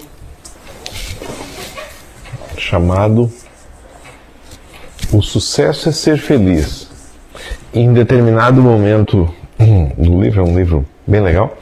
[2.58, 3.30] chamado
[5.12, 6.88] o sucesso é ser feliz.
[7.72, 9.32] Em determinado momento
[9.96, 11.56] do livro, é um livro bem legal,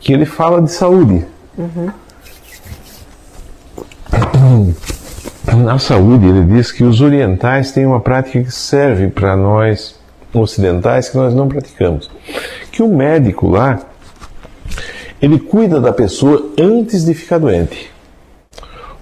[0.00, 1.26] que ele fala de saúde.
[1.58, 1.90] Uhum.
[5.64, 9.98] Na saúde, ele diz que os orientais têm uma prática que serve para nós
[10.32, 12.10] ocidentais que nós não praticamos.
[12.72, 13.80] Que o médico lá,
[15.20, 17.90] ele cuida da pessoa antes de ficar doente.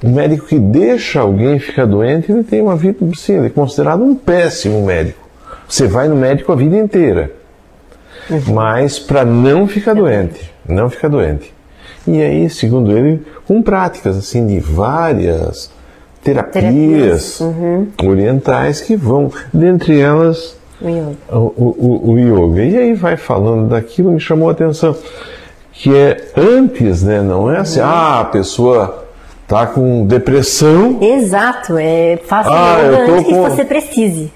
[0.02, 4.02] O médico que deixa alguém ficar doente, ele tem uma vida, sim, ele é considerado
[4.02, 5.18] um péssimo médico.
[5.68, 7.32] Você vai no médico a vida inteira.
[8.28, 8.54] Uhum.
[8.54, 11.52] Mas para não ficar doente, não ficar doente.
[12.06, 15.70] E aí, segundo ele, com práticas assim de várias
[16.22, 17.40] terapias, terapias.
[17.40, 17.88] Uhum.
[18.04, 21.16] orientais que vão, dentre elas o yoga.
[21.30, 22.62] O, o, o, yoga.
[22.62, 24.94] E aí vai falando daquilo, me chamou a atenção.
[25.74, 27.20] Que é antes, né?
[27.20, 27.86] Não é assim, uhum.
[27.86, 29.06] ah, a pessoa
[29.46, 30.98] tá com depressão.
[31.02, 33.44] Exato, é faça ah, yoga antes com...
[33.44, 34.32] que você precise.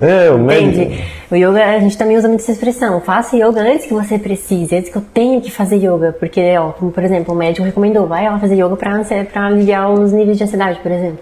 [0.00, 0.82] É, o médico.
[0.82, 1.04] Entende?
[1.30, 3.00] O yoga, a gente também usa muito essa expressão.
[3.00, 6.16] Faça yoga antes que você precise, antes que eu tenha que fazer yoga.
[6.18, 10.12] Porque, ó, como por exemplo, o médico recomendou, vai lá fazer yoga para aliviar os
[10.12, 11.20] níveis de ansiedade, por exemplo.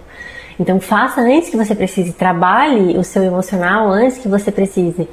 [0.59, 2.13] Então, faça antes que você precise.
[2.13, 5.07] Trabalhe o seu emocional antes que você precise.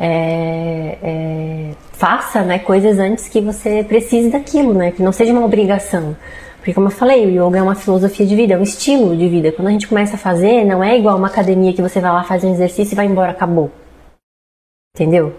[0.00, 4.92] É, é, faça né, coisas antes que você precise daquilo, né?
[4.92, 6.16] Que não seja uma obrigação.
[6.58, 9.28] Porque, como eu falei, o yoga é uma filosofia de vida, é um estilo de
[9.28, 9.50] vida.
[9.52, 12.22] Quando a gente começa a fazer, não é igual uma academia que você vai lá,
[12.24, 13.70] faz um exercício e vai embora, acabou.
[14.94, 15.34] Entendeu?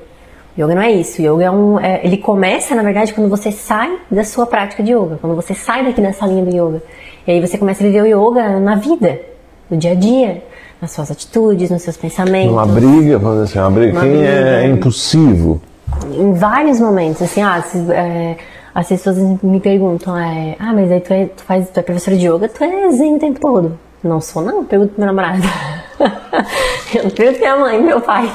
[0.58, 1.22] O yoga não é isso.
[1.22, 1.80] O yoga é um.
[1.80, 5.18] É, ele começa, na verdade, quando você sai da sua prática de yoga.
[5.22, 6.84] Quando você sai daqui dessa linha do yoga.
[7.28, 9.22] E aí você começa a viver o yoga na vida,
[9.70, 10.44] no dia a dia,
[10.82, 12.52] nas suas atitudes, nos seus pensamentos.
[12.52, 13.92] Uma briga, vamos dizer assim, uma briga.
[13.94, 14.28] Uma Quem briga.
[14.28, 15.62] É, é impulsivo?
[16.12, 18.38] Em vários momentos, assim, ah, se, é,
[18.74, 22.16] as pessoas me perguntam, é, ah, mas aí tu é, tu faz, tu é professora
[22.16, 23.78] de yoga, tu é zen o tempo todo.
[24.04, 25.44] Não sou não, pergunto pro meu namorado.
[26.96, 28.32] eu pergunto minha mãe, meu pai.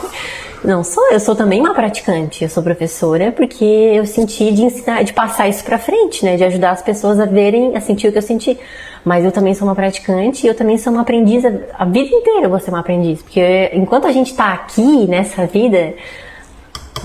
[0.64, 2.42] Não sou, eu sou também uma praticante.
[2.42, 6.44] Eu sou professora porque eu senti de ensinar, de passar isso para frente, né, de
[6.44, 8.58] ajudar as pessoas a verem, a sentir o que eu senti.
[9.04, 12.16] Mas eu também sou uma praticante e eu também sou uma aprendiz a, a vida
[12.16, 12.46] inteira.
[12.46, 15.92] Eu vou ser uma aprendiz, porque enquanto a gente está aqui nessa vida,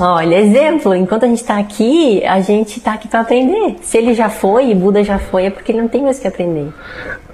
[0.02, 3.76] Olha, exemplo, enquanto a gente está aqui, a gente está aqui para aprender.
[3.82, 6.22] Se ele já foi, e Buda já foi, é porque ele não tem mais o
[6.22, 6.72] que aprender.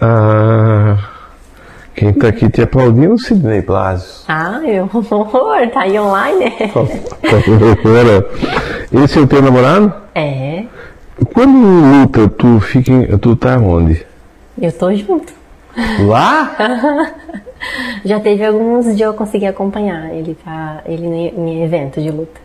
[0.02, 0.98] Ah,
[1.96, 4.24] quem está aqui te aplaudindo, Sidney Plazio.
[4.28, 6.72] Ah, eu, horror, tá aí online, né?
[9.04, 9.94] Esse é o teu namorado?
[10.14, 10.66] É.
[11.34, 14.06] Quando luta, tu fica, tu tá onde?
[14.62, 15.34] Eu tô junto.
[16.06, 16.56] Lá?
[18.06, 22.40] Já teve alguns de eu conseguir acompanhar ele tá ele em, evento de luta.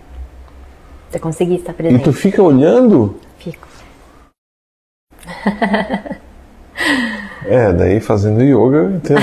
[1.13, 2.05] Eu consegui estar E presente.
[2.05, 3.17] tu fica olhando?
[3.39, 3.67] Fico.
[7.47, 9.21] É, daí fazendo yoga, eu entendo.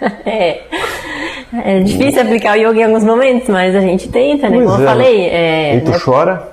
[0.26, 0.60] É.
[1.64, 4.56] É difícil aplicar o yoga em alguns momentos, mas a gente tenta, né?
[4.58, 4.90] Pois Como eu é.
[4.90, 6.48] falei, é, E tu é- chora?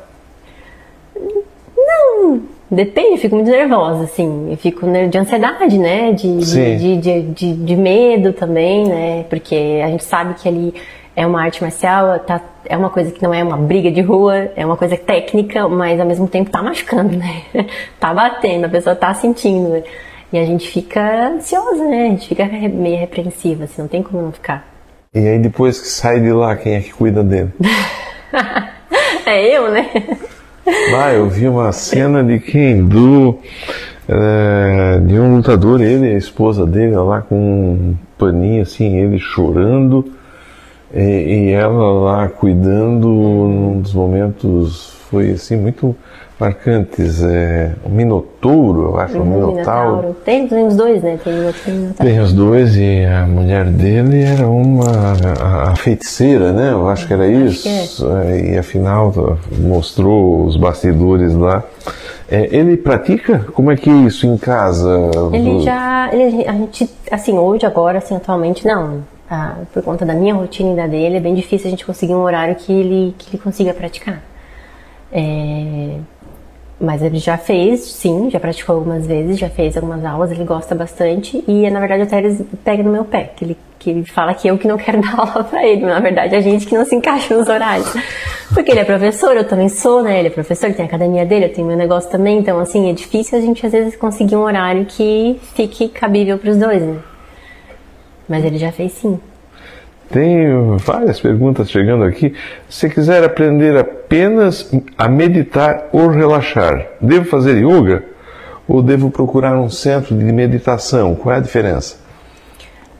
[2.71, 4.47] depende, eu fico muito nervosa, assim.
[4.51, 6.13] Eu fico de ansiedade, né?
[6.13, 9.25] De, de, de, de, de medo também, né?
[9.30, 10.73] Porque a gente sabe que ali
[11.15, 14.49] é uma arte marcial, tá, é uma coisa que não é uma briga de rua,
[14.55, 17.43] é uma coisa técnica, mas ao mesmo tempo tá machucando, né?
[17.99, 19.69] tá batendo, a pessoa tá sentindo.
[19.69, 19.84] né?
[20.34, 22.07] E a gente fica ansiosa, né?
[22.07, 24.68] A gente fica meio repreensiva, assim, não tem como não ficar.
[25.14, 27.51] E aí depois que sai de lá, quem é que cuida dele?
[29.26, 29.89] É eu, né?
[30.97, 32.84] Ah, eu vi uma cena de quem?
[32.85, 33.39] Do.
[34.10, 39.18] eh, de um lutador, ele e a esposa dele lá com um paninho assim, ele
[39.19, 40.11] chorando
[40.93, 45.95] e, e ela lá cuidando num dos momentos foi assim muito
[46.40, 47.23] marcantes.
[47.23, 50.15] É, o Minotouro, eu acho, o Minotauro.
[50.26, 51.19] Tem, tem os dois, né?
[51.23, 52.23] Tem outro tem Minotauro.
[52.23, 56.72] Os dois e a mulher dele era uma a, a feiticeira, né?
[56.72, 57.69] Eu acho que era isso.
[58.23, 59.14] É, E afinal
[59.60, 61.64] mostrou os bastidores lá.
[62.27, 63.45] É, ele pratica?
[63.53, 64.90] Como é que é isso em casa?
[65.31, 66.10] Ele já.
[66.11, 69.02] Ele, a gente, assim, hoje, agora, assim, atualmente, não.
[69.30, 72.14] Ah, por conta da minha rotina e da dele, é bem difícil a gente conseguir
[72.14, 74.32] um horário que ele, que ele consiga praticar.
[75.14, 75.99] É,
[76.81, 80.73] mas ele já fez, sim, já praticou algumas vezes, já fez algumas aulas, ele gosta
[80.76, 84.34] bastante e na verdade até ele pega no meu pé, que ele, que ele fala
[84.34, 86.76] que eu que não quero dar aula pra ele, mas na verdade a gente que
[86.76, 87.94] não se encaixa nos horários.
[88.53, 90.19] Porque ele é professor, eu também sou, né?
[90.19, 92.90] Ele é professor, ele tem a academia dele, eu tenho meu negócio também, então assim,
[92.90, 96.98] é difícil a gente às vezes conseguir um horário que fique cabível pros dois, né?
[98.27, 99.19] Mas ele já fez sim.
[100.14, 102.35] Tenho várias perguntas chegando aqui.
[102.69, 108.03] Se quiser aprender apenas a meditar ou relaxar, devo fazer yoga
[108.68, 111.15] ou devo procurar um centro de meditação?
[111.15, 111.98] Qual é a diferença?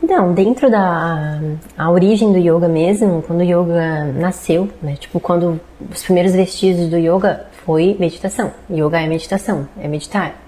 [0.02, 1.40] Então, dentro da
[1.78, 4.96] a origem do yoga mesmo, quando o yoga nasceu, né?
[5.00, 5.62] Tipo, quando
[5.92, 8.52] os primeiros vestígios do yoga foi meditação.
[8.72, 10.43] Yoga é meditação, é meditar.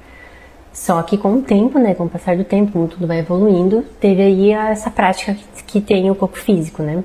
[0.76, 3.86] Só que com o tempo, né, com o passar do tempo, como tudo vai evoluindo,
[3.98, 7.02] teve aí essa prática que, que tem o corpo físico, né?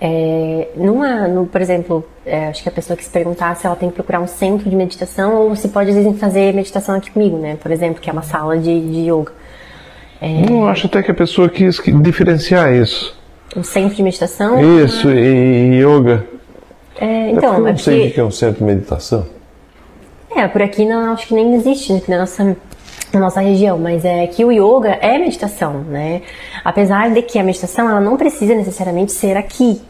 [0.00, 3.76] É, numa, no, por exemplo, é, acho que a pessoa que se perguntar se ela
[3.76, 7.10] tem que procurar um centro de meditação ou se pode às vezes fazer meditação aqui
[7.10, 7.58] comigo, né?
[7.60, 9.32] Por exemplo, que é uma sala de, de yoga.
[10.48, 13.14] Eu acho até que a pessoa quis diferenciar isso.
[13.54, 14.82] Um centro de meditação.
[14.82, 16.26] Isso, e, e yoga.
[16.98, 19.26] É, É então, eu é não sei o que é um centro de meditação.
[20.34, 22.56] é, por aqui não, acho que nem existe aqui na nossa,
[23.12, 26.22] na nossa região, mas é que o yoga é meditação, né?
[26.64, 29.80] Apesar de que a meditação ela não precisa necessariamente ser aqui.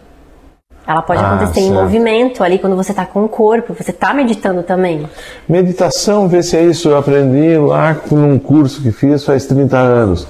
[0.86, 1.82] Ela pode Ah, acontecer em certo.
[1.82, 5.06] movimento ali quando você está com o corpo, você está meditando também.
[5.46, 6.88] Meditação, vê se é isso.
[6.88, 10.26] Eu aprendi lá com um curso que fiz faz 30 anos.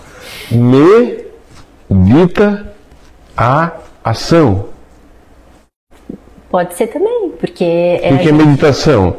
[0.51, 2.66] Medita
[3.36, 4.65] a ação.
[6.51, 9.15] Pode ser também, porque é, O que é meditação?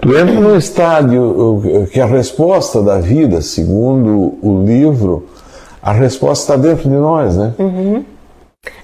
[0.00, 5.26] Tu entra num estádio que a resposta da vida, segundo o livro,
[5.82, 7.54] a resposta está dentro de nós, né?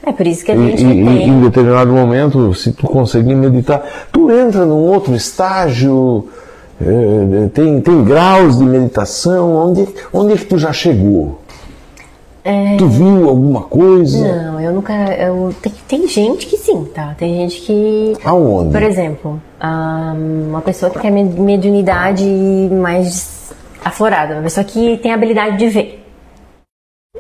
[0.07, 1.29] é por isso que a gente e- tem.
[1.29, 3.83] em determinado momento, se tu conseguir meditar,
[4.13, 6.29] tu entra num outro estágio,
[6.81, 11.39] eh, tem, tem graus de meditação, onde, onde é que tu já chegou?
[12.77, 14.19] Tu viu alguma coisa?
[14.53, 14.93] Não, eu nunca.
[15.15, 17.15] Eu, tem, tem gente que sim, tá?
[17.17, 18.13] Tem gente que.
[18.23, 18.71] Aonde?
[18.71, 22.25] Por exemplo, uma pessoa que tem a med- mediunidade
[22.73, 23.53] mais
[23.85, 26.05] aflorada, uma pessoa que tem a habilidade de ver.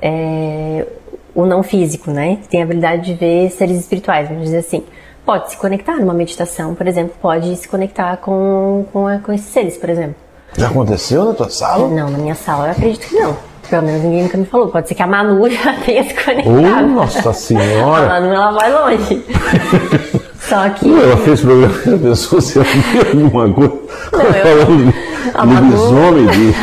[0.02, 0.86] É,
[1.34, 2.36] o não físico, né?
[2.42, 4.82] Que tem a habilidade de ver seres espirituais, vamos dizer assim.
[5.24, 9.46] Pode se conectar numa meditação, por exemplo, pode se conectar com, com, a- com esses
[9.46, 10.16] seres, por exemplo.
[10.56, 11.88] Já aconteceu na tua sala?
[11.88, 13.36] Não, na minha sala eu acredito que não.
[13.68, 14.68] Pelo menos ninguém nunca me falou.
[14.68, 16.86] Pode ser que a Manu já tenha se Oh, conectado.
[16.88, 18.06] nossa A senhora!
[18.08, 19.24] Manu ela vai longe.
[20.48, 20.88] Só que.
[20.88, 22.66] Ela fez programa que a pessoa se ela
[23.14, 23.72] viu alguma coisa.
[24.12, 24.92] eu-
[25.32, 26.54] falando de lobisomem, de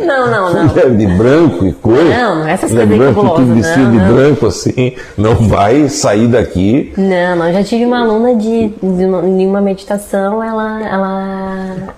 [0.04, 0.64] Não, não, não.
[0.68, 2.04] mulher de branco e coisa.
[2.18, 4.14] Não, não é essas coisas branco, tudo cabulosas, vestido não, de não.
[4.14, 4.92] branco assim.
[5.18, 6.92] Não vai sair daqui.
[6.96, 7.46] Não, não.
[7.48, 11.94] Eu já tive uma aluna de, de, uma, de uma meditação, ela, ela.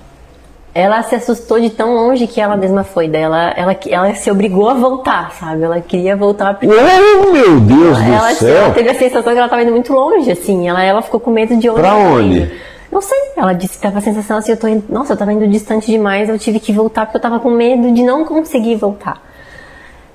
[0.78, 3.08] Ela se assustou de tão longe que ela mesma foi.
[3.08, 5.62] Daí ela, ela, ela se obrigou a voltar, sabe?
[5.62, 8.56] Ela queria voltar porque Oh, meu Deus do ela, céu!
[8.56, 10.68] ela teve a sensação que ela estava indo muito longe, assim.
[10.68, 12.40] Ela, ela ficou com medo de onde Pra ela onde?
[12.40, 12.50] indo.
[12.92, 13.18] Não sei.
[13.36, 15.86] Ela disse que tava a sensação assim, eu tô indo, nossa, eu tava indo distante
[15.90, 19.22] demais, eu tive que voltar porque eu tava com medo de não conseguir voltar.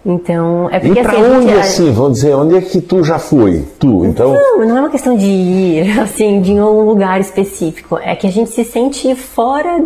[0.04, 1.92] Então, é E porque pra assim, a gente- onde a- assim?
[1.92, 3.66] Vamos dizer, onde é que tu já foi?
[3.80, 4.34] Tu, então.
[4.34, 8.00] Não, não é uma questão de ir, assim, de um lugar específico.
[8.02, 9.84] É que a gente se sente fora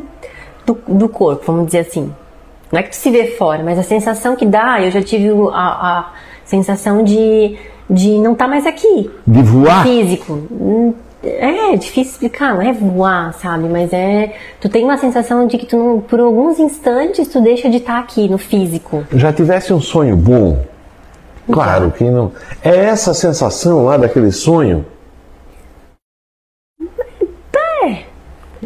[0.66, 2.12] do, do corpo, vamos dizer assim.
[2.72, 5.30] Não é que tu se vê fora, mas a sensação que dá, eu já tive
[5.54, 6.12] a, a
[6.44, 7.58] sensação de,
[7.90, 9.10] de não estar mais aqui.
[9.26, 9.84] De voar?
[9.84, 10.34] Físico.
[10.52, 10.94] Hum,
[11.24, 13.68] É difícil explicar, não é voar, sabe?
[13.70, 14.36] Mas é.
[14.60, 18.00] Tu tem uma sensação de que tu, não, por alguns instantes, tu deixa de estar
[18.00, 19.04] aqui no físico.
[19.14, 20.64] Já tivesse um sonho bom?
[21.52, 22.32] Claro que não.
[22.64, 24.84] É essa sensação lá daquele sonho?
[27.84, 28.04] É,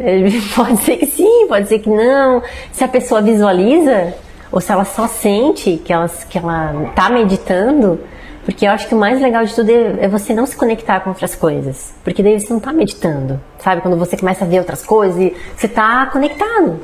[0.56, 2.42] Pode ser que sim, pode ser que não.
[2.72, 4.14] Se a pessoa visualiza,
[4.50, 8.00] ou se ela só sente que ela, que ela tá meditando,
[8.44, 11.00] porque eu acho que o mais legal de tudo é é você não se conectar
[11.00, 11.92] com outras coisas.
[12.02, 13.82] Porque daí você não tá meditando, sabe?
[13.82, 16.80] Quando você começa a ver outras coisas, você tá conectado.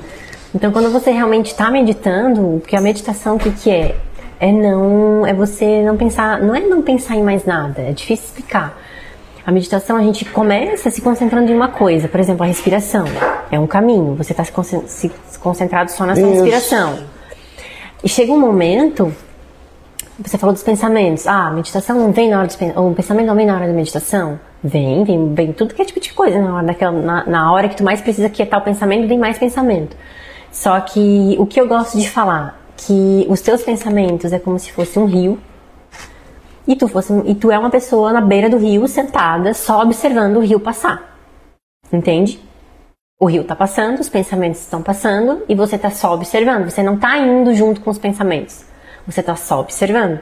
[0.55, 3.97] Então, quando você realmente está meditando, porque a meditação o que, que é?
[4.38, 8.26] É não, é você não pensar, não é não pensar em mais nada, é difícil
[8.26, 8.78] explicar.
[9.47, 13.05] A meditação a gente começa se concentrando em uma coisa, por exemplo, a respiração.
[13.51, 15.09] É um caminho, você está se, concen- se
[15.40, 16.43] concentrado só na sua Isso.
[16.43, 16.98] respiração.
[18.02, 19.14] E chega um momento,
[20.18, 21.28] você falou dos pensamentos.
[21.28, 23.68] Ah, a meditação não vem na hora dos pen- o pensamento não vem na hora
[23.68, 24.40] da meditação?
[24.64, 26.40] Vem, vem, vem tudo que é tipo de coisa.
[26.43, 29.39] Na hora, daquela, na, na hora que tu mais precisa quietar o pensamento, vem mais
[29.39, 29.97] pensamento.
[30.51, 34.73] Só que o que eu gosto de falar, que os teus pensamentos é como se
[34.73, 35.39] fosse um rio
[36.66, 40.36] e tu, fosse, e tu é uma pessoa na beira do rio, sentada, só observando
[40.36, 41.16] o rio passar.
[41.93, 42.40] Entende?
[43.18, 46.68] O rio tá passando, os pensamentos estão passando e você tá só observando.
[46.68, 48.64] Você não tá indo junto com os pensamentos.
[49.06, 50.20] Você tá só observando.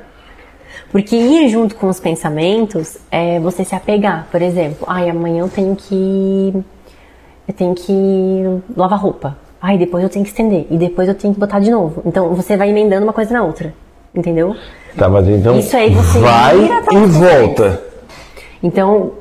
[0.92, 4.28] Porque ir junto com os pensamentos é você se apegar.
[4.30, 6.52] Por exemplo, ai, amanhã eu tenho que.
[7.48, 9.36] Eu tenho que lavar roupa.
[9.60, 10.66] Ai, depois eu tenho que estender.
[10.70, 12.02] E depois eu tenho que botar de novo.
[12.06, 13.74] Então você vai emendando uma coisa na outra.
[14.14, 14.54] Entendeu?
[14.96, 16.56] Tá, mas então Isso aí você vai
[16.92, 17.82] e volta.
[18.62, 19.12] Então,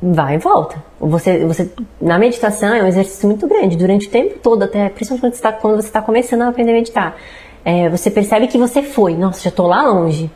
[0.00, 0.82] vai e volta.
[1.00, 1.70] Você, você,
[2.00, 5.38] na meditação é um exercício muito grande, durante o tempo todo, até principalmente quando você
[5.38, 7.16] está quando você tá começando a aprender a meditar.
[7.64, 10.30] É, você percebe que você foi, nossa, já tô lá longe.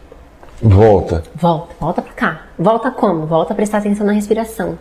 [0.61, 1.23] Volta.
[1.35, 2.47] Volta, volta pra cá.
[2.59, 3.25] Volta como?
[3.25, 4.79] Volta a prestar atenção na respiração.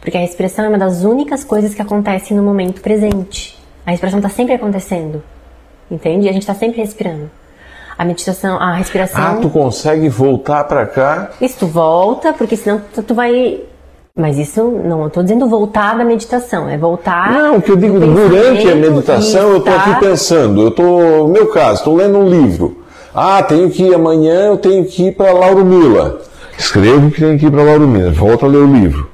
[0.00, 3.56] Porque a respiração é uma das únicas coisas que acontecem no momento presente.
[3.86, 5.22] A respiração está sempre acontecendo.
[5.90, 6.26] Entende?
[6.26, 7.30] E a gente está sempre respirando.
[7.96, 9.20] A meditação, a respiração.
[9.22, 11.30] Ah, tu consegue voltar pra cá?
[11.40, 13.60] Isso, tu volta, porque senão tu, tu vai.
[14.16, 17.32] Mas isso não, tô dizendo voltar da meditação, é voltar.
[17.32, 21.28] Não, o que eu digo, durante a meditação eu estar- aqui pensando, eu tô, no
[21.28, 22.78] meu caso, estou lendo um livro.
[23.14, 26.20] Ah, tenho que ir amanhã, eu tenho que ir para Lauro Mila.
[26.56, 29.08] Escrevo que tenho que ir para Lauro Mila, volto a ler o livro.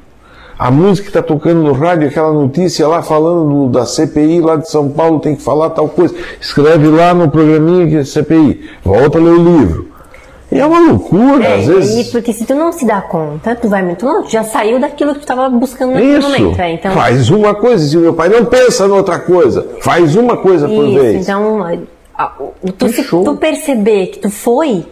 [0.63, 4.57] A música que está tocando no rádio, aquela notícia lá falando do- da CPI lá
[4.57, 6.15] de São Paulo, tem que falar tal coisa.
[6.39, 9.89] Escreve lá no programinha que é CPI, volta a ler o livro.
[10.53, 12.11] E é uma loucura, É, às e vezes.
[12.11, 15.13] porque se tu não se dá conta, tu vai muito longe, tu já saiu daquilo
[15.15, 16.61] que tu estava buscando naquele Isso, momento.
[16.61, 20.69] É, então, faz uma coisa, se meu pai não pensa noutra coisa, faz uma coisa
[20.69, 21.23] por Isso, vez.
[21.23, 21.79] então,
[22.77, 24.85] tu, se tu perceber que tu foi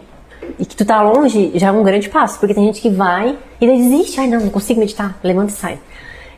[0.57, 3.37] e que tu tá longe, já é um grande passo, porque tem gente que vai
[3.59, 5.79] e daí desiste, ai não, não consigo meditar, levanta e sai.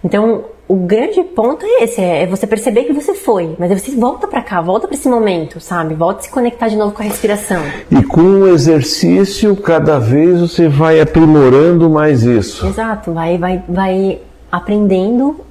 [0.04, 3.92] Então, o grande ponto é esse, é você perceber que você foi, mas aí você
[3.92, 5.94] volta pra cá, volta pra esse momento, sabe?
[5.94, 7.62] Volta a se conectar de novo com a respiração.
[7.92, 12.66] E com o exercício, cada vez você vai aprimorando mais isso.
[12.66, 14.20] Exato, vai, vai, vai
[14.52, 15.42] aprendendo,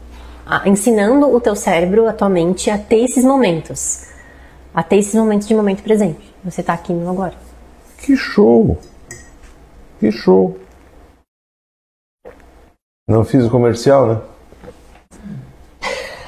[0.65, 4.07] ensinando o teu cérebro, a tua mente a ter esses momentos.
[4.75, 6.35] A ter esses momentos de momento presente.
[6.43, 7.35] Você tá aqui no agora.
[8.03, 8.79] Que show!
[9.99, 10.59] Que show!
[13.07, 14.21] Não fiz o comercial, né?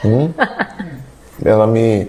[0.04, 0.32] Hum?
[1.44, 2.08] Ela me.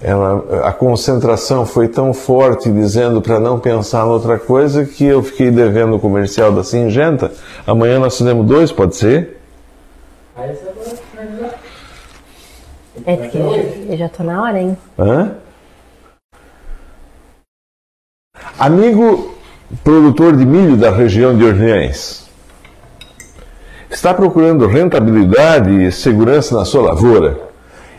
[0.00, 5.50] Ela, a concentração foi tão forte dizendo para não pensar noutra coisa que eu fiquei
[5.50, 7.30] devendo o comercial da Singenta.
[7.64, 9.40] Amanhã nós fizemos dois, pode ser?
[10.34, 11.60] Aí você vai finalizar.
[13.06, 14.76] É porque eu já, eu já tô na hora, hein?
[14.98, 15.36] Hã?
[18.58, 19.34] Amigo
[19.82, 22.26] produtor de milho da região de Orleans,
[23.90, 27.40] está procurando rentabilidade e segurança na sua lavoura?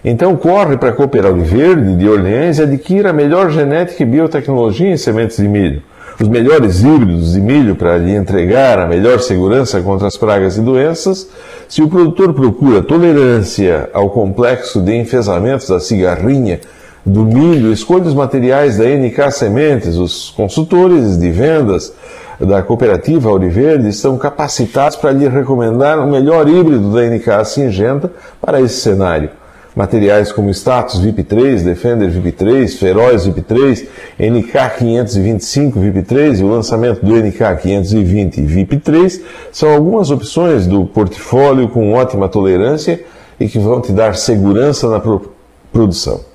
[0.05, 4.91] Então corre para a Cooperal Verde de Orleans e adquira a melhor genética e biotecnologia
[4.91, 5.81] em sementes de milho.
[6.21, 10.61] Os melhores híbridos de milho para lhe entregar a melhor segurança contra as pragas e
[10.61, 11.27] doenças.
[11.67, 16.59] Se o produtor procura tolerância ao complexo de enfesamentos da cigarrinha
[17.05, 19.97] do milho, escolha os materiais da NK Sementes.
[19.97, 21.93] Os consultores de vendas
[22.39, 28.11] da cooperativa Auriverde estão capacitados para lhe recomendar o melhor híbrido da NK Singenta
[28.41, 29.30] para esse cenário.
[29.75, 33.88] Materiais como Status VIP3, Defender VIP3, Feroz VIP3,
[34.19, 39.21] NK525 VIP3 e o lançamento do NK520 VIP3
[39.51, 43.03] são algumas opções do portfólio com ótima tolerância
[43.39, 45.34] e que vão te dar segurança na pro
[45.71, 46.32] produção.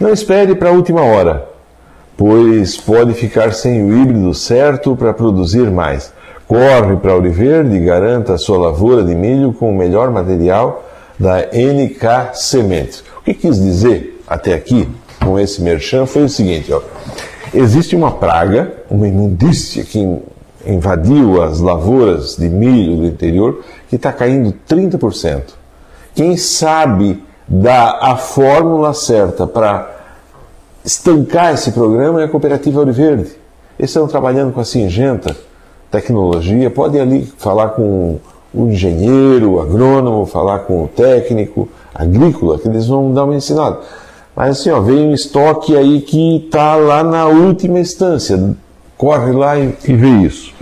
[0.00, 1.48] Não espere para a última hora,
[2.16, 6.12] pois pode ficar sem o híbrido certo para produzir mais.
[6.46, 10.88] Corre para Ouro Verde e garanta a sua lavoura de milho com o melhor material
[11.18, 13.02] da NK Sementes.
[13.18, 14.88] O que quis dizer até aqui
[15.20, 16.80] com esse merchan foi o seguinte: ó,
[17.52, 19.98] existe uma praga, uma imundícia que
[20.64, 25.42] invadiu as lavouras de milho do interior que está caindo 30%.
[26.14, 29.96] Quem sabe dar a fórmula certa para
[30.84, 33.32] estancar esse programa é a Cooperativa Ouro Verde.
[33.78, 35.36] Eles estão trabalhando com a Singenta
[35.90, 38.18] Tecnologia, podem ali falar com
[38.52, 43.78] o engenheiro, o agrônomo, falar com o técnico agrícola, que eles vão dar uma ensinada.
[44.36, 48.54] Mas assim, ó, vem um estoque aí que está lá na última instância.
[48.96, 50.52] Corre lá e, e vê isso.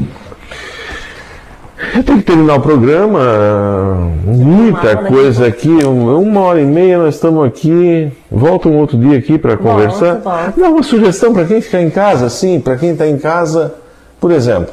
[1.94, 4.10] Eu tenho que terminar o programa.
[4.24, 5.68] Muita coisa aqui.
[5.68, 8.10] Uma hora e meia nós estamos aqui.
[8.30, 10.16] Volta um outro dia aqui para conversar.
[10.20, 13.74] Volta, Dá uma sugestão para quem ficar em casa, assim, para quem está em casa,
[14.18, 14.72] por exemplo.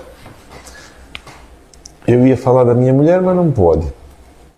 [2.07, 3.85] Eu ia falar da minha mulher, mas não pode.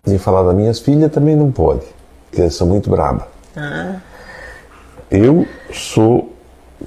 [0.06, 1.82] Ia falar das minhas filhas, também não pode.
[2.30, 3.24] Porque elas são muito bravas.
[3.58, 3.96] Ah.
[5.10, 6.32] Eu sou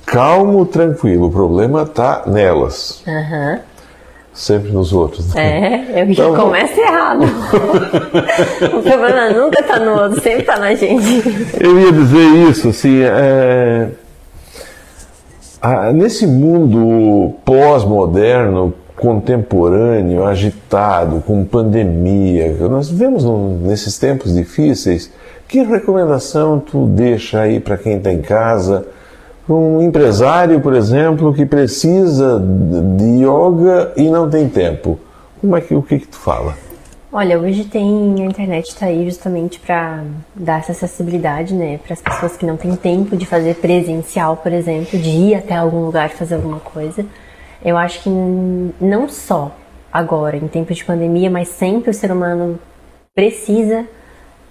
[0.07, 1.27] calmo, tranquilo.
[1.27, 3.03] O problema está nelas.
[3.07, 3.59] Uhum.
[4.39, 5.35] Sempre nos outros.
[5.35, 5.85] Né?
[5.93, 7.25] É, eu então, já começo errado.
[8.79, 11.25] o problema nunca está no outro, sempre está na gente.
[11.61, 13.89] Eu ia dizer isso, assim, é...
[15.93, 23.25] nesse mundo pós-moderno, contemporâneo, agitado, com pandemia, nós vivemos
[23.61, 25.11] nesses tempos difíceis,
[25.49, 28.87] que recomendação tu deixa aí para quem está em casa?
[29.49, 35.01] Um empresário, por exemplo, que precisa de yoga e não tem tempo.
[35.41, 36.55] Como é que o que, que tu fala?
[37.11, 40.05] Olha, hoje tem a internet está aí justamente para
[40.35, 44.53] dar essa acessibilidade, né, para as pessoas que não têm tempo de fazer presencial, por
[44.53, 47.07] exemplo, de ir até algum lugar fazer alguma coisa.
[47.65, 49.57] Eu acho que não só
[49.91, 52.59] agora, em tempos de pandemia, mas sempre o ser humano
[53.15, 53.87] precisa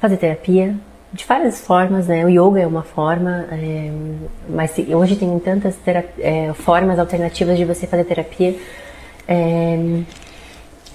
[0.02, 0.76] fazer terapia
[1.18, 2.24] de várias formas, né?
[2.24, 3.92] O yoga é uma forma, é,
[4.48, 5.76] mas hoje tem tantas
[6.20, 8.56] é, formas alternativas de você fazer terapia.
[9.28, 9.78] É,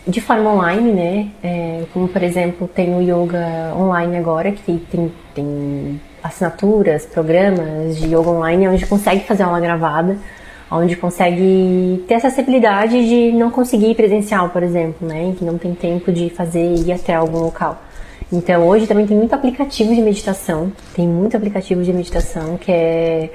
[0.06, 1.28] de forma online, né?
[1.42, 8.06] É, como por exemplo tem o yoga online agora que tem, tem assinaturas, programas de
[8.06, 10.16] yoga online onde consegue fazer aula gravada
[10.70, 15.34] onde consegue ter essa acessibilidade de não conseguir ir presencial, por exemplo, né?
[15.36, 17.78] Que não tem tempo de fazer ir até algum local.
[18.32, 23.30] Então hoje também tem muito aplicativo de meditação, tem muito aplicativo de meditação que é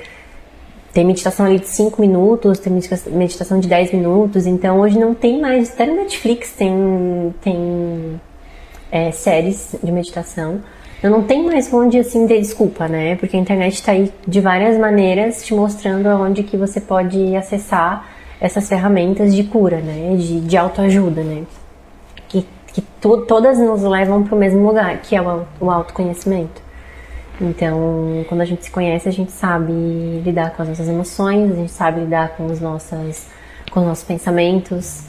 [0.97, 5.39] tem meditação ali de 5 minutos, tem meditação de 10 minutos, então hoje não tem
[5.39, 8.19] mais, até no Netflix tem, tem
[8.91, 10.59] é, séries de meditação.
[11.03, 13.15] Eu não tenho mais onde assim ter desculpa, né?
[13.17, 18.09] Porque a internet está aí de várias maneiras te mostrando aonde que você pode acessar
[18.41, 20.15] essas ferramentas de cura, né?
[20.17, 21.43] De, de autoajuda, né?
[22.77, 26.61] Que, to, todas nos levam para o mesmo lugar, que é o, o autoconhecimento.
[27.41, 29.73] Então, quando a gente se conhece, a gente sabe
[30.23, 33.25] lidar com as nossas emoções, a gente sabe lidar com os nossos,
[33.71, 35.05] com os nossos pensamentos,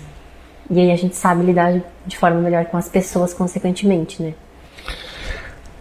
[0.70, 4.32] e aí a gente sabe lidar de forma melhor com as pessoas, consequentemente, né?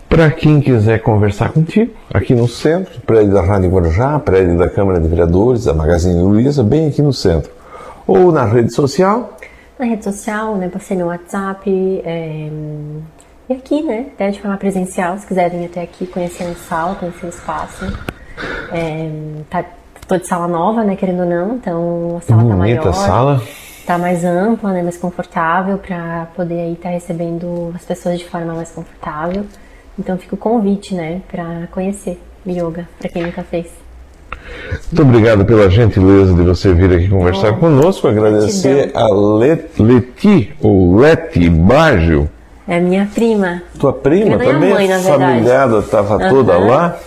[0.09, 4.99] Para quem quiser conversar contigo, aqui no centro, prédio da Rádio Guarujá, prédio da Câmara
[4.99, 7.49] de Vereadores, da Magazine Luiza, bem aqui no centro.
[8.05, 9.36] Ou na rede social?
[9.79, 10.69] Na rede social, né?
[10.69, 11.69] Passei no WhatsApp.
[12.03, 12.49] É...
[13.49, 14.07] E aqui, né?
[14.13, 17.85] Até de forma presencial, se quiser vir até aqui conhecer a sala, conhecer o espaço.
[18.71, 19.09] É...
[19.49, 19.63] Tá,
[20.07, 20.95] tô de sala nova, né?
[20.95, 22.93] Querendo ou não, então a sala Bonita tá maior.
[22.93, 23.41] sala.
[23.85, 24.81] Tá mais ampla, né?
[24.81, 29.45] Mais confortável para poder aí estar tá recebendo as pessoas de forma mais confortável.
[29.97, 33.67] Então fica o convite, né, para conhecer yoga, para quem nunca fez.
[34.91, 38.07] Muito obrigado pela gentileza de você vir aqui conversar oh, conosco.
[38.07, 42.29] Agradecer a Leti, ou Leti Baggio.
[42.67, 43.61] É minha prima.
[43.79, 44.73] Tua prima também?
[44.73, 46.29] Mãe, a familiada estava uhum.
[46.29, 46.97] toda lá.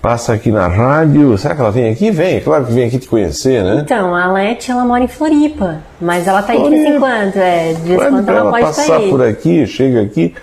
[0.00, 1.38] Passa aqui na rádio.
[1.38, 2.10] Será que ela vem aqui?
[2.10, 3.82] Vem, claro que vem aqui te conhecer, né?
[3.84, 5.78] Então, a Leti, ela mora em Floripa.
[6.00, 7.36] Mas ela tá aí de vez em quando.
[7.36, 9.10] É, de vez em quando ela, ela pode passar sair.
[9.10, 10.34] por aqui, chega aqui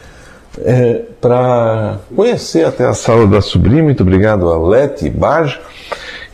[0.63, 3.81] é, para conhecer até a sala da Sublime.
[3.81, 5.59] Muito obrigado a Leti Baj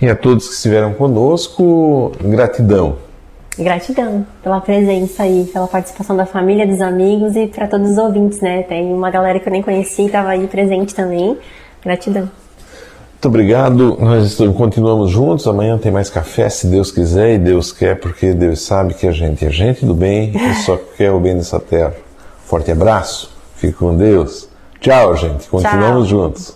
[0.02, 2.12] e a todos que estiveram conosco.
[2.22, 2.98] Gratidão.
[3.58, 8.42] Gratidão pela presença aí, pela participação da família, dos amigos e para todos os ouvintes,
[8.42, 8.64] né?
[8.64, 11.38] Tem uma galera que eu nem conheci, estava aí presente também.
[11.84, 12.30] Gratidão.
[13.26, 13.98] Muito obrigado.
[14.00, 15.48] Nós continuamos juntos.
[15.48, 19.12] Amanhã tem mais café, se Deus quiser e Deus quer, porque Deus sabe que a
[19.12, 21.94] gente é gente do bem e só quer o bem dessa terra.
[22.44, 23.34] Forte abraço.
[23.56, 24.48] Fique com Deus.
[24.80, 25.48] Tchau, gente.
[25.48, 26.20] Continuamos Tchau.
[26.20, 26.54] juntos.